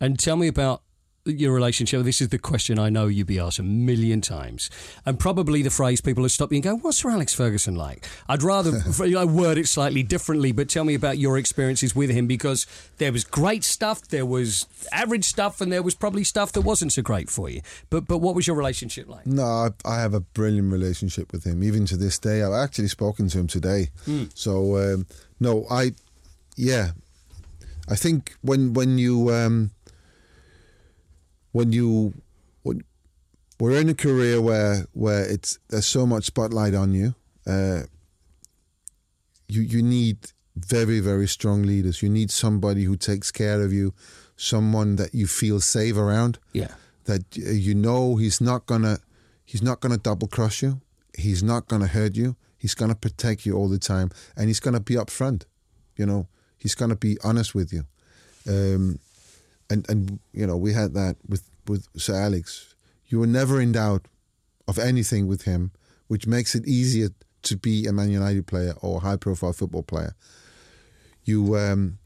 And 0.00 0.18
tell 0.18 0.36
me 0.36 0.48
about 0.48 0.82
your 1.24 1.52
relationship. 1.52 2.02
This 2.02 2.20
is 2.20 2.28
the 2.28 2.38
question 2.38 2.78
I 2.78 2.88
know 2.88 3.06
you'd 3.06 3.26
be 3.28 3.38
asked 3.38 3.58
a 3.58 3.62
million 3.62 4.20
times. 4.20 4.70
And 5.06 5.18
probably 5.18 5.62
the 5.62 5.70
phrase 5.70 6.00
people 6.00 6.24
have 6.24 6.32
stopped 6.32 6.52
you 6.52 6.56
and 6.56 6.64
go, 6.64 6.76
What's 6.76 6.98
Sir 6.98 7.10
Alex 7.10 7.32
Ferguson 7.32 7.76
like? 7.76 8.06
I'd 8.28 8.42
rather 8.42 8.82
you 9.04 9.12
know, 9.12 9.26
word 9.26 9.58
it 9.58 9.68
slightly 9.68 10.02
differently, 10.02 10.52
but 10.52 10.68
tell 10.68 10.84
me 10.84 10.94
about 10.94 11.18
your 11.18 11.38
experiences 11.38 11.94
with 11.94 12.10
him 12.10 12.26
because 12.26 12.66
there 12.98 13.12
was 13.12 13.24
great 13.24 13.62
stuff, 13.62 14.02
there 14.08 14.26
was 14.26 14.66
average 14.90 15.24
stuff, 15.24 15.60
and 15.60 15.72
there 15.72 15.82
was 15.82 15.94
probably 15.94 16.24
stuff 16.24 16.52
that 16.52 16.62
wasn't 16.62 16.92
so 16.92 17.02
great 17.02 17.30
for 17.30 17.48
you. 17.48 17.62
But 17.90 18.06
but 18.06 18.18
what 18.18 18.34
was 18.34 18.46
your 18.46 18.56
relationship 18.56 19.08
like? 19.08 19.26
No, 19.26 19.44
I, 19.44 19.68
I 19.84 20.00
have 20.00 20.14
a 20.14 20.20
brilliant 20.20 20.72
relationship 20.72 21.32
with 21.32 21.44
him, 21.44 21.62
even 21.62 21.86
to 21.86 21.96
this 21.96 22.18
day. 22.18 22.42
I've 22.42 22.52
actually 22.52 22.88
spoken 22.88 23.28
to 23.28 23.38
him 23.38 23.46
today. 23.46 23.90
Hmm. 24.04 24.24
So 24.34 24.76
um, 24.76 25.06
no, 25.38 25.66
I, 25.70 25.92
yeah, 26.56 26.92
I 27.88 27.94
think 27.94 28.34
when 28.42 28.72
when 28.72 28.98
you 28.98 29.32
um, 29.32 29.70
when 31.52 31.72
you 31.72 32.14
when 32.62 32.82
we're 33.60 33.80
in 33.80 33.88
a 33.88 33.94
career 33.94 34.40
where 34.40 34.86
where 34.92 35.24
it's 35.30 35.58
there's 35.68 35.86
so 35.86 36.06
much 36.06 36.24
spotlight 36.24 36.74
on 36.74 36.92
you, 36.92 37.14
uh, 37.46 37.82
you 39.48 39.62
you 39.62 39.82
need 39.82 40.18
very 40.56 41.00
very 41.00 41.26
strong 41.28 41.62
leaders. 41.62 42.02
You 42.02 42.08
need 42.10 42.30
somebody 42.30 42.84
who 42.84 42.96
takes 42.96 43.30
care 43.30 43.62
of 43.62 43.72
you, 43.72 43.94
someone 44.36 44.96
that 44.96 45.14
you 45.14 45.26
feel 45.26 45.60
safe 45.60 45.96
around 45.96 46.38
Yeah. 46.52 46.74
that 47.04 47.22
uh, 47.38 47.50
you 47.50 47.74
know 47.74 48.16
he's 48.16 48.40
not 48.40 48.66
gonna 48.66 48.98
he's 49.44 49.62
not 49.62 49.80
gonna 49.80 49.98
double 49.98 50.28
cross 50.28 50.62
you. 50.62 50.80
He's 51.16 51.42
not 51.42 51.68
gonna 51.68 51.86
hurt 51.88 52.16
you. 52.16 52.36
He's 52.58 52.74
gonna 52.74 52.94
protect 52.94 53.44
you 53.44 53.54
all 53.56 53.68
the 53.68 53.78
time, 53.78 54.10
and 54.36 54.48
he's 54.48 54.60
gonna 54.60 54.80
be 54.80 54.94
upfront. 54.94 55.44
You 55.96 56.06
know, 56.06 56.28
he's 56.58 56.74
gonna 56.74 56.96
be 56.96 57.18
honest 57.24 57.54
with 57.54 57.72
you. 57.72 57.84
Um, 58.48 58.98
and 59.72 59.88
and 59.90 60.18
you 60.32 60.46
know 60.46 60.56
we 60.56 60.72
had 60.72 60.94
that 60.94 61.16
with 61.28 61.42
with 61.66 61.88
Sir 61.96 62.14
Alex. 62.14 62.74
You 63.06 63.20
were 63.20 63.26
never 63.40 63.60
in 63.60 63.72
doubt 63.72 64.06
of 64.68 64.78
anything 64.78 65.26
with 65.26 65.42
him, 65.42 65.70
which 66.08 66.26
makes 66.26 66.54
it 66.54 66.66
easier 66.66 67.08
to 67.42 67.56
be 67.56 67.86
a 67.86 67.92
Man 67.92 68.10
United 68.10 68.46
player 68.46 68.74
or 68.80 68.96
a 68.96 69.00
high 69.00 69.16
profile 69.16 69.52
football 69.52 69.82
player. 69.82 70.14
You 71.24 71.56
um, 71.56 71.98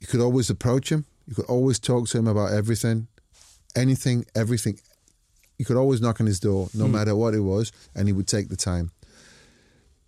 you 0.00 0.06
could 0.06 0.20
always 0.20 0.50
approach 0.50 0.90
him. 0.90 1.04
You 1.26 1.34
could 1.34 1.46
always 1.56 1.78
talk 1.78 2.08
to 2.08 2.18
him 2.18 2.26
about 2.26 2.52
everything, 2.52 3.06
anything, 3.76 4.24
everything. 4.34 4.78
You 5.58 5.64
could 5.66 5.76
always 5.76 6.00
knock 6.00 6.20
on 6.20 6.26
his 6.26 6.40
door, 6.40 6.68
no 6.74 6.86
Hmm. 6.86 6.92
matter 6.92 7.14
what 7.14 7.34
it 7.34 7.40
was, 7.40 7.70
and 7.94 8.08
he 8.08 8.12
would 8.12 8.26
take 8.26 8.48
the 8.48 8.56
time. 8.56 8.90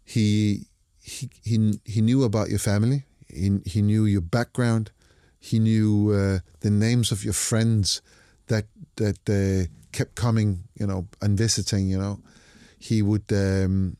He 0.05 0.67
he 1.01 1.31
he 1.45 1.81
he 1.85 2.01
knew 2.01 2.25
about 2.25 2.49
your 2.51 2.59
family. 2.59 3.05
He 3.29 3.61
he 3.65 3.83
knew 3.83 4.05
your 4.05 4.21
background. 4.21 4.91
He 5.45 5.59
knew 5.59 6.13
uh, 6.13 6.39
the 6.61 6.71
names 6.71 7.11
of 7.13 7.25
your 7.25 7.35
friends 7.35 8.01
that 8.47 8.67
that 8.97 9.19
uh, 9.29 9.67
kept 9.91 10.15
coming, 10.15 10.65
you 10.79 10.87
know, 10.87 11.09
and 11.21 11.37
visiting. 11.39 11.89
You 11.91 11.99
know, 11.99 12.21
he 12.79 13.03
would 13.03 13.33
um, 13.33 13.97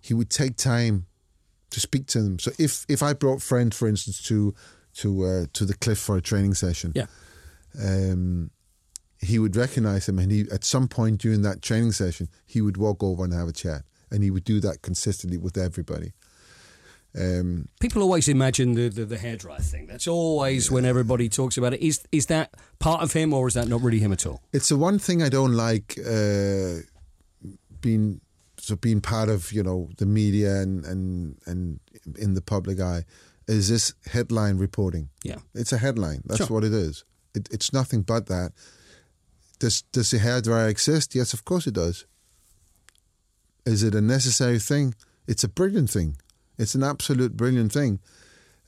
he 0.00 0.12
would 0.14 0.28
take 0.28 0.56
time 0.56 1.06
to 1.70 1.80
speak 1.80 2.06
to 2.08 2.22
them. 2.22 2.38
So 2.38 2.50
if 2.58 2.84
if 2.88 3.02
I 3.02 3.14
brought 3.14 3.40
friend, 3.42 3.74
for 3.74 3.88
instance, 3.88 4.22
to 4.28 4.54
to 5.00 5.08
uh, 5.24 5.46
to 5.54 5.64
the 5.64 5.74
cliff 5.74 5.98
for 5.98 6.16
a 6.16 6.20
training 6.20 6.54
session, 6.54 6.92
Yeah. 6.94 7.06
um, 7.82 8.50
he 9.18 9.38
would 9.38 9.56
recognize 9.56 10.08
him, 10.08 10.18
and 10.18 10.30
he 10.30 10.44
at 10.52 10.64
some 10.64 10.88
point 10.88 11.22
during 11.22 11.42
that 11.42 11.62
training 11.62 11.92
session, 11.92 12.28
he 12.44 12.60
would 12.60 12.76
walk 12.76 13.02
over 13.02 13.24
and 13.24 13.32
have 13.32 13.48
a 13.48 13.52
chat, 13.52 13.82
and 14.10 14.22
he 14.22 14.30
would 14.30 14.44
do 14.44 14.60
that 14.60 14.82
consistently 14.82 15.38
with 15.38 15.56
everybody. 15.56 16.12
Um, 17.18 17.68
People 17.80 18.02
always 18.02 18.26
imagine 18.28 18.72
the, 18.74 18.88
the, 18.88 19.04
the 19.04 19.16
hairdryer 19.16 19.60
thing. 19.62 19.86
That's 19.86 20.08
always 20.08 20.70
when 20.70 20.84
everybody 20.86 21.28
talks 21.28 21.58
about 21.58 21.74
it. 21.74 21.80
Is 21.80 22.02
is 22.10 22.26
that 22.26 22.54
part 22.78 23.02
of 23.02 23.12
him 23.12 23.34
or 23.34 23.46
is 23.48 23.54
that 23.54 23.68
not 23.68 23.82
really 23.82 23.98
him 23.98 24.12
at 24.12 24.26
all? 24.26 24.40
it's 24.52 24.68
the 24.70 24.76
one 24.78 24.98
thing 24.98 25.22
I 25.22 25.28
don't 25.28 25.52
like 25.52 25.98
uh, 25.98 26.80
being 27.80 28.20
so 28.58 28.76
being 28.76 29.00
part 29.00 29.28
of 29.28 29.52
you 29.52 29.62
know 29.62 29.88
the 29.98 30.06
media 30.06 30.60
and 30.62 30.84
and 30.86 31.36
and 31.46 31.80
in 32.18 32.34
the 32.34 32.40
public 32.42 32.80
eye 32.80 33.04
is 33.48 33.68
this 33.68 33.92
headline 34.06 34.56
reporting. 34.56 35.08
Yeah. 35.24 35.38
It's 35.54 35.72
a 35.72 35.78
headline. 35.78 36.22
That's 36.24 36.46
Sure. 36.46 36.54
what 36.54 36.64
it 36.64 36.72
is. 36.72 37.04
It, 37.34 37.48
it's 37.50 37.72
nothing 37.72 38.02
but 38.02 38.26
that. 38.26 38.52
Does 39.58 39.82
does 39.92 40.10
the 40.10 40.18
hairdryer 40.18 40.68
exist? 40.68 41.14
Yes, 41.14 41.34
of 41.34 41.44
course 41.44 41.66
it 41.66 41.74
does. 41.74 42.06
Is 43.66 43.82
it 43.82 43.94
a 43.94 44.00
necessary 44.00 44.58
thing? 44.58 44.94
It's 45.26 45.44
a 45.44 45.48
brilliant 45.48 45.90
thing. 45.90 46.16
It's 46.58 46.74
an 46.74 46.82
absolute 46.82 47.36
brilliant 47.36 47.72
thing. 47.72 47.98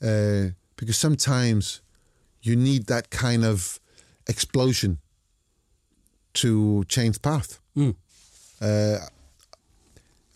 Uh, 0.03 0.51
because 0.77 0.99
sometimes 0.99 1.81
you 2.42 2.57
need 2.57 2.87
that 2.87 3.11
kind 3.11 3.44
of 3.44 3.81
explosion 4.29 4.99
to 6.35 6.85
change 6.85 7.23
path. 7.23 7.61
Mm. 7.77 7.94
Uh, 8.61 8.99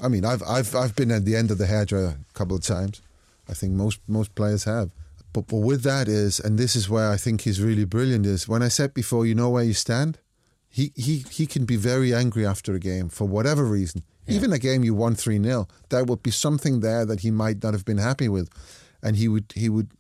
I 0.01 0.09
mean, 0.09 0.25
I've 0.25 0.43
I've 0.43 0.75
I've 0.75 0.95
been 0.95 1.11
at 1.11 1.25
the 1.25 1.37
end 1.37 1.51
of 1.51 1.59
the 1.59 1.67
hairdryer 1.67 2.13
a 2.13 2.33
couple 2.35 2.57
of 2.57 2.63
times. 2.63 3.03
I 3.49 3.55
think 3.55 3.73
most 3.73 4.01
most 4.07 4.35
players 4.35 4.65
have. 4.65 4.91
But 5.33 5.49
but 5.49 5.59
with 5.59 5.83
that 5.83 6.09
is, 6.09 6.41
and 6.41 6.59
this 6.59 6.77
is 6.77 6.89
where 6.89 7.11
I 7.11 7.17
think 7.17 7.43
he's 7.43 7.61
really 7.61 7.85
brilliant. 7.85 8.27
Is 8.27 8.49
when 8.49 8.63
I 8.63 8.69
said 8.69 8.95
before, 8.95 9.27
you 9.27 9.35
know 9.35 9.51
where 9.51 9.65
you 9.65 9.75
stand. 9.75 10.19
He 10.69 10.93
he 10.95 11.25
he 11.31 11.47
can 11.47 11.65
be 11.65 11.77
very 11.77 12.15
angry 12.15 12.47
after 12.47 12.75
a 12.75 12.79
game 12.79 13.09
for 13.09 13.27
whatever 13.27 13.65
reason. 13.65 14.03
Even 14.27 14.53
a 14.53 14.59
game 14.59 14.85
you 14.85 14.95
won 14.95 15.15
three 15.15 15.43
0 15.43 15.67
there 15.89 16.05
would 16.05 16.23
be 16.23 16.31
something 16.31 16.81
there 16.81 17.07
that 17.07 17.21
he 17.21 17.31
might 17.31 17.63
not 17.63 17.73
have 17.73 17.87
been 17.87 17.99
happy 17.99 18.29
with, 18.29 18.51
and 19.03 19.17
he 19.17 19.27
would 19.27 19.53
he 19.55 19.69
would 19.71 19.91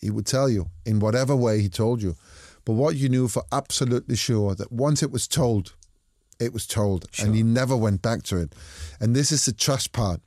he 0.00 0.10
would 0.10 0.26
tell 0.26 0.48
you 0.48 0.70
in 0.86 1.00
whatever 1.00 1.36
way 1.36 1.60
he 1.60 1.68
told 1.68 2.02
you. 2.02 2.16
But 2.64 2.72
what 2.72 2.96
you 2.96 3.10
knew 3.10 3.28
for 3.28 3.44
absolutely 3.52 4.16
sure 4.16 4.54
that 4.54 4.72
once 4.72 5.02
it 5.02 5.10
was 5.10 5.28
told, 5.28 5.74
it 6.40 6.54
was 6.54 6.66
told, 6.66 7.06
and 7.18 7.34
he 7.34 7.42
never 7.42 7.76
went 7.76 8.00
back 8.00 8.22
to 8.24 8.38
it. 8.38 8.54
And 9.00 9.14
this 9.14 9.30
is 9.30 9.44
the 9.44 9.52
trust 9.52 9.92
part. 9.92 10.22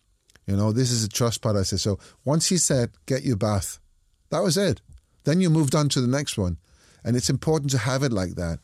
You 0.45 0.55
know, 0.55 0.71
this 0.71 0.91
is 0.91 1.01
the 1.01 1.09
trust 1.09 1.41
part. 1.41 1.55
I 1.55 1.63
said 1.63 1.79
so. 1.79 1.97
Once 2.23 2.49
he 2.49 2.57
said, 2.57 2.91
"Get 3.07 3.23
your 3.23 3.37
bath," 3.37 3.79
that 4.29 4.43
was 4.43 4.57
it. 4.57 4.81
Then 5.23 5.41
you 5.41 5.49
moved 5.49 5.73
on 5.73 5.89
to 5.89 6.01
the 6.01 6.07
next 6.07 6.37
one, 6.37 6.57
and 7.03 7.15
it's 7.15 7.29
important 7.29 7.71
to 7.71 7.79
have 7.79 8.03
it 8.03 8.13
like 8.13 8.35
that 8.35 8.59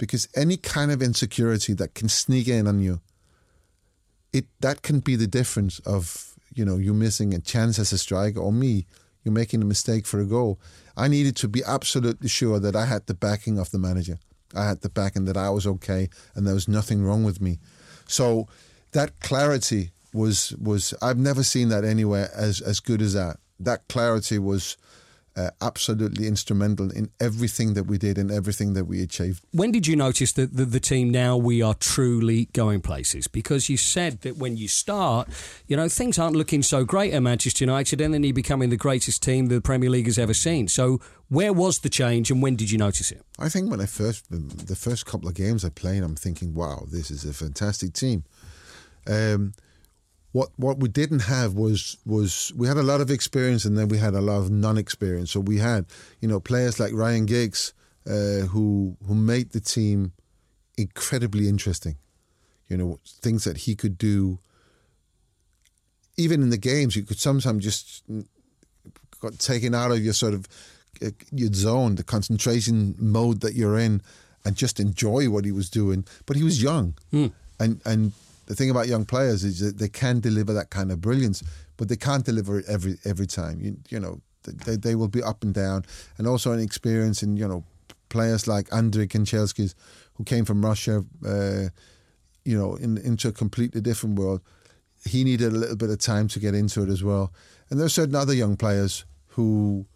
because 0.00 0.26
any 0.34 0.56
kind 0.56 0.90
of 0.90 1.02
insecurity 1.02 1.74
that 1.74 1.94
can 1.94 2.08
sneak 2.08 2.48
in 2.48 2.66
on 2.66 2.80
you, 2.80 3.00
it 4.32 4.46
that 4.60 4.80
can 4.80 5.00
be 5.00 5.14
the 5.14 5.26
difference 5.26 5.78
of 5.80 6.34
you 6.54 6.64
know 6.64 6.78
you 6.78 6.94
missing 6.94 7.34
a 7.34 7.38
chance 7.38 7.78
as 7.78 7.92
a 7.92 7.98
striker 7.98 8.40
or 8.40 8.50
me 8.52 8.86
you're 9.22 9.34
making 9.34 9.60
a 9.60 9.66
mistake 9.66 10.06
for 10.06 10.18
a 10.18 10.24
goal. 10.24 10.58
I 10.96 11.06
needed 11.06 11.36
to 11.36 11.48
be 11.48 11.62
absolutely 11.66 12.30
sure 12.30 12.58
that 12.58 12.74
I 12.74 12.86
had 12.86 13.06
the 13.06 13.12
backing 13.12 13.58
of 13.58 13.70
the 13.70 13.78
manager. 13.78 14.18
I 14.54 14.66
had 14.66 14.80
the 14.80 14.88
backing 14.88 15.26
that 15.26 15.36
I 15.36 15.50
was 15.50 15.66
okay 15.66 16.08
and 16.34 16.46
there 16.46 16.54
was 16.54 16.66
nothing 16.66 17.02
wrong 17.04 17.22
with 17.22 17.38
me. 17.38 17.58
So 18.06 18.48
that 18.92 19.20
clarity 19.20 19.90
was 20.14 20.54
was 20.58 20.94
I've 21.02 21.18
never 21.18 21.42
seen 21.42 21.68
that 21.68 21.84
anywhere 21.84 22.30
as 22.34 22.62
as 22.62 22.80
good 22.80 23.02
as 23.02 23.12
that. 23.12 23.36
That 23.60 23.86
clarity 23.88 24.38
was 24.38 24.78
uh, 25.36 25.50
absolutely 25.60 26.26
instrumental 26.26 26.90
in 26.90 27.10
everything 27.20 27.74
that 27.74 27.84
we 27.84 27.98
did 27.98 28.18
and 28.18 28.30
everything 28.30 28.74
that 28.74 28.84
we 28.84 29.02
achieved. 29.02 29.44
When 29.52 29.70
did 29.70 29.86
you 29.86 29.96
notice 29.96 30.32
that 30.32 30.56
the, 30.56 30.64
the, 30.64 30.80
team 30.80 31.10
now 31.10 31.36
we 31.36 31.62
are 31.62 31.74
truly 31.74 32.46
going 32.52 32.80
places? 32.80 33.28
Because 33.28 33.68
you 33.68 33.76
said 33.76 34.22
that 34.22 34.36
when 34.36 34.56
you 34.56 34.66
start, 34.66 35.28
you 35.66 35.76
know, 35.76 35.88
things 35.88 36.18
aren't 36.18 36.34
looking 36.34 36.62
so 36.62 36.84
great 36.84 37.12
at 37.12 37.22
Manchester 37.22 37.64
United 37.64 38.00
and 38.00 38.12
then 38.12 38.24
you're 38.24 38.34
becoming 38.34 38.70
the 38.70 38.76
greatest 38.76 39.22
team 39.22 39.46
the 39.46 39.60
Premier 39.60 39.88
League 39.90 40.06
has 40.06 40.18
ever 40.18 40.34
seen. 40.34 40.66
So 40.68 41.00
where 41.28 41.52
was 41.52 41.80
the 41.80 41.88
change 41.88 42.30
and 42.30 42.42
when 42.42 42.56
did 42.56 42.70
you 42.70 42.78
notice 42.78 43.12
it? 43.12 43.22
I 43.38 43.48
think 43.48 43.70
when 43.70 43.80
I 43.80 43.86
first, 43.86 44.26
the 44.30 44.76
first 44.76 45.06
couple 45.06 45.28
of 45.28 45.34
games 45.34 45.64
I 45.64 45.68
played, 45.68 46.02
I'm 46.02 46.16
thinking, 46.16 46.54
wow, 46.54 46.86
this 46.90 47.10
is 47.10 47.24
a 47.24 47.32
fantastic 47.32 47.92
team. 47.92 48.24
Um, 49.06 49.54
what 50.32 50.50
what 50.56 50.78
we 50.78 50.88
didn't 50.88 51.20
have 51.20 51.54
was 51.54 51.96
was 52.06 52.52
we 52.56 52.68
had 52.68 52.76
a 52.76 52.82
lot 52.82 53.00
of 53.00 53.10
experience 53.10 53.64
and 53.64 53.76
then 53.76 53.88
we 53.88 53.98
had 53.98 54.14
a 54.14 54.20
lot 54.20 54.38
of 54.38 54.50
non-experience. 54.50 55.30
So 55.32 55.40
we 55.40 55.58
had 55.58 55.86
you 56.20 56.28
know 56.28 56.40
players 56.40 56.78
like 56.78 56.92
Ryan 56.92 57.26
Giggs 57.26 57.72
uh, 58.06 58.46
who 58.46 58.96
who 59.06 59.14
made 59.14 59.50
the 59.50 59.60
team 59.60 60.12
incredibly 60.78 61.48
interesting. 61.48 61.96
You 62.68 62.76
know 62.76 63.00
things 63.04 63.44
that 63.44 63.58
he 63.58 63.74
could 63.74 63.98
do. 63.98 64.38
Even 66.16 66.42
in 66.42 66.50
the 66.50 66.58
games, 66.58 66.96
you 66.96 67.02
could 67.02 67.18
sometimes 67.18 67.64
just 67.64 68.04
got 69.20 69.38
taken 69.38 69.74
out 69.74 69.90
of 69.90 70.04
your 70.04 70.12
sort 70.12 70.34
of 70.34 70.46
uh, 71.04 71.10
your 71.32 71.52
zone, 71.52 71.94
the 71.94 72.04
concentration 72.04 72.94
mode 72.98 73.40
that 73.40 73.54
you're 73.54 73.78
in, 73.78 74.02
and 74.44 74.54
just 74.54 74.78
enjoy 74.78 75.28
what 75.28 75.44
he 75.44 75.52
was 75.52 75.70
doing. 75.70 76.04
But 76.26 76.36
he 76.36 76.44
was 76.44 76.62
young, 76.62 76.94
mm. 77.12 77.32
and 77.58 77.80
and 77.84 78.12
the 78.50 78.56
thing 78.56 78.68
about 78.68 78.88
young 78.88 79.04
players 79.04 79.44
is 79.44 79.60
that 79.60 79.78
they 79.78 79.88
can 79.88 80.18
deliver 80.18 80.52
that 80.52 80.70
kind 80.70 80.90
of 80.90 81.00
brilliance, 81.00 81.40
but 81.76 81.88
they 81.88 81.94
can't 81.94 82.24
deliver 82.24 82.58
it 82.58 82.64
every 82.66 82.98
every 83.04 83.28
time. 83.28 83.60
You, 83.60 83.76
you 83.90 84.00
know, 84.00 84.20
they, 84.42 84.74
they 84.74 84.96
will 84.96 85.06
be 85.06 85.22
up 85.22 85.44
and 85.44 85.54
down, 85.54 85.84
and 86.18 86.26
also 86.26 86.50
an 86.50 86.58
experience 86.58 87.22
in 87.22 87.36
you 87.36 87.46
know 87.46 87.62
players 88.08 88.48
like 88.48 88.66
Andrei 88.72 89.06
Kanchelskis, 89.06 89.76
who 90.14 90.24
came 90.24 90.44
from 90.44 90.64
Russia, 90.64 91.04
uh, 91.24 91.68
you 92.44 92.58
know, 92.58 92.74
in, 92.74 92.98
into 92.98 93.28
a 93.28 93.32
completely 93.32 93.80
different 93.80 94.18
world. 94.18 94.40
He 95.06 95.22
needed 95.22 95.52
a 95.52 95.56
little 95.56 95.76
bit 95.76 95.90
of 95.90 96.00
time 96.00 96.26
to 96.26 96.40
get 96.40 96.52
into 96.52 96.82
it 96.82 96.88
as 96.88 97.04
well, 97.04 97.32
and 97.70 97.78
there 97.78 97.86
are 97.86 97.96
certain 98.00 98.16
other 98.16 98.34
young 98.34 98.56
players 98.56 99.04
who 99.28 99.86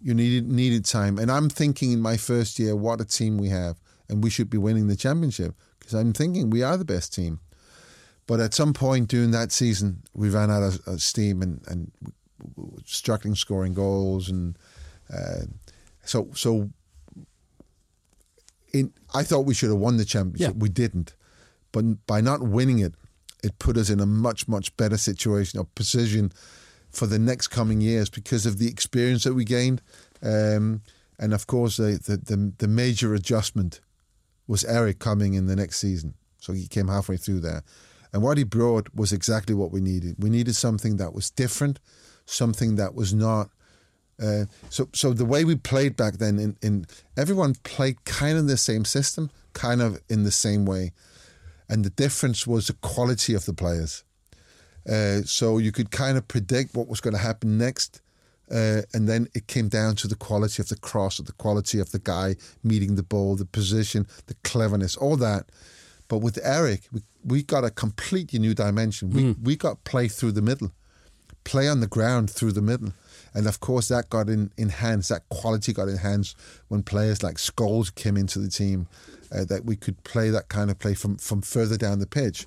you 0.00 0.14
needed 0.14 0.48
needed 0.50 0.86
time. 0.86 1.18
And 1.18 1.30
I'm 1.30 1.50
thinking 1.50 1.92
in 1.92 2.00
my 2.00 2.16
first 2.16 2.58
year, 2.58 2.74
what 2.74 3.02
a 3.02 3.04
team 3.04 3.36
we 3.36 3.50
have, 3.50 3.76
and 4.08 4.24
we 4.24 4.30
should 4.30 4.48
be 4.48 4.56
winning 4.56 4.88
the 4.88 4.96
championship 4.96 5.54
because 5.78 5.92
I'm 5.92 6.14
thinking 6.14 6.48
we 6.48 6.62
are 6.62 6.78
the 6.78 6.86
best 6.86 7.12
team. 7.12 7.40
But 8.28 8.40
at 8.40 8.52
some 8.52 8.74
point 8.74 9.08
during 9.08 9.30
that 9.30 9.52
season, 9.52 10.02
we 10.12 10.28
ran 10.28 10.50
out 10.50 10.62
of, 10.62 10.86
of 10.86 11.00
steam 11.00 11.40
and, 11.40 11.62
and 11.66 11.90
struggling 12.84 13.34
scoring 13.34 13.72
goals, 13.72 14.28
and 14.28 14.56
uh, 15.12 15.46
so 16.04 16.28
so. 16.34 16.70
In, 18.74 18.92
I 19.14 19.22
thought 19.22 19.46
we 19.46 19.54
should 19.54 19.70
have 19.70 19.78
won 19.78 19.96
the 19.96 20.04
championship. 20.04 20.54
Yeah. 20.54 20.60
We 20.60 20.68
didn't, 20.68 21.16
but 21.72 22.06
by 22.06 22.20
not 22.20 22.42
winning 22.42 22.80
it, 22.80 22.92
it 23.42 23.58
put 23.58 23.78
us 23.78 23.88
in 23.88 23.98
a 23.98 24.04
much 24.04 24.46
much 24.46 24.76
better 24.76 24.98
situation 24.98 25.58
or 25.58 25.64
position 25.74 26.30
for 26.90 27.06
the 27.06 27.18
next 27.18 27.48
coming 27.48 27.80
years 27.80 28.10
because 28.10 28.44
of 28.44 28.58
the 28.58 28.68
experience 28.68 29.24
that 29.24 29.32
we 29.32 29.44
gained, 29.44 29.80
um, 30.22 30.82
and 31.18 31.32
of 31.32 31.46
course 31.46 31.78
the, 31.78 31.98
the 32.04 32.18
the 32.18 32.52
the 32.58 32.68
major 32.68 33.14
adjustment 33.14 33.80
was 34.46 34.66
Eric 34.66 34.98
coming 34.98 35.32
in 35.32 35.46
the 35.46 35.56
next 35.56 35.78
season. 35.78 36.12
So 36.36 36.52
he 36.52 36.68
came 36.68 36.88
halfway 36.88 37.16
through 37.16 37.40
there. 37.40 37.62
And 38.12 38.22
what 38.22 38.38
he 38.38 38.44
brought 38.44 38.94
was 38.94 39.12
exactly 39.12 39.54
what 39.54 39.70
we 39.70 39.80
needed. 39.80 40.16
We 40.18 40.30
needed 40.30 40.56
something 40.56 40.96
that 40.96 41.12
was 41.12 41.30
different, 41.30 41.78
something 42.26 42.76
that 42.76 42.94
was 42.94 43.12
not. 43.12 43.50
Uh, 44.20 44.46
so, 44.68 44.88
so 44.92 45.12
the 45.12 45.24
way 45.24 45.44
we 45.44 45.54
played 45.54 45.96
back 45.96 46.14
then, 46.14 46.38
in, 46.38 46.56
in 46.62 46.86
everyone 47.16 47.54
played 47.62 48.04
kind 48.04 48.36
of 48.36 48.48
the 48.48 48.56
same 48.56 48.84
system, 48.84 49.30
kind 49.52 49.80
of 49.80 50.00
in 50.08 50.24
the 50.24 50.32
same 50.32 50.64
way, 50.64 50.92
and 51.68 51.84
the 51.84 51.90
difference 51.90 52.46
was 52.46 52.66
the 52.66 52.72
quality 52.74 53.34
of 53.34 53.44
the 53.44 53.52
players. 53.52 54.04
Uh, 54.88 55.20
so 55.24 55.58
you 55.58 55.70
could 55.70 55.90
kind 55.90 56.16
of 56.16 56.26
predict 56.26 56.74
what 56.74 56.88
was 56.88 57.00
going 57.00 57.14
to 57.14 57.20
happen 57.20 57.58
next, 57.58 58.00
uh, 58.50 58.82
and 58.94 59.08
then 59.08 59.28
it 59.34 59.46
came 59.46 59.68
down 59.68 59.94
to 59.94 60.08
the 60.08 60.16
quality 60.16 60.62
of 60.62 60.68
the 60.68 60.76
cross, 60.76 61.18
the 61.18 61.32
quality 61.32 61.78
of 61.78 61.92
the 61.92 61.98
guy 61.98 62.34
meeting 62.64 62.96
the 62.96 63.02
ball, 63.02 63.36
the 63.36 63.44
position, 63.44 64.06
the 64.26 64.34
cleverness, 64.42 64.96
all 64.96 65.16
that. 65.16 65.44
But 66.08 66.18
with 66.18 66.38
Eric, 66.42 66.88
we, 66.90 67.02
we 67.28 67.42
got 67.42 67.64
a 67.64 67.70
completely 67.70 68.38
new 68.38 68.54
dimension. 68.54 69.10
We, 69.10 69.22
Mm. 69.22 69.42
we 69.42 69.56
got 69.56 69.84
play 69.84 70.08
through 70.08 70.32
the 70.32 70.42
middle, 70.42 70.72
play 71.44 71.68
on 71.68 71.80
the 71.80 71.86
ground 71.86 72.30
through 72.30 72.52
the 72.52 72.62
middle. 72.62 72.92
And 73.34 73.46
of 73.46 73.60
course, 73.60 73.88
that 73.88 74.08
got 74.10 74.28
in, 74.28 74.50
enhanced, 74.56 75.10
that 75.10 75.28
quality 75.28 75.72
got 75.72 75.88
enhanced 75.88 76.36
when 76.68 76.82
players 76.82 77.22
like 77.22 77.36
Scholes 77.36 77.94
came 77.94 78.16
into 78.16 78.38
the 78.38 78.48
team, 78.48 78.88
uh, 79.30 79.44
that 79.44 79.64
we 79.64 79.76
could 79.76 80.02
play 80.04 80.30
that 80.30 80.48
kind 80.48 80.70
of 80.70 80.78
play 80.78 80.94
from, 80.94 81.18
from 81.18 81.42
further 81.42 81.76
down 81.76 81.98
the 81.98 82.06
pitch. 82.06 82.46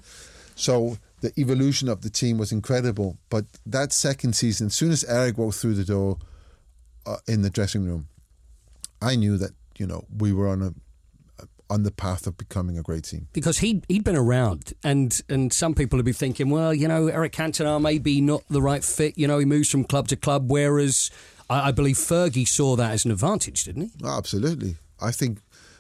So 0.56 0.98
the 1.22 1.32
evolution 1.38 1.88
of 1.88 2.02
the 2.02 2.10
team 2.10 2.38
was 2.40 2.52
incredible. 2.52 3.18
But 3.30 3.46
that 3.66 3.94
second 3.94 4.36
season, 4.36 4.68
as 4.68 4.76
soon 4.76 4.92
as 4.92 5.04
Eric 5.04 5.38
walked 5.38 5.58
through 5.58 5.76
the 5.76 5.86
door 5.86 6.18
uh, 7.06 7.18
in 7.28 7.44
the 7.44 7.50
dressing 7.52 7.86
room, 7.86 8.08
I 9.02 9.16
knew 9.16 9.38
that, 9.38 9.52
you 9.78 9.86
know, 9.88 10.06
we 10.18 10.34
were 10.34 10.48
on 10.48 10.62
a 10.64 10.74
on 11.72 11.84
the 11.84 11.92
path 11.92 12.28
of 12.28 12.38
becoming 12.38 12.78
a 12.78 12.84
great 12.84 13.06
team. 13.06 13.28
because 13.34 13.60
he 13.60 13.82
he'd 13.88 14.04
been 14.04 14.16
around, 14.16 14.74
and 14.84 15.22
and 15.30 15.54
some 15.54 15.74
people 15.74 15.98
would 15.98 16.06
be 16.06 16.14
thinking, 16.14 16.50
well, 16.50 16.74
you 16.74 16.88
know, 16.88 17.08
Eric 17.08 17.34
Cantona 17.34 17.82
may 17.82 17.98
be 17.98 18.22
not 18.22 18.44
the 18.50 18.62
right 18.62 18.84
fit. 18.84 19.18
You 19.18 19.28
know, 19.28 19.40
he 19.40 19.46
moves 19.46 19.70
from 19.72 19.86
club 19.86 20.08
to 20.10 20.16
club, 20.16 20.52
whereas 20.52 21.10
I, 21.50 21.70
I 21.70 21.72
believe 21.72 21.96
Fergie 21.96 22.48
saw 22.48 22.76
that 22.76 22.92
as 22.92 23.06
an 23.06 23.12
advantage, 23.12 23.64
didn't 23.64 23.84
he? 23.84 23.92
Oh, 24.04 24.18
absolutely. 24.18 24.76
I 25.00 25.12
think 25.12 25.40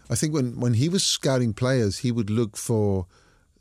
I 0.09 0.15
think 0.15 0.33
when, 0.33 0.59
when 0.59 0.73
he 0.73 0.89
was 0.89 1.03
scouting 1.03 1.53
players, 1.53 1.99
he 1.99 2.11
would 2.11 2.29
look 2.29 2.57
for 2.57 3.05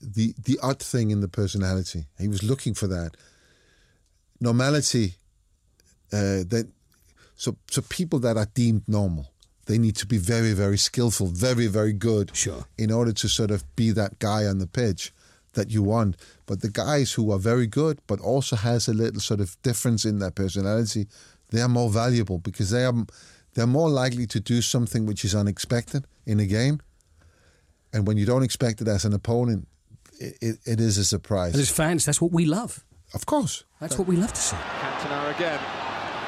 the 0.00 0.34
the 0.42 0.58
odd 0.62 0.80
thing 0.80 1.10
in 1.10 1.20
the 1.20 1.28
personality. 1.28 2.06
He 2.18 2.28
was 2.28 2.42
looking 2.42 2.74
for 2.74 2.86
that 2.88 3.16
normality. 4.40 5.16
Uh, 6.12 6.42
that 6.48 6.68
so 7.36 7.56
so 7.70 7.82
people 7.82 8.18
that 8.20 8.36
are 8.36 8.48
deemed 8.54 8.82
normal, 8.88 9.32
they 9.70 9.78
need 9.78 9.96
to 9.96 10.06
be 10.06 10.18
very 10.18 10.52
very 10.52 10.76
skillful, 10.78 11.26
very 11.28 11.68
very 11.68 11.92
good, 11.92 12.26
Sure. 12.34 12.64
in 12.76 12.90
order 12.90 13.12
to 13.12 13.28
sort 13.28 13.50
of 13.50 13.60
be 13.76 13.92
that 13.92 14.18
guy 14.18 14.44
on 14.46 14.58
the 14.58 14.66
pitch 14.66 15.12
that 15.52 15.70
you 15.70 15.82
want. 15.82 16.16
But 16.46 16.60
the 16.60 16.70
guys 16.70 17.12
who 17.16 17.32
are 17.32 17.38
very 17.38 17.66
good, 17.66 17.98
but 18.06 18.20
also 18.20 18.56
has 18.56 18.88
a 18.88 18.94
little 18.94 19.20
sort 19.20 19.40
of 19.40 19.56
difference 19.62 20.04
in 20.04 20.18
their 20.18 20.30
personality, 20.30 21.06
they 21.50 21.60
are 21.60 21.68
more 21.68 21.90
valuable 21.90 22.38
because 22.38 22.70
they 22.70 22.84
are 22.84 22.94
they're 23.54 23.66
more 23.80 23.90
likely 23.90 24.26
to 24.26 24.40
do 24.40 24.62
something 24.62 25.06
which 25.06 25.24
is 25.24 25.34
unexpected 25.34 26.04
in 26.26 26.40
a 26.40 26.46
game. 26.46 26.80
And 27.92 28.06
when 28.06 28.16
you 28.16 28.26
don't 28.26 28.44
expect 28.44 28.80
it 28.80 28.88
as 28.88 29.04
an 29.04 29.12
opponent, 29.12 29.66
it, 30.20 30.34
it, 30.40 30.56
it 30.64 30.80
is 30.80 30.98
a 30.98 31.04
surprise. 31.04 31.54
And 31.54 31.62
as 31.62 31.70
fans, 31.70 32.04
that's 32.04 32.20
what 32.20 32.30
we 32.32 32.44
love. 32.46 32.84
Of 33.12 33.26
course. 33.26 33.64
That's 33.80 33.98
what 33.98 34.06
we 34.06 34.16
love 34.16 34.32
to 34.32 34.40
see. 34.40 34.56
Cantona 34.56 35.34
again. 35.34 35.58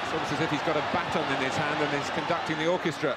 It's 0.03 0.13
almost 0.13 0.33
as 0.33 0.41
if 0.41 0.51
he's 0.51 0.63
got 0.63 0.77
a 0.77 0.85
baton 0.93 1.23
in 1.37 1.45
his 1.49 1.55
hand 1.55 1.79
and 1.85 2.03
is 2.03 2.11
conducting 2.11 2.59
the 2.59 2.67
orchestra. 2.67 3.17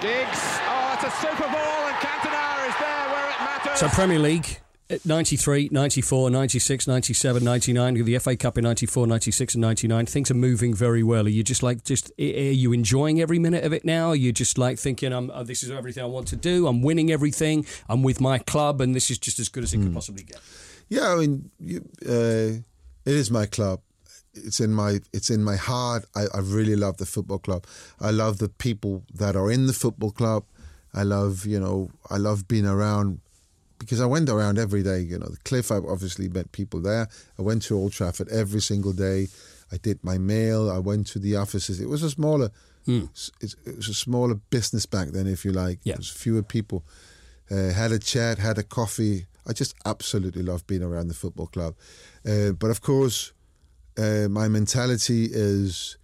Giggs. 0.00 0.40
Oh, 0.66 0.94
it's 0.94 1.04
a 1.04 1.10
super 1.20 1.42
ball, 1.42 1.86
and 1.86 1.96
Cantona 1.96 2.68
is 2.68 2.74
there 2.80 3.08
where 3.12 3.28
it 3.30 3.40
matters. 3.40 3.78
So 3.80 3.88
Premier 3.88 4.18
League. 4.18 4.58
uh, 4.90 4.96
93, 5.04 5.68
94, 5.70 6.30
96, 6.30 6.86
97, 6.88 7.44
99, 7.44 8.04
the 8.04 8.18
FA 8.18 8.36
Cup 8.36 8.58
in 8.58 8.64
94, 8.64 9.06
96 9.06 9.54
and 9.54 9.62
99. 9.62 10.06
Things 10.06 10.30
are 10.30 10.34
moving 10.34 10.74
very 10.74 11.02
well. 11.02 11.26
Are 11.26 11.28
you 11.28 11.44
just 11.44 11.62
like, 11.62 11.84
just, 11.84 12.10
are 12.18 12.22
you 12.22 12.72
enjoying 12.72 13.20
every 13.20 13.38
minute 13.38 13.64
of 13.64 13.72
it 13.72 13.84
now? 13.84 14.08
Are 14.08 14.16
you 14.16 14.32
just 14.32 14.58
like 14.58 14.78
thinking, 14.78 15.12
I'm, 15.12 15.30
oh, 15.32 15.44
this 15.44 15.62
is 15.62 15.70
everything 15.70 16.02
I 16.02 16.06
want 16.06 16.28
to 16.28 16.36
do. 16.36 16.66
I'm 16.66 16.82
winning 16.82 17.10
everything. 17.12 17.66
I'm 17.88 18.02
with 18.02 18.20
my 18.20 18.38
club 18.38 18.80
and 18.80 18.94
this 18.94 19.10
is 19.10 19.18
just 19.18 19.38
as 19.38 19.48
good 19.48 19.62
as 19.64 19.74
it 19.74 19.78
could 19.78 19.94
possibly 19.94 20.24
get. 20.24 20.40
Yeah, 20.88 21.12
I 21.12 21.16
mean, 21.16 21.50
you, 21.60 21.84
uh, 22.04 22.58
it 23.04 23.14
is 23.14 23.30
my 23.30 23.46
club. 23.46 23.80
It's 24.34 24.60
in 24.60 24.72
my 24.72 25.00
it's 25.12 25.30
in 25.30 25.42
my 25.42 25.56
heart. 25.56 26.04
I, 26.14 26.24
I 26.34 26.38
really 26.40 26.76
love 26.76 26.96
the 26.98 27.06
football 27.06 27.38
club. 27.38 27.66
I 28.00 28.10
love 28.10 28.38
the 28.38 28.48
people 28.48 29.02
that 29.14 29.34
are 29.36 29.50
in 29.50 29.66
the 29.66 29.72
football 29.72 30.10
club. 30.12 30.44
I 30.94 31.02
love 31.02 31.46
you 31.46 31.58
know 31.60 31.90
I 32.08 32.16
love 32.16 32.46
being 32.48 32.66
around 32.66 33.20
because 33.78 34.00
I 34.00 34.06
went 34.06 34.28
around 34.28 34.58
every 34.58 34.82
day. 34.82 35.00
You 35.00 35.18
know, 35.18 35.26
the 35.28 35.38
cliff. 35.44 35.70
I 35.72 35.76
obviously 35.76 36.28
met 36.28 36.52
people 36.52 36.80
there. 36.80 37.08
I 37.38 37.42
went 37.42 37.62
to 37.62 37.76
Old 37.76 37.92
Trafford 37.92 38.28
every 38.28 38.60
single 38.60 38.92
day. 38.92 39.28
I 39.72 39.76
did 39.78 40.02
my 40.02 40.18
mail. 40.18 40.70
I 40.70 40.78
went 40.78 41.06
to 41.08 41.18
the 41.18 41.36
offices. 41.36 41.80
It 41.80 41.88
was 41.88 42.02
a 42.02 42.10
smaller, 42.10 42.50
Hmm. 42.86 43.04
it, 43.40 43.54
it 43.64 43.76
was 43.76 43.88
a 43.88 43.94
smaller 43.94 44.34
business 44.50 44.84
back 44.86 45.08
then, 45.08 45.26
if 45.28 45.44
you 45.44 45.52
like. 45.52 45.78
Yeah. 45.84 45.94
There 45.94 45.98
was 46.00 46.10
fewer 46.10 46.42
people. 46.42 46.82
Uh, 47.50 47.70
had 47.72 47.92
a 47.92 47.98
chat, 47.98 48.38
had 48.38 48.58
a 48.58 48.62
coffee. 48.64 49.26
I 49.46 49.52
just 49.52 49.74
absolutely 49.84 50.42
love 50.42 50.66
being 50.66 50.82
around 50.82 51.06
the 51.08 51.14
football 51.14 51.46
club. 51.46 51.74
Uh, 52.28 52.50
but 52.52 52.70
of 52.70 52.80
course, 52.80 53.32
uh, 54.00 54.28
my 54.28 54.48
mentality 54.48 55.28
is 55.30 55.96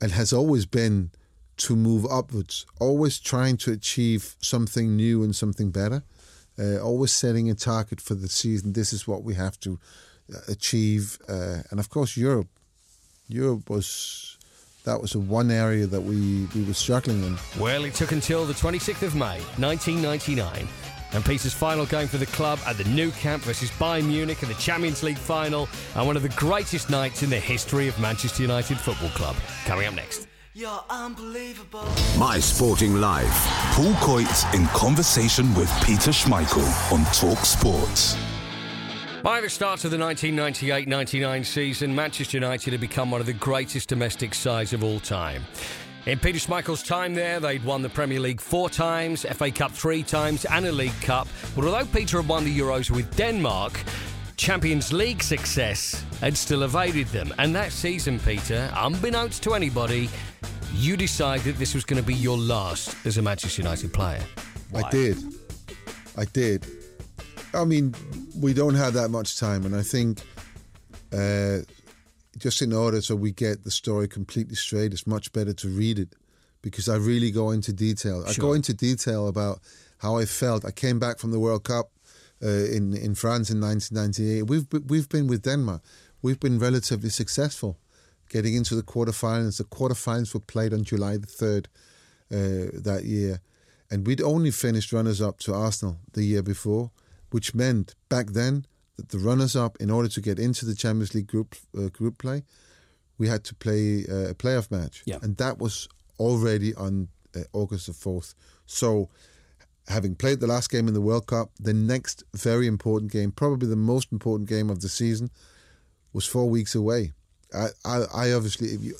and 0.00 0.12
has 0.12 0.32
always 0.32 0.66
been 0.66 1.10
to 1.56 1.74
move 1.74 2.06
upwards, 2.06 2.64
always 2.80 3.18
trying 3.18 3.56
to 3.56 3.72
achieve 3.72 4.36
something 4.40 4.94
new 4.96 5.24
and 5.24 5.34
something 5.34 5.70
better, 5.70 6.04
uh, 6.58 6.78
always 6.78 7.10
setting 7.10 7.50
a 7.50 7.54
target 7.54 8.00
for 8.00 8.14
the 8.14 8.28
season. 8.28 8.72
This 8.72 8.92
is 8.92 9.08
what 9.08 9.24
we 9.24 9.34
have 9.34 9.58
to 9.60 9.78
uh, 10.32 10.38
achieve, 10.48 11.18
uh, 11.28 11.62
and 11.70 11.80
of 11.80 11.88
course, 11.88 12.16
Europe. 12.16 12.48
Europe 13.28 13.68
was 13.68 14.36
that 14.84 15.02
was 15.02 15.12
the 15.12 15.18
one 15.18 15.50
area 15.50 15.86
that 15.86 16.00
we, 16.00 16.46
we 16.54 16.62
were 16.64 16.72
struggling 16.72 17.22
in. 17.22 17.36
Well, 17.58 17.84
it 17.84 17.94
took 17.94 18.12
until 18.12 18.46
the 18.46 18.54
26th 18.54 19.02
of 19.02 19.14
May, 19.14 19.40
1999, 19.58 20.66
and 21.12 21.24
Peter's 21.24 21.54
final 21.54 21.86
game 21.86 22.06
for 22.06 22.18
the 22.18 22.26
club 22.26 22.58
at 22.66 22.76
the 22.76 22.84
Nou 22.84 23.10
Camp 23.12 23.42
versus 23.42 23.70
Bayern 23.72 24.06
Munich 24.06 24.42
in 24.42 24.48
the 24.48 24.54
Champions 24.54 25.02
League 25.02 25.18
final, 25.18 25.68
and 25.94 26.06
one 26.06 26.16
of 26.16 26.22
the 26.22 26.28
greatest 26.30 26.90
nights 26.90 27.22
in 27.22 27.30
the 27.30 27.38
history 27.38 27.88
of 27.88 27.98
Manchester 27.98 28.42
United 28.42 28.78
Football 28.78 29.10
Club. 29.10 29.36
Coming 29.64 29.86
up 29.86 29.94
next. 29.94 30.28
You're 30.54 30.84
unbelievable. 30.90 31.86
My 32.18 32.40
Sporting 32.40 32.96
Life. 32.96 33.46
Paul 33.74 33.94
Coit 34.00 34.54
in 34.54 34.66
conversation 34.68 35.54
with 35.54 35.70
Peter 35.84 36.10
Schmeichel 36.10 36.92
on 36.92 37.04
Talk 37.12 37.44
Sports. 37.44 38.16
By 39.22 39.40
the 39.40 39.48
start 39.48 39.84
of 39.84 39.90
the 39.90 39.96
1998-99 39.96 41.44
season, 41.44 41.94
Manchester 41.94 42.38
United 42.38 42.72
had 42.72 42.80
become 42.80 43.10
one 43.10 43.20
of 43.20 43.26
the 43.26 43.32
greatest 43.34 43.88
domestic 43.88 44.34
sides 44.34 44.72
of 44.72 44.82
all 44.82 45.00
time. 45.00 45.44
In 46.08 46.18
Peter 46.18 46.38
Schmeichel's 46.38 46.82
time 46.82 47.12
there, 47.12 47.38
they'd 47.38 47.62
won 47.62 47.82
the 47.82 47.90
Premier 47.90 48.18
League 48.18 48.40
four 48.40 48.70
times, 48.70 49.26
FA 49.26 49.50
Cup 49.50 49.72
three 49.72 50.02
times, 50.02 50.46
and 50.46 50.64
a 50.64 50.72
League 50.72 50.98
Cup. 51.02 51.28
But 51.54 51.66
although 51.66 51.84
Peter 51.84 52.16
had 52.16 52.26
won 52.26 52.46
the 52.46 52.58
Euros 52.58 52.90
with 52.90 53.14
Denmark, 53.14 53.78
Champions 54.38 54.90
League 54.90 55.22
success 55.22 56.02
had 56.22 56.34
still 56.34 56.62
evaded 56.62 57.08
them. 57.08 57.34
And 57.36 57.54
that 57.54 57.72
season, 57.72 58.18
Peter, 58.20 58.72
unbeknownst 58.74 59.42
to 59.42 59.52
anybody, 59.52 60.08
you 60.72 60.96
decided 60.96 61.56
this 61.56 61.74
was 61.74 61.84
going 61.84 62.00
to 62.00 62.06
be 62.06 62.14
your 62.14 62.38
last 62.38 62.96
as 63.04 63.18
a 63.18 63.22
Manchester 63.22 63.60
United 63.60 63.92
player. 63.92 64.24
I 64.74 64.88
did. 64.88 65.18
I 66.16 66.24
did. 66.24 66.66
I 67.52 67.64
mean, 67.66 67.94
we 68.34 68.54
don't 68.54 68.76
have 68.76 68.94
that 68.94 69.10
much 69.10 69.38
time, 69.38 69.66
and 69.66 69.76
I 69.76 69.82
think 69.82 70.22
uh, 71.12 71.58
just 72.38 72.62
in 72.62 72.72
order 72.72 73.00
so 73.02 73.14
we 73.14 73.32
get 73.32 73.64
the 73.64 73.70
story 73.70 74.08
completely 74.08 74.54
straight, 74.54 74.92
it's 74.92 75.06
much 75.06 75.32
better 75.32 75.52
to 75.52 75.68
read 75.68 75.98
it 75.98 76.14
because 76.62 76.88
I 76.88 76.96
really 76.96 77.30
go 77.30 77.50
into 77.50 77.72
detail. 77.72 78.24
I 78.26 78.34
go 78.34 78.52
into 78.52 78.74
detail 78.74 79.28
about 79.28 79.60
how 79.98 80.16
I 80.16 80.24
felt. 80.24 80.64
I 80.64 80.70
came 80.70 80.98
back 80.98 81.18
from 81.18 81.30
the 81.30 81.40
World 81.40 81.64
Cup 81.64 81.90
uh, 82.42 82.48
in 82.48 82.94
in 82.94 83.14
France 83.14 83.50
in 83.50 83.60
1998. 83.60 84.42
We've 84.42 84.66
we've 84.88 85.08
been 85.08 85.26
with 85.26 85.42
Denmark. 85.42 85.82
We've 86.22 86.40
been 86.40 86.58
relatively 86.58 87.10
successful, 87.10 87.78
getting 88.28 88.54
into 88.54 88.74
the 88.74 88.82
quarterfinals. 88.82 89.58
The 89.58 89.64
quarterfinals 89.64 90.34
were 90.34 90.40
played 90.40 90.72
on 90.72 90.84
July 90.84 91.16
the 91.16 91.26
third 91.26 91.68
uh, 92.32 92.70
that 92.82 93.02
year, 93.04 93.40
and 93.90 94.06
we'd 94.06 94.22
only 94.22 94.50
finished 94.50 94.92
runners 94.92 95.20
up 95.20 95.38
to 95.40 95.54
Arsenal 95.54 95.98
the 96.12 96.24
year 96.24 96.42
before, 96.42 96.90
which 97.30 97.54
meant 97.54 97.94
back 98.08 98.28
then 98.28 98.66
that 98.98 99.08
the 99.08 99.18
runners 99.18 99.56
up, 99.56 99.76
in 99.80 99.90
order 99.90 100.08
to 100.10 100.20
get 100.20 100.38
into 100.38 100.66
the 100.66 100.74
Champions 100.74 101.14
League 101.14 101.26
group 101.28 101.54
uh, 101.76 101.88
group 101.88 102.18
play, 102.18 102.42
we 103.16 103.26
had 103.28 103.42
to 103.44 103.54
play 103.54 104.04
uh, 104.08 104.30
a 104.30 104.34
playoff 104.34 104.70
match, 104.70 105.02
Yeah. 105.06 105.18
and 105.22 105.36
that 105.38 105.58
was 105.58 105.88
already 106.18 106.74
on 106.74 107.08
uh, 107.34 107.40
August 107.52 107.86
the 107.86 107.92
fourth. 107.94 108.34
So. 108.66 109.08
Having 109.90 110.16
played 110.16 110.40
the 110.40 110.46
last 110.46 110.68
game 110.70 110.86
in 110.86 110.92
the 110.92 111.00
World 111.00 111.26
Cup, 111.28 111.48
the 111.58 111.72
next 111.72 112.22
very 112.34 112.66
important 112.66 113.10
game, 113.10 113.32
probably 113.32 113.66
the 113.70 113.74
most 113.94 114.12
important 114.12 114.46
game 114.46 114.68
of 114.68 114.82
the 114.82 114.88
season, 114.90 115.30
was 116.12 116.26
four 116.26 116.46
weeks 116.50 116.74
away. 116.74 117.12
I, 117.54 117.68
I, 117.86 118.02
I 118.14 118.32
obviously, 118.32 118.68
if 118.68 118.82
you, 118.82 118.96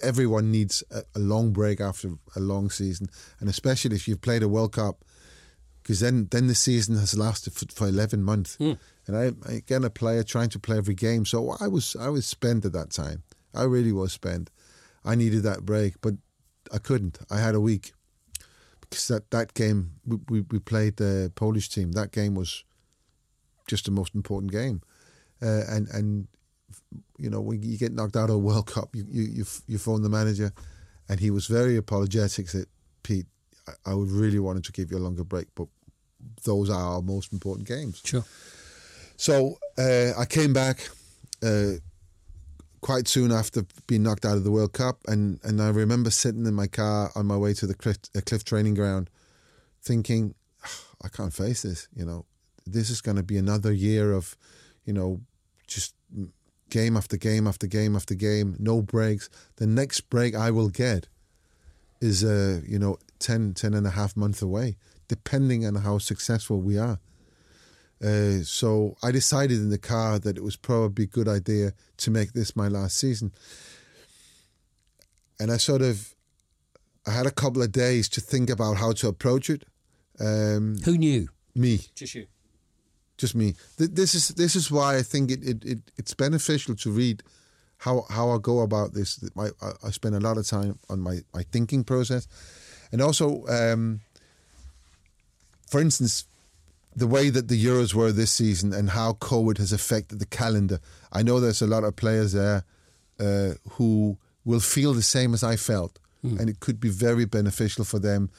everyone 0.00 0.52
needs 0.52 0.84
a, 0.92 1.02
a 1.16 1.18
long 1.18 1.50
break 1.52 1.80
after 1.80 2.10
a 2.36 2.38
long 2.40 2.70
season, 2.70 3.08
and 3.40 3.48
especially 3.50 3.96
if 3.96 4.06
you've 4.06 4.20
played 4.20 4.44
a 4.44 4.48
World 4.48 4.74
Cup, 4.74 5.04
because 5.82 5.98
then 5.98 6.28
then 6.30 6.46
the 6.46 6.54
season 6.54 6.96
has 6.98 7.18
lasted 7.18 7.54
for, 7.54 7.66
for 7.74 7.88
eleven 7.88 8.22
months. 8.22 8.56
And 9.08 9.16
I, 9.16 9.52
again 9.52 9.84
a 9.84 9.90
player 9.90 10.22
trying 10.22 10.50
to 10.50 10.58
play 10.58 10.76
every 10.76 10.94
game, 10.94 11.24
so 11.24 11.56
I 11.60 11.66
was 11.66 11.96
I 11.96 12.08
was 12.08 12.26
spent 12.26 12.64
at 12.64 12.72
that 12.72 12.90
time. 12.90 13.22
I 13.54 13.62
really 13.64 13.92
was 13.92 14.12
spent. 14.12 14.50
I 15.04 15.14
needed 15.14 15.42
that 15.44 15.64
break, 15.64 16.00
but 16.02 16.14
I 16.72 16.78
couldn't. 16.78 17.18
I 17.30 17.38
had 17.40 17.54
a 17.54 17.60
week 17.60 17.92
because 18.80 19.08
that 19.08 19.30
that 19.30 19.54
game 19.54 19.92
we 20.06 20.18
we, 20.28 20.40
we 20.42 20.58
played 20.58 20.98
the 20.98 21.32
Polish 21.34 21.70
team. 21.70 21.92
That 21.92 22.12
game 22.12 22.34
was 22.34 22.64
just 23.66 23.86
the 23.86 23.90
most 23.90 24.14
important 24.14 24.52
game, 24.52 24.82
uh, 25.42 25.62
and 25.68 25.88
and 25.88 26.28
you 27.18 27.30
know 27.30 27.40
when 27.40 27.62
you 27.62 27.78
get 27.78 27.92
knocked 27.92 28.16
out 28.16 28.28
of 28.28 28.36
a 28.36 28.38
World 28.38 28.66
Cup, 28.66 28.94
you 28.94 29.06
you 29.08 29.22
you, 29.22 29.44
you 29.66 29.78
phone 29.78 30.02
the 30.02 30.10
manager, 30.10 30.52
and 31.08 31.18
he 31.18 31.30
was 31.30 31.46
very 31.46 31.76
apologetic. 31.76 32.48
Said, 32.50 32.66
Pete, 33.02 33.26
I, 33.66 33.92
I 33.92 33.94
really 33.94 34.38
wanted 34.38 34.64
to 34.64 34.72
give 34.72 34.90
you 34.90 34.98
a 34.98 35.04
longer 35.06 35.24
break, 35.24 35.48
but 35.54 35.68
those 36.44 36.68
are 36.68 36.94
our 36.94 37.02
most 37.02 37.32
important 37.32 37.66
games. 37.66 38.02
Sure. 38.04 38.24
So 39.18 39.58
uh, 39.76 40.12
I 40.16 40.26
came 40.26 40.52
back 40.52 40.88
uh, 41.42 41.72
quite 42.80 43.08
soon 43.08 43.32
after 43.32 43.64
being 43.88 44.04
knocked 44.04 44.24
out 44.24 44.36
of 44.36 44.44
the 44.44 44.52
World 44.52 44.72
Cup, 44.72 45.00
and, 45.08 45.40
and 45.42 45.60
I 45.60 45.70
remember 45.70 46.10
sitting 46.10 46.46
in 46.46 46.54
my 46.54 46.68
car 46.68 47.10
on 47.16 47.26
my 47.26 47.36
way 47.36 47.52
to 47.54 47.66
the 47.66 47.74
cliff, 47.74 47.98
uh, 48.16 48.20
cliff 48.24 48.44
training 48.44 48.74
ground, 48.74 49.10
thinking, 49.82 50.36
"Ah, 50.64 50.84
I 51.02 51.08
can't 51.08 51.34
face 51.34 51.62
this. 51.62 51.88
You 51.96 52.04
know, 52.04 52.26
this 52.64 52.90
is 52.90 53.00
going 53.00 53.16
to 53.16 53.24
be 53.24 53.36
another 53.36 53.72
year 53.72 54.12
of, 54.12 54.36
you 54.84 54.92
know, 54.92 55.20
just 55.66 55.94
game 56.70 56.96
after 56.96 57.16
game 57.16 57.48
after 57.48 57.66
game 57.66 57.96
after 57.96 58.14
game, 58.14 58.54
no 58.60 58.82
breaks. 58.82 59.28
The 59.56 59.66
next 59.66 60.02
break 60.10 60.36
I 60.36 60.52
will 60.52 60.68
get 60.68 61.08
is, 62.00 62.22
uh, 62.22 62.60
you 62.64 62.78
know, 62.78 62.98
10, 63.18 63.54
10 63.54 63.74
and 63.74 63.84
a 63.84 63.90
half 63.90 64.16
months 64.16 64.42
away, 64.42 64.76
depending 65.08 65.66
on 65.66 65.74
how 65.74 65.98
successful 65.98 66.60
we 66.60 66.78
are. 66.78 67.00
Uh, 68.02 68.42
so 68.44 68.96
I 69.02 69.10
decided 69.10 69.58
in 69.58 69.70
the 69.70 69.78
car 69.78 70.18
that 70.20 70.36
it 70.36 70.42
was 70.44 70.56
probably 70.56 71.04
a 71.04 71.08
good 71.08 71.26
idea 71.28 71.72
to 71.98 72.10
make 72.10 72.32
this 72.32 72.54
my 72.54 72.68
last 72.68 72.96
season. 72.96 73.32
And 75.40 75.50
I 75.50 75.56
sort 75.56 75.82
of, 75.82 76.14
I 77.06 77.10
had 77.12 77.26
a 77.26 77.30
couple 77.30 77.62
of 77.62 77.72
days 77.72 78.08
to 78.10 78.20
think 78.20 78.50
about 78.50 78.76
how 78.76 78.92
to 78.92 79.08
approach 79.08 79.50
it. 79.50 79.64
Um, 80.20 80.78
Who 80.84 80.96
knew? 80.98 81.28
Me, 81.54 81.80
Just 81.94 82.14
you. 82.14 82.26
just 83.16 83.34
me. 83.34 83.54
Th- 83.78 83.90
This 83.90 84.14
is 84.14 84.28
this 84.28 84.54
is 84.54 84.70
why 84.70 84.96
I 84.96 85.02
think 85.02 85.30
it, 85.32 85.42
it, 85.42 85.64
it 85.64 85.78
it's 85.96 86.14
beneficial 86.14 86.76
to 86.76 86.90
read 86.90 87.22
how 87.78 88.04
how 88.10 88.30
I 88.30 88.38
go 88.38 88.60
about 88.60 88.94
this. 88.94 89.18
I, 89.36 89.46
I- 89.60 89.72
I 89.88 89.90
spend 89.90 90.14
a 90.14 90.20
lot 90.20 90.38
of 90.38 90.46
time 90.46 90.78
on 90.88 91.00
my, 91.00 91.18
my 91.34 91.42
thinking 91.50 91.82
process, 91.84 92.28
and 92.92 93.00
also, 93.02 93.44
um, 93.48 94.00
for 95.68 95.80
instance, 95.80 96.26
the 96.94 97.06
way 97.06 97.30
that 97.30 97.48
the 97.48 97.64
Euros 97.64 97.94
were 97.94 98.12
this 98.12 98.32
season 98.32 98.72
and 98.72 98.90
how 98.90 99.12
COVID 99.14 99.58
has 99.58 99.72
affected 99.72 100.18
the 100.18 100.26
calendar. 100.26 100.80
I 101.12 101.22
know 101.22 101.38
there's 101.38 101.62
a 101.62 101.66
lot 101.66 101.84
of 101.84 101.96
players 101.96 102.32
there 102.32 102.64
uh, 103.20 103.54
who 103.72 104.18
will 104.44 104.60
feel 104.60 104.94
the 104.94 105.02
same 105.02 105.34
as 105.34 105.44
I 105.44 105.56
felt, 105.56 105.98
and 106.22 106.48
it 106.48 106.60
could 106.60 106.80
be 106.80 106.88
very 106.88 107.24
beneficial 107.24 107.84
for 107.84 107.98
them 107.98 108.30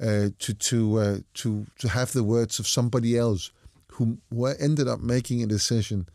uh, 0.00 0.30
to 0.38 0.54
to 0.54 0.98
uh, 0.98 1.18
to 1.34 1.66
to 1.78 1.88
have 1.88 2.12
the 2.12 2.24
words 2.24 2.58
of 2.58 2.66
somebody 2.66 3.16
else 3.16 3.50
who, 3.92 4.18
who 4.30 4.46
ended 4.46 4.88
up 4.88 5.00
making 5.00 5.42
a 5.42 5.46
decision 5.46 6.08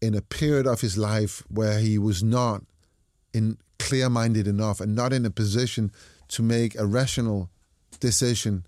in 0.00 0.14
a 0.14 0.22
period 0.22 0.66
of 0.66 0.80
his 0.80 0.96
life 0.96 1.42
where 1.48 1.78
he 1.80 1.98
was 1.98 2.22
not 2.22 2.62
in 3.32 3.58
clear-minded 3.78 4.46
enough 4.46 4.80
and 4.80 4.94
not 4.94 5.12
in 5.12 5.26
a 5.26 5.30
position 5.30 5.90
to 6.28 6.42
make 6.42 6.74
a 6.78 6.86
rational 6.86 7.50
decision 8.00 8.64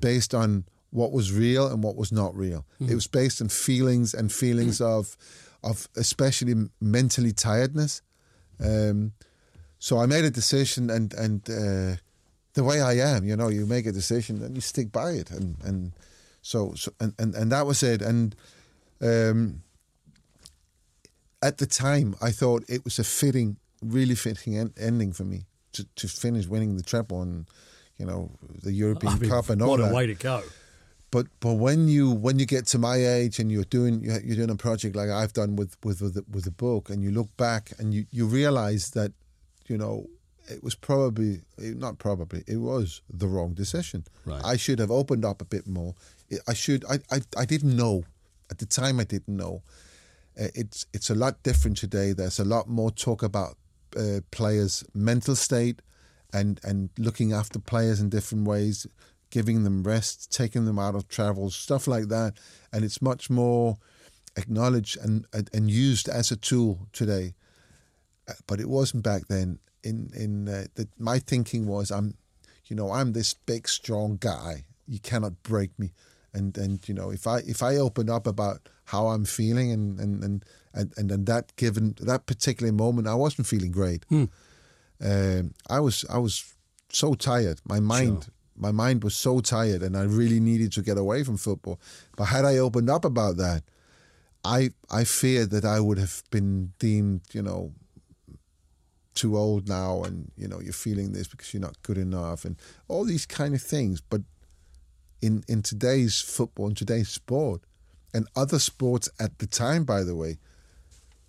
based 0.00 0.34
on 0.34 0.64
what 0.90 1.12
was 1.12 1.32
real 1.32 1.66
and 1.66 1.82
what 1.82 1.96
was 1.96 2.10
not 2.10 2.34
real. 2.34 2.64
It 2.80 2.94
was 2.94 3.06
based 3.06 3.42
on 3.42 3.48
feelings 3.48 4.14
and 4.14 4.32
feelings 4.32 4.80
of 4.80 5.16
of 5.62 5.88
especially 5.96 6.54
mentally 6.80 7.32
tiredness. 7.32 8.02
Um, 8.60 9.12
so 9.78 9.98
I 9.98 10.06
made 10.06 10.24
a 10.24 10.30
decision, 10.30 10.90
and 10.90 11.14
and 11.14 11.48
uh, 11.48 11.96
the 12.54 12.64
way 12.64 12.80
I 12.80 12.94
am, 12.94 13.24
you 13.24 13.36
know, 13.36 13.48
you 13.48 13.66
make 13.66 13.86
a 13.86 13.92
decision 13.92 14.42
and 14.42 14.54
you 14.54 14.60
stick 14.60 14.90
by 14.90 15.12
it, 15.12 15.30
and 15.30 15.56
and 15.62 15.92
so, 16.42 16.72
so 16.74 16.92
and, 17.00 17.14
and 17.18 17.34
and 17.34 17.52
that 17.52 17.66
was 17.66 17.82
it. 17.82 18.02
And 18.02 18.34
um, 19.00 19.62
at 21.42 21.58
the 21.58 21.66
time, 21.66 22.16
I 22.20 22.30
thought 22.30 22.64
it 22.68 22.84
was 22.84 22.98
a 22.98 23.04
fitting, 23.04 23.58
really 23.82 24.14
fitting 24.16 24.56
en- 24.58 24.74
ending 24.78 25.12
for 25.12 25.24
me 25.24 25.46
to, 25.72 25.84
to 25.96 26.08
finish 26.08 26.46
winning 26.46 26.76
the 26.76 26.82
treble 26.82 27.22
and 27.22 27.46
you 27.98 28.06
know 28.06 28.30
the 28.62 28.72
European 28.72 29.12
I 29.12 29.18
mean, 29.18 29.30
Cup 29.30 29.50
and 29.50 29.62
all 29.62 29.70
what 29.70 29.80
that. 29.80 29.92
a 29.92 29.94
way 29.94 30.06
to 30.06 30.14
go. 30.14 30.42
But 31.10 31.26
but 31.40 31.54
when 31.54 31.88
you 31.88 32.10
when 32.10 32.38
you 32.38 32.46
get 32.46 32.66
to 32.66 32.78
my 32.78 32.96
age 32.96 33.38
and 33.38 33.50
you're 33.50 33.64
doing 33.64 34.02
you're 34.02 34.36
doing 34.36 34.50
a 34.50 34.56
project 34.56 34.94
like 34.96 35.08
I've 35.08 35.32
done 35.32 35.56
with 35.56 35.76
with 35.84 36.00
with, 36.02 36.14
the- 36.14 36.24
with 36.30 36.46
a 36.46 36.50
book 36.50 36.90
and 36.90 37.02
you 37.02 37.10
look 37.10 37.34
back 37.36 37.72
and 37.78 37.94
you 37.94 38.06
you 38.10 38.26
realize 38.26 38.90
that 38.90 39.12
you 39.68 39.78
know 39.78 40.06
it 40.50 40.62
was 40.62 40.74
probably 40.74 41.42
eh, 41.62 41.72
not 41.76 41.98
probably 41.98 42.42
it 42.46 42.56
was 42.58 43.02
the 43.12 43.26
wrong 43.26 43.52
decision. 43.54 44.04
Right. 44.24 44.42
I 44.44 44.56
should 44.56 44.78
have 44.78 44.90
opened 44.90 45.24
up 45.24 45.40
a 45.42 45.44
bit 45.44 45.66
more. 45.66 45.94
I- 46.32 46.36
I 46.48 46.54
should 46.54 46.84
I 46.86 46.98
I, 47.10 47.20
I 47.36 47.44
didn't 47.44 47.76
know 47.76 48.04
at 48.50 48.58
the 48.58 48.66
time. 48.66 48.98
I 49.00 49.04
didn't 49.04 49.36
know. 49.36 49.62
Uh, 50.40 50.48
it's 50.54 50.86
it's 50.92 51.10
a 51.10 51.14
lot 51.14 51.42
different 51.42 51.76
today. 51.78 52.12
There's 52.12 52.38
a 52.38 52.44
lot 52.44 52.68
more 52.68 52.90
talk 52.90 53.22
about 53.22 53.56
uh, 53.96 54.20
players' 54.30 54.84
mental 54.94 55.36
state 55.36 55.80
and 56.32 56.60
and 56.62 56.90
looking 56.98 57.32
after 57.32 57.58
players 57.58 58.00
in 58.00 58.08
different 58.10 58.46
ways, 58.46 58.86
giving 59.30 59.64
them 59.64 59.82
rest, 59.82 60.32
taking 60.32 60.64
them 60.64 60.78
out 60.78 60.94
of 60.94 61.08
travel, 61.08 61.50
stuff 61.50 61.86
like 61.86 62.08
that. 62.08 62.34
And 62.72 62.84
it's 62.84 63.02
much 63.02 63.30
more 63.30 63.76
acknowledged 64.36 64.96
and 65.00 65.26
and, 65.32 65.70
used 65.70 66.08
as 66.08 66.30
a 66.30 66.36
tool 66.36 66.88
today. 66.92 67.34
Uh, 68.28 68.34
But 68.46 68.60
it 68.60 68.68
wasn't 68.68 69.02
back 69.02 69.28
then. 69.28 69.58
In 69.82 70.10
in 70.14 70.48
uh, 70.48 70.64
the, 70.74 70.88
my 70.98 71.18
thinking 71.18 71.66
was 71.66 71.90
I'm, 71.90 72.14
you 72.66 72.76
know, 72.76 72.90
I'm 72.92 73.12
this 73.12 73.34
big 73.34 73.68
strong 73.68 74.18
guy. 74.20 74.64
You 74.86 74.98
cannot 75.00 75.42
break 75.42 75.78
me. 75.78 75.92
And 76.34 76.58
and 76.58 76.86
you 76.88 76.94
know 76.94 77.10
if 77.10 77.26
I 77.26 77.38
if 77.46 77.62
I 77.62 77.76
open 77.76 78.10
up 78.10 78.26
about 78.26 78.68
how 78.84 79.08
I'm 79.08 79.24
feeling 79.24 79.72
and 79.72 80.00
and 80.00 80.24
and 80.24 80.44
and, 80.74 80.92
and 80.96 81.10
then 81.10 81.24
that 81.24 81.56
given 81.56 81.94
that 82.00 82.26
particular 82.26 82.72
moment 82.72 83.08
I 83.08 83.14
wasn't 83.14 83.46
feeling 83.46 83.72
great. 83.72 84.04
Um, 85.00 85.54
I 85.70 85.80
was 85.80 86.04
I 86.10 86.18
was 86.18 86.54
so 86.90 87.14
tired. 87.14 87.60
My 87.64 87.80
mind 87.80 88.28
my 88.58 88.72
mind 88.72 89.04
was 89.04 89.16
so 89.16 89.40
tired, 89.40 89.82
and 89.82 89.96
I 89.96 90.02
really 90.02 90.40
needed 90.40 90.72
to 90.72 90.82
get 90.82 90.98
away 90.98 91.22
from 91.24 91.36
football. 91.36 91.80
But 92.16 92.26
had 92.26 92.44
I 92.44 92.58
opened 92.58 92.90
up 92.90 93.04
about 93.04 93.36
that, 93.36 93.62
I 94.44 94.70
I 94.90 95.04
feared 95.04 95.50
that 95.50 95.64
I 95.64 95.80
would 95.80 95.98
have 95.98 96.22
been 96.30 96.72
deemed 96.78 97.22
you 97.32 97.42
know 97.42 97.72
too 99.14 99.36
old 99.36 99.68
now, 99.68 100.02
and 100.02 100.30
you 100.36 100.48
know 100.48 100.60
you're 100.60 100.72
feeling 100.72 101.12
this 101.12 101.28
because 101.28 101.52
you're 101.52 101.60
not 101.60 101.82
good 101.82 101.98
enough, 101.98 102.44
and 102.44 102.56
all 102.88 103.04
these 103.04 103.26
kind 103.26 103.54
of 103.54 103.62
things. 103.62 104.00
But 104.00 104.22
in 105.20 105.44
in 105.48 105.62
today's 105.62 106.20
football, 106.20 106.68
in 106.68 106.74
today's 106.74 107.08
sport, 107.08 107.62
and 108.14 108.26
other 108.36 108.58
sports 108.58 109.08
at 109.18 109.38
the 109.38 109.46
time, 109.46 109.84
by 109.84 110.02
the 110.02 110.14
way, 110.14 110.38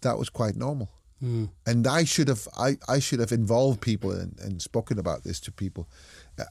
that 0.01 0.17
was 0.17 0.29
quite 0.29 0.55
normal. 0.55 0.89
Hmm. 1.19 1.45
And 1.65 1.85
I 1.85 2.05
should 2.05 2.27
have 2.27 2.47
I, 2.57 2.77
I 2.87 2.99
should 2.99 3.19
have 3.19 3.31
involved 3.31 3.81
people 3.81 4.11
and, 4.11 4.39
and 4.39 4.61
spoken 4.61 4.97
about 4.97 5.23
this 5.23 5.39
to 5.41 5.51
people. 5.51 5.87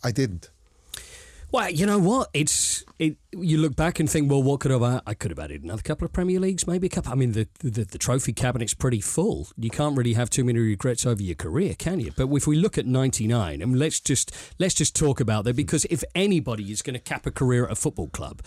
I 0.05 0.13
didn't. 0.13 0.51
Well, 1.51 1.71
you 1.71 1.87
know 1.87 1.99
what? 1.99 2.29
It's 2.35 2.85
it. 2.99 3.17
You 3.33 3.57
look 3.57 3.75
back 3.75 4.01
and 4.01 4.11
think, 4.11 4.31
well, 4.31 4.43
what 4.43 4.61
could 4.61 4.71
have 4.71 4.83
I? 4.83 5.01
I 5.07 5.15
could 5.15 5.31
have 5.31 5.39
added 5.39 5.63
another 5.63 5.81
couple 5.81 6.05
of 6.05 6.13
Premier 6.13 6.39
Leagues, 6.39 6.67
maybe 6.67 6.89
a 6.89 6.91
couple. 6.91 7.11
I 7.11 7.15
mean, 7.15 7.33
the, 7.33 7.49
the 7.61 7.85
the 7.85 7.97
trophy 7.97 8.35
cabinet's 8.35 8.75
pretty 8.75 9.01
full. 9.01 9.49
You 9.57 9.71
can't 9.71 9.97
really 9.97 10.13
have 10.13 10.29
too 10.29 10.45
many 10.45 10.59
regrets 10.59 11.07
over 11.07 11.23
your 11.23 11.37
career, 11.37 11.75
can 11.79 12.01
you? 12.01 12.11
But 12.15 12.31
if 12.33 12.47
we 12.47 12.57
look 12.57 12.77
at 12.77 12.85
'99, 12.85 13.63
and 13.63 13.79
let's 13.79 13.99
just 13.99 14.37
let's 14.59 14.75
just 14.75 14.95
talk 14.95 15.21
about 15.21 15.45
that 15.45 15.57
because 15.57 15.87
if 15.87 16.05
anybody 16.15 16.71
is 16.71 16.83
going 16.83 16.95
to 16.95 17.01
cap 17.01 17.25
a 17.25 17.31
career 17.31 17.65
at 17.65 17.73
a 17.73 17.77
football 17.77 18.09
club, 18.09 18.43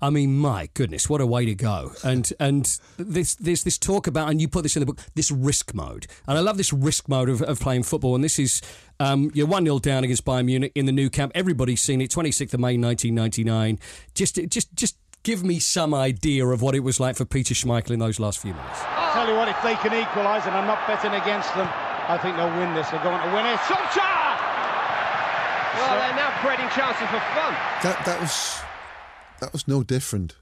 I 0.00 0.08
mean, 0.08 0.38
my 0.38 0.70
goodness, 0.72 1.10
what 1.10 1.20
a 1.20 1.26
way 1.26 1.44
to 1.44 1.54
go! 1.54 1.92
And 2.02 2.32
and 2.40 2.78
this 2.96 3.34
there's 3.34 3.64
this 3.64 3.76
talk 3.76 4.06
about, 4.06 4.30
and 4.30 4.40
you 4.40 4.48
put 4.48 4.62
this 4.62 4.76
in 4.76 4.80
the 4.80 4.86
book, 4.86 5.00
this 5.14 5.30
risk 5.30 5.74
mode, 5.74 6.06
and 6.26 6.38
I 6.38 6.40
love 6.40 6.56
this 6.56 6.72
risk 6.72 7.06
mode 7.06 7.28
of, 7.28 7.42
of 7.42 7.60
playing 7.60 7.82
football. 7.82 8.14
And 8.14 8.24
this 8.24 8.38
is 8.38 8.62
um, 9.00 9.30
you're 9.34 9.46
one 9.46 9.64
0 9.64 9.78
down 9.78 10.04
against 10.04 10.24
Bayern 10.24 10.46
Munich 10.46 10.72
in 10.74 10.86
the 10.86 10.92
Nou 10.92 11.10
Camp. 11.10 11.32
Everybody's 11.34 11.82
seen 11.82 12.00
it. 12.00 12.10
26th 12.10 12.54
of 12.54 12.60
May, 12.60 12.78
1999. 12.78 13.78
Just 14.14 14.36
just 14.48 14.74
just 14.74 14.96
give 15.22 15.42
me 15.44 15.58
some 15.58 15.92
idea 15.92 16.46
of 16.46 16.62
what 16.62 16.74
it 16.74 16.80
was 16.80 17.00
like 17.00 17.16
for 17.16 17.24
Peter 17.24 17.52
Schmeichel 17.52 17.90
in 17.90 17.98
those 17.98 18.20
last 18.20 18.38
few 18.38 18.54
minutes. 18.54 18.80
I 18.82 19.10
Tell 19.12 19.28
you 19.28 19.34
what, 19.34 19.48
if 19.48 19.60
they 19.62 19.74
can 19.76 19.92
equalise, 19.92 20.46
and 20.46 20.54
I'm 20.54 20.66
not 20.66 20.86
betting 20.86 21.12
against 21.12 21.52
them, 21.54 21.68
I 22.08 22.16
think 22.18 22.36
they'll 22.36 22.54
win 22.56 22.74
this. 22.74 22.88
They're 22.90 23.02
going 23.02 23.20
to 23.20 23.34
win 23.34 23.44
it. 23.46 23.58
Solskjaer! 23.66 24.14
Well, 25.76 25.98
they're 25.98 26.16
now 26.16 26.30
creating 26.40 26.68
chances 26.70 27.08
for 27.08 27.20
fun. 27.34 27.52
That 27.82 28.02
that 28.06 28.20
was 28.20 28.60
that 29.40 29.52
was 29.52 29.68
no 29.68 29.82
different 29.82 30.36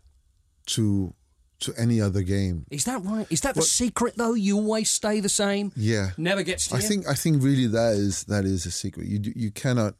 to 0.66 1.14
to 1.60 1.72
any 1.76 2.00
other 2.00 2.22
game. 2.22 2.66
Is 2.70 2.84
that 2.84 3.02
right? 3.04 3.26
Is 3.30 3.40
that 3.42 3.54
the 3.54 3.62
secret 3.62 4.16
though? 4.16 4.34
You 4.34 4.56
always 4.56 4.90
stay 4.90 5.20
the 5.20 5.28
same. 5.28 5.72
Yeah, 5.76 6.10
Never 6.16 6.42
gets 6.42 6.68
to 6.68 6.76
I 6.76 6.78
you? 6.78 6.88
think 6.88 7.08
I 7.08 7.14
think 7.14 7.42
really 7.42 7.66
that 7.66 7.94
is 7.94 8.24
that 8.24 8.44
is 8.44 8.66
a 8.66 8.70
secret. 8.70 9.06
You 9.06 9.20
you 9.34 9.50
cannot 9.50 9.94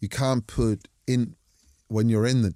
you 0.00 0.08
can't 0.08 0.46
put 0.46 0.88
in 1.06 1.36
when 1.88 2.08
you're 2.08 2.26
in 2.26 2.42
the 2.42 2.54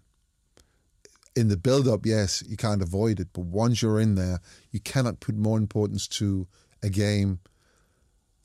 in 1.37 1.49
the 1.49 1.57
build 1.57 1.89
up. 1.89 2.05
Yes, 2.05 2.43
you 2.47 2.57
can't 2.57 2.83
avoid 2.83 3.21
it, 3.21 3.29
but 3.33 3.45
once 3.45 3.83
you're 3.83 4.01
in 4.01 4.15
there, 4.15 4.41
you 4.71 4.81
cannot 4.81 5.21
put 5.21 5.37
more 5.37 5.59
importance 5.59 6.07
to 6.09 6.47
a 6.83 6.89
game 6.89 7.39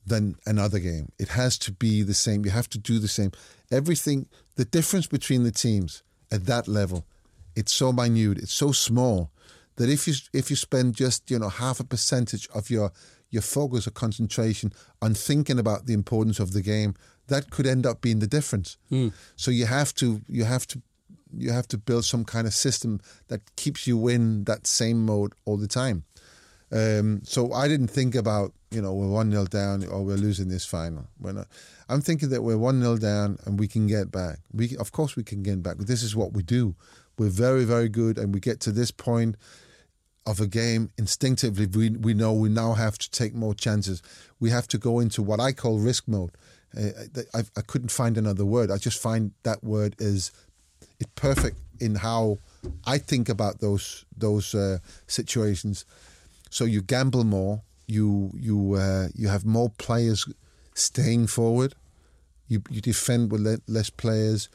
than 0.05 0.35
another 0.45 0.79
game. 0.79 1.11
It 1.19 1.29
has 1.29 1.57
to 1.59 1.71
be 1.71 2.01
the 2.01 2.13
same. 2.13 2.45
You 2.45 2.51
have 2.51 2.69
to 2.69 2.77
do 2.77 2.99
the 2.99 3.07
same. 3.07 3.31
Everything. 3.71 4.27
The 4.55 4.65
difference 4.65 5.05
between 5.05 5.43
the 5.43 5.51
teams 5.51 6.01
at 6.31 6.45
that 6.45 6.67
level, 6.67 7.05
it's 7.55 7.73
so 7.73 7.91
minute. 7.91 8.37
It's 8.37 8.53
so 8.53 8.71
small 8.71 9.31
that 9.77 9.89
if 9.89 10.07
you 10.07 10.13
if 10.33 10.49
you 10.49 10.55
spend 10.55 10.95
just 10.95 11.31
you 11.31 11.39
know 11.39 11.49
half 11.49 11.79
a 11.79 11.83
percentage 11.83 12.47
of 12.53 12.69
your 12.69 12.91
your 13.29 13.41
focus 13.41 13.87
or 13.87 13.91
concentration 13.91 14.71
on 15.01 15.13
thinking 15.13 15.59
about 15.59 15.85
the 15.85 15.93
importance 15.93 16.39
of 16.39 16.53
the 16.53 16.61
game, 16.61 16.93
that 17.27 17.49
could 17.49 17.67
end 17.67 17.85
up 17.85 18.01
being 18.01 18.19
the 18.19 18.27
difference. 18.27 18.77
So 19.35 19.51
you 19.51 19.65
have 19.65 19.93
to 19.95 20.21
you 20.27 20.45
have 20.45 20.67
to 20.67 20.81
you 21.35 21.51
have 21.51 21.67
to 21.67 21.77
build 21.77 22.05
some 22.05 22.23
kind 22.23 22.47
of 22.47 22.53
system 22.53 22.99
that 23.27 23.41
keeps 23.55 23.85
you 23.85 24.07
in 24.07 24.45
that 24.45 24.65
same 24.65 25.05
mode 25.05 25.33
all 25.45 25.57
the 25.57 25.67
time. 25.67 26.03
Um, 26.71 27.21
so 27.23 27.53
I 27.53 27.67
didn't 27.67 27.87
think 27.89 28.15
about 28.15 28.53
you 28.71 28.81
know 28.81 28.93
we're 28.93 29.07
one 29.07 29.31
0 29.31 29.45
down 29.45 29.85
or 29.85 30.03
we're 30.03 30.17
losing 30.17 30.49
this 30.49 30.65
final. 30.65 31.07
We're 31.19 31.33
not. 31.33 31.47
I'm 31.89 32.01
thinking 32.01 32.29
that 32.29 32.43
we're 32.43 32.57
one 32.57 32.81
0 32.81 32.97
down 32.97 33.37
and 33.45 33.59
we 33.59 33.67
can 33.67 33.87
get 33.87 34.11
back. 34.11 34.39
We 34.51 34.75
of 34.77 34.91
course 34.91 35.15
we 35.15 35.23
can 35.23 35.43
get 35.43 35.61
back. 35.61 35.77
This 35.77 36.03
is 36.03 36.15
what 36.15 36.33
we 36.33 36.43
do. 36.43 36.75
We're 37.17 37.29
very 37.29 37.65
very 37.65 37.89
good, 37.89 38.17
and 38.17 38.33
we 38.33 38.39
get 38.39 38.59
to 38.61 38.71
this 38.71 38.91
point 38.91 39.35
of 40.27 40.41
a 40.41 40.47
game 40.47 40.89
instinctively. 40.97 41.65
We 41.65 41.89
we 41.89 42.13
know 42.13 42.33
we 42.33 42.49
now 42.49 42.73
have 42.73 42.97
to 42.97 43.09
take 43.09 43.33
more 43.33 43.55
chances. 43.55 44.01
We 44.39 44.49
have 44.51 44.67
to 44.67 44.77
go 44.77 44.99
into 44.99 45.23
what 45.23 45.39
I 45.39 45.53
call 45.53 45.79
risk 45.79 46.07
mode. 46.07 46.31
Uh, 46.77 46.89
I, 47.33 47.39
I 47.55 47.61
couldn't 47.61 47.91
find 47.91 48.17
another 48.17 48.45
word. 48.45 48.69
I 48.69 48.77
just 48.77 49.01
find 49.01 49.31
that 49.43 49.63
word 49.63 49.95
is 49.99 50.31
it 50.99 51.07
perfect 51.15 51.57
in 51.79 51.95
how 51.95 52.39
I 52.85 52.97
think 52.97 53.29
about 53.29 53.59
those 53.59 54.05
those 54.15 54.53
uh, 54.53 54.79
situations. 55.07 55.85
So 56.49 56.65
you 56.65 56.81
gamble 56.81 57.23
more. 57.23 57.61
You 57.87 58.31
you 58.33 58.73
uh, 58.73 59.07
you 59.15 59.29
have 59.29 59.45
more 59.45 59.69
players 59.77 60.25
staying 60.73 61.27
forward. 61.27 61.73
You 62.47 62.61
you 62.69 62.81
defend 62.81 63.31
with 63.31 63.41
le- 63.41 63.61
less 63.67 63.89
players. 63.89 64.49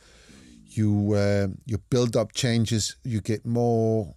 You 0.69 1.15
uh, 1.15 1.49
you 1.65 1.79
build 1.89 2.15
up 2.17 2.33
changes. 2.33 2.97
You 3.05 3.21
get 3.23 3.47
more 3.47 4.15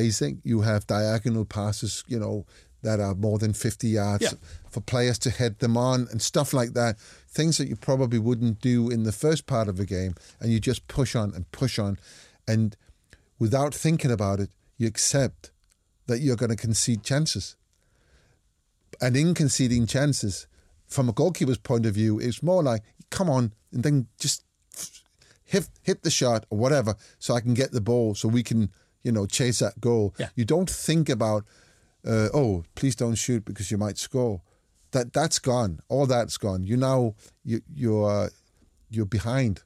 basic. 0.00 0.36
You 0.44 0.62
have 0.62 0.86
diagonal 0.86 1.44
passes. 1.44 2.04
You 2.06 2.18
know 2.18 2.44
that 2.82 3.00
are 3.00 3.14
more 3.14 3.38
than 3.38 3.52
fifty 3.52 3.88
yards 3.88 4.22
Yeah. 4.24 4.32
for 4.70 4.80
players 4.80 5.18
to 5.20 5.30
head 5.30 5.58
them 5.58 5.76
on 5.76 6.08
and 6.10 6.20
stuff 6.22 6.52
like 6.52 6.72
that. 6.74 6.98
Things 7.38 7.56
that 7.58 7.68
you 7.68 7.76
probably 7.76 8.18
wouldn't 8.18 8.60
do 8.60 8.90
in 8.94 9.02
the 9.04 9.12
first 9.12 9.46
part 9.46 9.68
of 9.68 9.80
a 9.80 9.84
game, 9.84 10.14
and 10.40 10.52
you 10.52 10.60
just 10.60 10.86
push 10.88 11.16
on 11.16 11.34
and 11.34 11.50
push 11.52 11.78
on, 11.78 11.98
and 12.46 12.76
without 13.38 13.74
thinking 13.74 14.12
about 14.12 14.40
it, 14.40 14.50
you 14.78 14.86
accept 14.86 15.50
that 16.06 16.20
you're 16.20 16.36
going 16.42 16.56
to 16.56 16.66
concede 16.66 17.02
chances. 17.02 17.56
And 19.00 19.16
in 19.16 19.34
conceding 19.34 19.86
chances, 19.86 20.46
from 20.86 21.08
a 21.08 21.12
goalkeeper's 21.12 21.58
point 21.58 21.86
of 21.86 21.94
view, 21.94 22.18
it's 22.20 22.42
more 22.42 22.62
like, 22.62 22.82
come 23.10 23.28
on, 23.28 23.52
and 23.72 23.82
then 23.82 24.06
just 24.18 24.42
hit 25.44 25.68
hit 25.82 26.02
the 26.02 26.10
shot 26.10 26.44
or 26.50 26.58
whatever, 26.58 26.94
so 27.18 27.34
I 27.34 27.40
can 27.40 27.54
get 27.54 27.72
the 27.72 27.80
ball, 27.80 28.14
so 28.14 28.28
we 28.28 28.42
can, 28.42 28.70
you 29.06 29.12
know, 29.12 29.24
chase 29.24 29.60
that 29.60 29.80
goal. 29.80 30.12
Yeah. 30.18 30.30
You 30.34 30.44
don't 30.44 30.68
think 30.68 31.08
about, 31.08 31.44
uh, 32.04 32.28
oh, 32.34 32.64
please 32.74 32.96
don't 32.96 33.14
shoot 33.14 33.44
because 33.44 33.70
you 33.70 33.78
might 33.78 33.98
score. 33.98 34.42
That 34.90 35.12
that's 35.12 35.38
gone. 35.38 35.78
All 35.88 36.06
that's 36.06 36.36
gone. 36.36 36.64
You 36.64 36.76
now 36.76 37.14
you 37.44 37.60
you're 37.72 38.30
you're 38.90 39.06
behind. 39.06 39.62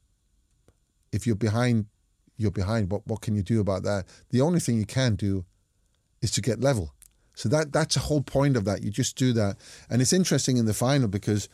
If 1.11 1.27
you're 1.27 1.37
behind, 1.37 1.87
you're 2.37 2.51
behind. 2.51 2.91
What 2.91 3.07
what 3.07 3.23
can 3.23 3.35
you 3.35 3.43
do 3.43 3.61
about 3.61 3.83
that? 3.85 4.05
The 4.29 4.43
only 4.43 4.61
thing 4.61 4.77
you 4.77 4.87
can 4.87 5.15
do 5.15 5.47
is 6.21 6.31
to 6.33 6.43
get 6.43 6.61
level. 6.61 6.93
So 7.35 7.49
that 7.49 7.73
that's 7.73 7.95
the 7.95 8.01
whole 8.01 8.23
point 8.23 8.57
of 8.57 8.65
that. 8.67 8.83
You 8.83 8.91
just 8.91 9.17
do 9.17 9.33
that, 9.35 9.57
and 9.89 10.03
it's 10.03 10.13
interesting 10.13 10.59
in 10.59 10.67
the 10.67 10.75
final 10.75 11.09
because 11.09 11.49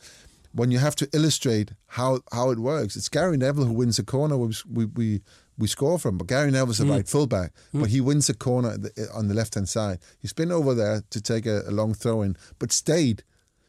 when 0.51 0.71
you 0.71 0.79
have 0.79 0.95
to 0.97 1.07
illustrate 1.13 1.71
how 1.87 2.19
how 2.33 2.51
it 2.51 2.59
works, 2.59 2.97
it's 2.97 3.09
Gary 3.09 3.37
Neville 3.37 3.65
who 3.65 3.73
wins 3.73 3.99
a 3.99 4.03
corner. 4.03 4.37
We 4.37 4.53
we 4.69 4.85
we, 4.85 5.21
we 5.57 5.67
score 5.67 5.97
from, 5.97 6.17
but 6.17 6.27
Gary 6.27 6.51
Neville's 6.51 6.79
a 6.79 6.83
hmm. 6.83 6.91
right 6.91 7.07
fullback, 7.07 7.51
but 7.73 7.79
hmm. 7.79 7.85
he 7.85 8.01
wins 8.01 8.29
a 8.29 8.33
corner 8.33 8.77
on 9.13 9.27
the 9.27 9.33
left 9.33 9.55
hand 9.55 9.69
side. 9.69 9.99
He's 10.19 10.33
been 10.33 10.51
over 10.51 10.73
there 10.73 11.03
to 11.09 11.21
take 11.21 11.45
a, 11.45 11.61
a 11.67 11.71
long 11.71 11.93
throw 11.93 12.21
in, 12.21 12.37
but 12.59 12.71
stayed, 12.71 13.23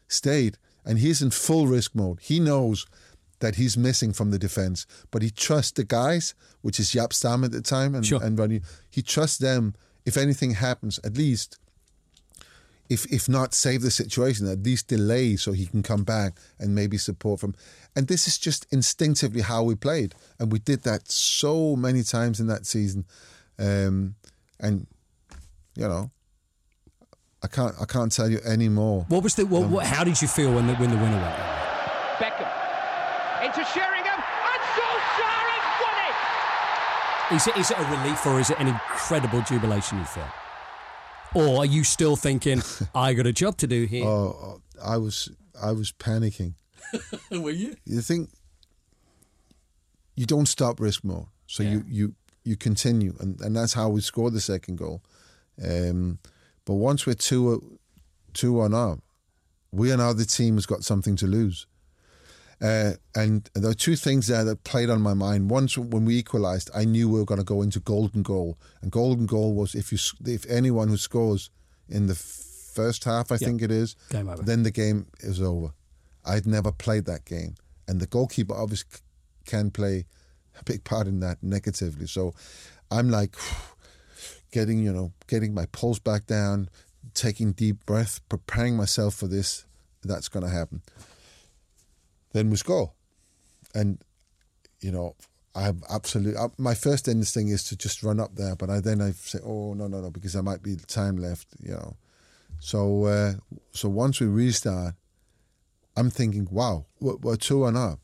stayed, 0.07 0.57
and 0.85 0.99
he's 0.99 1.21
in 1.21 1.31
full 1.31 1.67
risk 1.67 1.95
mode. 1.95 2.19
He 2.21 2.39
knows 2.39 2.85
that 3.39 3.55
he's 3.55 3.77
missing 3.77 4.13
from 4.13 4.31
the 4.31 4.39
defense. 4.39 4.85
But 5.11 5.21
he 5.21 5.29
trusts 5.29 5.71
the 5.71 5.83
guys, 5.83 6.33
which 6.61 6.79
is 6.79 6.91
Jaap 6.91 7.13
Stam 7.13 7.43
at 7.43 7.51
the 7.51 7.61
time 7.61 7.95
and, 7.95 8.05
Sure. 8.05 8.21
and 8.21 8.37
Ronnie. 8.37 8.61
He 8.89 9.01
trusts 9.01 9.37
them. 9.37 9.75
If 10.05 10.17
anything 10.17 10.51
happens, 10.51 10.99
at 11.03 11.17
least, 11.17 11.57
if 12.89 13.05
if 13.11 13.29
not 13.29 13.53
save 13.53 13.81
the 13.81 13.91
situation, 13.91 14.47
at 14.47 14.63
least 14.63 14.87
delay 14.87 15.35
so 15.35 15.51
he 15.51 15.67
can 15.67 15.83
come 15.83 16.03
back 16.03 16.33
and 16.59 16.73
maybe 16.73 16.97
support 16.97 17.39
from. 17.39 17.53
And 17.95 18.07
this 18.07 18.27
is 18.27 18.37
just 18.37 18.65
instinctively 18.71 19.41
how 19.41 19.63
we 19.63 19.75
played, 19.75 20.15
and 20.39 20.51
we 20.51 20.59
did 20.59 20.83
that 20.83 21.11
so 21.11 21.75
many 21.75 22.03
times 22.03 22.39
in 22.39 22.47
that 22.47 22.65
season. 22.65 23.05
Um, 23.59 24.15
and 24.59 24.87
you 25.75 25.87
know, 25.87 26.09
I 27.43 27.47
can't 27.47 27.75
I 27.79 27.85
can't 27.85 28.11
tell 28.11 28.29
you 28.29 28.39
any 28.43 28.69
more. 28.69 29.05
What 29.07 29.23
was 29.23 29.35
the? 29.35 29.45
What, 29.45 29.69
what, 29.69 29.85
how 29.85 30.03
did 30.03 30.19
you 30.21 30.27
feel 30.27 30.53
when 30.53 30.65
the 30.65 30.73
when 30.75 30.89
the 30.89 30.97
winner 30.97 31.17
went? 31.17 31.35
Beckham 32.17 32.49
into 33.45 33.63
Sheringham, 33.69 34.17
and 34.17 34.61
Solskjaer 34.75 35.45
has 35.53 35.65
won 35.85 35.95
it! 36.09 37.35
Is 37.35 37.47
it 37.47 37.57
is 37.57 37.71
it 37.71 37.77
a 37.77 37.85
relief 37.97 38.25
or 38.25 38.39
is 38.39 38.49
it 38.49 38.59
an 38.59 38.67
incredible 38.67 39.41
jubilation 39.43 39.99
you 39.99 40.05
feel? 40.05 40.27
Or 41.35 41.59
are 41.59 41.65
you 41.65 41.83
still 41.83 42.15
thinking 42.15 42.61
I 42.95 43.13
got 43.13 43.27
a 43.27 43.33
job 43.33 43.57
to 43.57 43.67
do 43.67 43.85
here? 43.85 44.05
Oh, 44.05 44.61
I 44.83 44.97
was 44.97 45.29
I 45.61 45.71
was 45.71 45.91
panicking. 45.91 46.53
Were 47.31 47.51
you? 47.51 47.75
You 47.85 48.01
think 48.01 48.29
you 50.15 50.25
don't 50.25 50.47
stop 50.47 50.79
risk 50.79 51.03
mode, 51.03 51.27
so 51.47 51.63
you 51.63 51.83
you 51.87 52.15
you 52.43 52.55
continue, 52.55 53.15
and, 53.19 53.39
and 53.41 53.55
that's 53.55 53.73
how 53.73 53.89
we 53.89 54.01
scored 54.01 54.33
the 54.33 54.41
second 54.41 54.77
goal. 54.77 55.03
Um, 55.63 56.19
but 56.65 56.75
once 56.75 57.05
we're 57.05 57.13
two 57.13 57.79
two 58.33 58.53
one 58.53 58.73
up, 58.73 58.99
we 59.71 59.91
are 59.91 59.97
now 59.97 60.13
the 60.13 60.25
team 60.25 60.55
who's 60.55 60.65
got 60.65 60.83
something 60.83 61.15
to 61.17 61.27
lose. 61.27 61.67
Uh, 62.61 62.91
and 63.15 63.49
there 63.53 63.69
are 63.71 63.73
two 63.73 63.95
things 63.95 64.27
there 64.27 64.43
that 64.43 64.63
played 64.65 64.89
on 64.89 65.01
my 65.01 65.13
mind. 65.13 65.49
Once, 65.49 65.77
when 65.77 66.03
we 66.03 66.17
equalised, 66.17 66.69
I 66.75 66.83
knew 66.83 67.07
we 67.07 67.19
were 67.19 67.25
going 67.25 67.39
to 67.39 67.45
go 67.45 67.61
into 67.61 67.79
golden 67.79 68.21
goal, 68.21 68.57
and 68.81 68.91
golden 68.91 69.25
goal 69.27 69.53
was 69.53 69.75
if 69.75 69.91
you 69.93 69.97
if 70.25 70.45
anyone 70.49 70.89
who 70.89 70.97
scores 70.97 71.49
in 71.87 72.07
the 72.07 72.15
first 72.15 73.05
half, 73.05 73.31
I 73.31 73.35
Yeah. 73.35 73.47
think 73.47 73.61
it 73.61 73.71
is, 73.71 73.95
then 74.45 74.63
the 74.63 74.71
game 74.71 75.07
is 75.21 75.41
over. 75.41 75.71
I'd 76.25 76.45
never 76.45 76.71
played 76.73 77.05
that 77.05 77.23
game, 77.25 77.55
and 77.87 78.01
the 78.01 78.07
goalkeeper 78.07 78.53
obviously 78.53 78.99
can 79.45 79.71
play 79.71 80.05
a 80.59 80.63
big 80.63 80.83
part 80.83 81.07
in 81.07 81.21
that 81.21 81.41
negatively. 81.41 82.07
So 82.07 82.33
I'm 82.91 83.09
like 83.09 83.35
getting 84.51 84.83
you 84.83 84.91
know 84.91 85.13
getting 85.27 85.53
my 85.53 85.65
pulse 85.67 85.99
back 85.99 86.25
down, 86.27 86.69
taking 87.13 87.53
deep 87.53 87.85
breath, 87.85 88.19
preparing 88.29 88.75
myself 88.75 89.15
for 89.15 89.27
this. 89.27 89.65
That's 90.03 90.27
going 90.29 90.43
to 90.45 90.51
happen. 90.51 90.81
Then 92.31 92.49
we 92.49 92.57
score, 92.57 92.91
and 93.73 93.99
you 94.81 94.91
know 94.91 95.15
I 95.55 95.63
have 95.63 95.83
absolutely 95.89 96.39
my 96.57 96.75
first 96.75 97.07
instinct 97.07 97.51
is 97.51 97.63
to 97.65 97.75
just 97.75 98.03
run 98.03 98.19
up 98.19 98.35
there, 98.35 98.55
but 98.55 98.69
I 98.69 98.79
then 98.79 99.01
I 99.01 99.11
say, 99.11 99.39
oh 99.43 99.73
no 99.73 99.87
no 99.87 99.99
no, 99.99 100.11
because 100.11 100.33
there 100.33 100.43
might 100.43 100.61
be 100.61 100.75
time 100.75 101.17
left, 101.17 101.47
you 101.61 101.71
know. 101.71 101.97
So 102.59 103.05
uh, 103.05 103.33
so 103.71 103.89
once 103.89 104.19
we 104.19 104.27
restart, 104.27 104.95
I'm 105.97 106.09
thinking, 106.09 106.47
wow, 106.51 106.85
we're, 106.99 107.15
we're 107.17 107.35
two 107.35 107.65
and 107.65 107.75
up. 107.75 107.99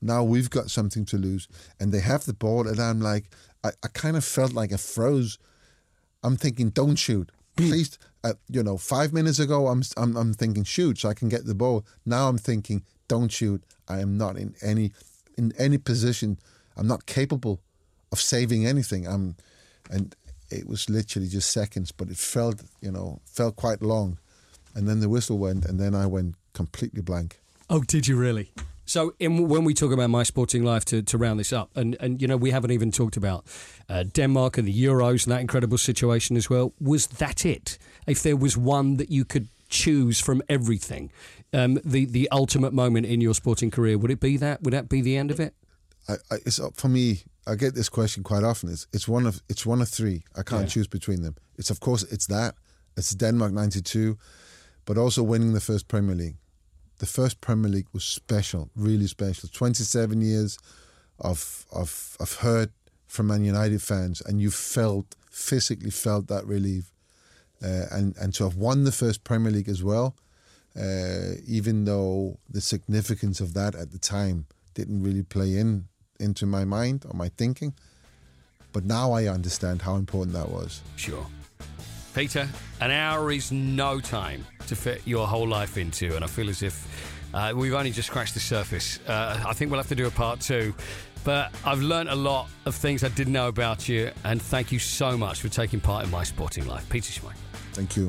Now 0.00 0.22
we've 0.22 0.50
got 0.50 0.70
something 0.70 1.04
to 1.06 1.16
lose, 1.16 1.48
and 1.80 1.92
they 1.92 2.00
have 2.00 2.26
the 2.26 2.34
ball, 2.34 2.68
and 2.68 2.78
I'm 2.78 3.00
like, 3.00 3.24
I, 3.64 3.70
I 3.82 3.88
kind 3.88 4.16
of 4.16 4.24
felt 4.24 4.52
like 4.52 4.72
I 4.72 4.76
froze. 4.76 5.38
I'm 6.22 6.36
thinking, 6.36 6.70
don't 6.70 6.96
shoot, 6.96 7.30
please. 7.56 7.98
Uh, 8.24 8.34
you 8.48 8.62
know, 8.62 8.76
five 8.76 9.12
minutes 9.12 9.38
ago, 9.38 9.68
I'm, 9.68 9.82
I'm 9.96 10.16
I'm 10.16 10.34
thinking 10.34 10.64
shoot, 10.64 10.98
so 10.98 11.08
I 11.08 11.14
can 11.14 11.28
get 11.28 11.46
the 11.46 11.54
ball. 11.54 11.84
Now 12.04 12.28
I'm 12.28 12.38
thinking, 12.38 12.82
don't 13.08 13.32
shoot. 13.32 13.62
I 13.88 14.00
am 14.00 14.16
not 14.16 14.36
in 14.36 14.54
any 14.62 14.92
in 15.36 15.52
any 15.58 15.78
position. 15.78 16.38
I'm 16.76 16.86
not 16.86 17.06
capable 17.06 17.60
of 18.12 18.20
saving 18.20 18.66
anything. 18.66 19.06
I'm, 19.06 19.36
and 19.90 20.14
it 20.50 20.66
was 20.66 20.88
literally 20.88 21.28
just 21.28 21.50
seconds, 21.50 21.92
but 21.92 22.08
it 22.08 22.16
felt, 22.16 22.62
you 22.80 22.90
know, 22.90 23.20
felt 23.24 23.56
quite 23.56 23.82
long. 23.82 24.18
And 24.74 24.88
then 24.88 25.00
the 25.00 25.08
whistle 25.08 25.38
went, 25.38 25.64
and 25.64 25.78
then 25.78 25.94
I 25.94 26.06
went 26.06 26.36
completely 26.52 27.02
blank. 27.02 27.38
Oh, 27.68 27.82
did 27.82 28.06
you 28.06 28.16
really? 28.16 28.52
So, 28.86 29.14
in, 29.18 29.48
when 29.48 29.64
we 29.64 29.74
talk 29.74 29.92
about 29.92 30.08
my 30.08 30.22
sporting 30.22 30.64
life, 30.64 30.84
to, 30.86 31.02
to 31.02 31.18
round 31.18 31.38
this 31.38 31.52
up, 31.52 31.70
and, 31.76 31.94
and 32.00 32.22
you 32.22 32.28
know, 32.28 32.38
we 32.38 32.50
haven't 32.50 32.70
even 32.70 32.90
talked 32.90 33.18
about 33.18 33.44
uh, 33.88 34.04
Denmark 34.04 34.56
and 34.56 34.66
the 34.66 34.84
Euros 34.84 35.26
and 35.26 35.32
that 35.32 35.42
incredible 35.42 35.76
situation 35.76 36.36
as 36.36 36.48
well. 36.48 36.72
Was 36.80 37.06
that 37.06 37.44
it? 37.44 37.76
If 38.06 38.22
there 38.22 38.36
was 38.36 38.56
one 38.56 38.96
that 38.96 39.10
you 39.10 39.26
could 39.26 39.48
choose 39.68 40.18
from 40.18 40.42
everything, 40.48 41.10
um, 41.52 41.78
the 41.84 42.04
the 42.06 42.28
ultimate 42.30 42.72
moment 42.72 43.06
in 43.06 43.20
your 43.20 43.34
sporting 43.34 43.70
career, 43.70 43.98
would 43.98 44.10
it 44.10 44.20
be 44.20 44.36
that? 44.38 44.62
Would 44.62 44.72
that 44.74 44.88
be 44.88 45.00
the 45.02 45.16
end 45.16 45.30
of 45.30 45.40
it? 45.40 45.54
I, 46.08 46.14
I, 46.30 46.36
it's 46.46 46.60
up 46.60 46.76
for 46.76 46.88
me. 46.88 47.22
I 47.46 47.54
get 47.54 47.74
this 47.74 47.88
question 47.88 48.22
quite 48.22 48.44
often. 48.44 48.68
It's 48.70 48.86
it's 48.92 49.08
one 49.08 49.26
of 49.28 49.40
it's 49.48 49.66
one 49.66 49.82
of 49.82 49.88
three. 49.88 50.22
I 50.36 50.42
can't 50.42 50.62
Yeah. 50.62 50.68
choose 50.74 50.88
between 50.88 51.22
them. 51.22 51.34
It's 51.56 51.70
of 51.70 51.80
course 51.80 52.02
it's 52.12 52.26
that. 52.26 52.54
It's 52.96 53.14
Denmark 53.14 53.52
'92, 53.52 54.16
but 54.84 54.98
also 54.98 55.22
winning 55.22 55.52
the 55.54 55.60
first 55.60 55.88
Premier 55.88 56.14
League. 56.16 56.36
The 56.98 57.06
first 57.06 57.40
Premier 57.40 57.70
League 57.70 57.88
was 57.92 58.04
special, 58.04 58.70
really 58.74 59.06
special. 59.06 59.48
27 59.48 60.20
years 60.20 60.58
of 61.20 61.64
of 61.72 62.16
of 62.20 62.34
hurt 62.40 62.70
from 63.06 63.26
Man 63.26 63.44
United 63.44 63.80
fans, 63.82 64.20
and 64.26 64.40
you 64.40 64.50
felt 64.50 65.14
physically 65.30 65.90
felt 65.90 66.26
that 66.26 66.46
relief, 66.46 66.92
uh, 67.62 67.86
and 67.90 68.16
and 68.18 68.34
to 68.34 68.44
have 68.44 68.56
won 68.56 68.84
the 68.84 68.92
first 68.92 69.22
Premier 69.24 69.52
League 69.52 69.68
as 69.70 69.82
well, 69.82 70.14
uh, 70.78 71.40
even 71.46 71.84
though 71.84 72.38
the 72.48 72.60
significance 72.60 73.40
of 73.40 73.54
that 73.54 73.74
at 73.74 73.90
the 73.90 73.98
time 73.98 74.46
didn't 74.74 75.02
really 75.02 75.22
play 75.22 75.56
in 75.56 75.86
into 76.20 76.46
my 76.46 76.64
mind 76.64 77.04
or 77.08 77.16
my 77.16 77.28
thinking, 77.28 77.74
but 78.72 78.84
now 78.84 79.12
I 79.12 79.26
understand 79.26 79.82
how 79.82 79.96
important 79.96 80.34
that 80.34 80.48
was. 80.48 80.82
Sure. 80.96 81.26
Peter, 82.14 82.48
an 82.80 82.90
hour 82.90 83.30
is 83.30 83.52
no 83.52 84.00
time 84.00 84.44
to 84.66 84.74
fit 84.74 85.02
your 85.04 85.26
whole 85.26 85.46
life 85.46 85.76
into, 85.76 86.14
and 86.14 86.24
I 86.24 86.28
feel 86.28 86.48
as 86.48 86.62
if 86.62 86.86
uh, 87.34 87.52
we've 87.54 87.74
only 87.74 87.90
just 87.90 88.08
scratched 88.08 88.34
the 88.34 88.40
surface. 88.40 88.98
Uh, 89.06 89.42
I 89.46 89.52
think 89.52 89.70
we'll 89.70 89.78
have 89.78 89.88
to 89.88 89.94
do 89.94 90.06
a 90.06 90.10
part 90.10 90.40
two. 90.40 90.74
But 91.24 91.52
I've 91.64 91.82
learnt 91.82 92.08
a 92.08 92.14
lot 92.14 92.48
of 92.64 92.74
things 92.74 93.04
I 93.04 93.08
didn't 93.08 93.32
know 93.32 93.48
about 93.48 93.88
you, 93.88 94.10
and 94.24 94.40
thank 94.40 94.72
you 94.72 94.78
so 94.78 95.16
much 95.18 95.40
for 95.40 95.48
taking 95.48 95.80
part 95.80 96.04
in 96.04 96.10
my 96.10 96.24
sporting 96.24 96.66
life. 96.66 96.88
Peter 96.88 97.12
Schmeichel. 97.12 97.34
Thank 97.72 97.96
you. 97.96 98.08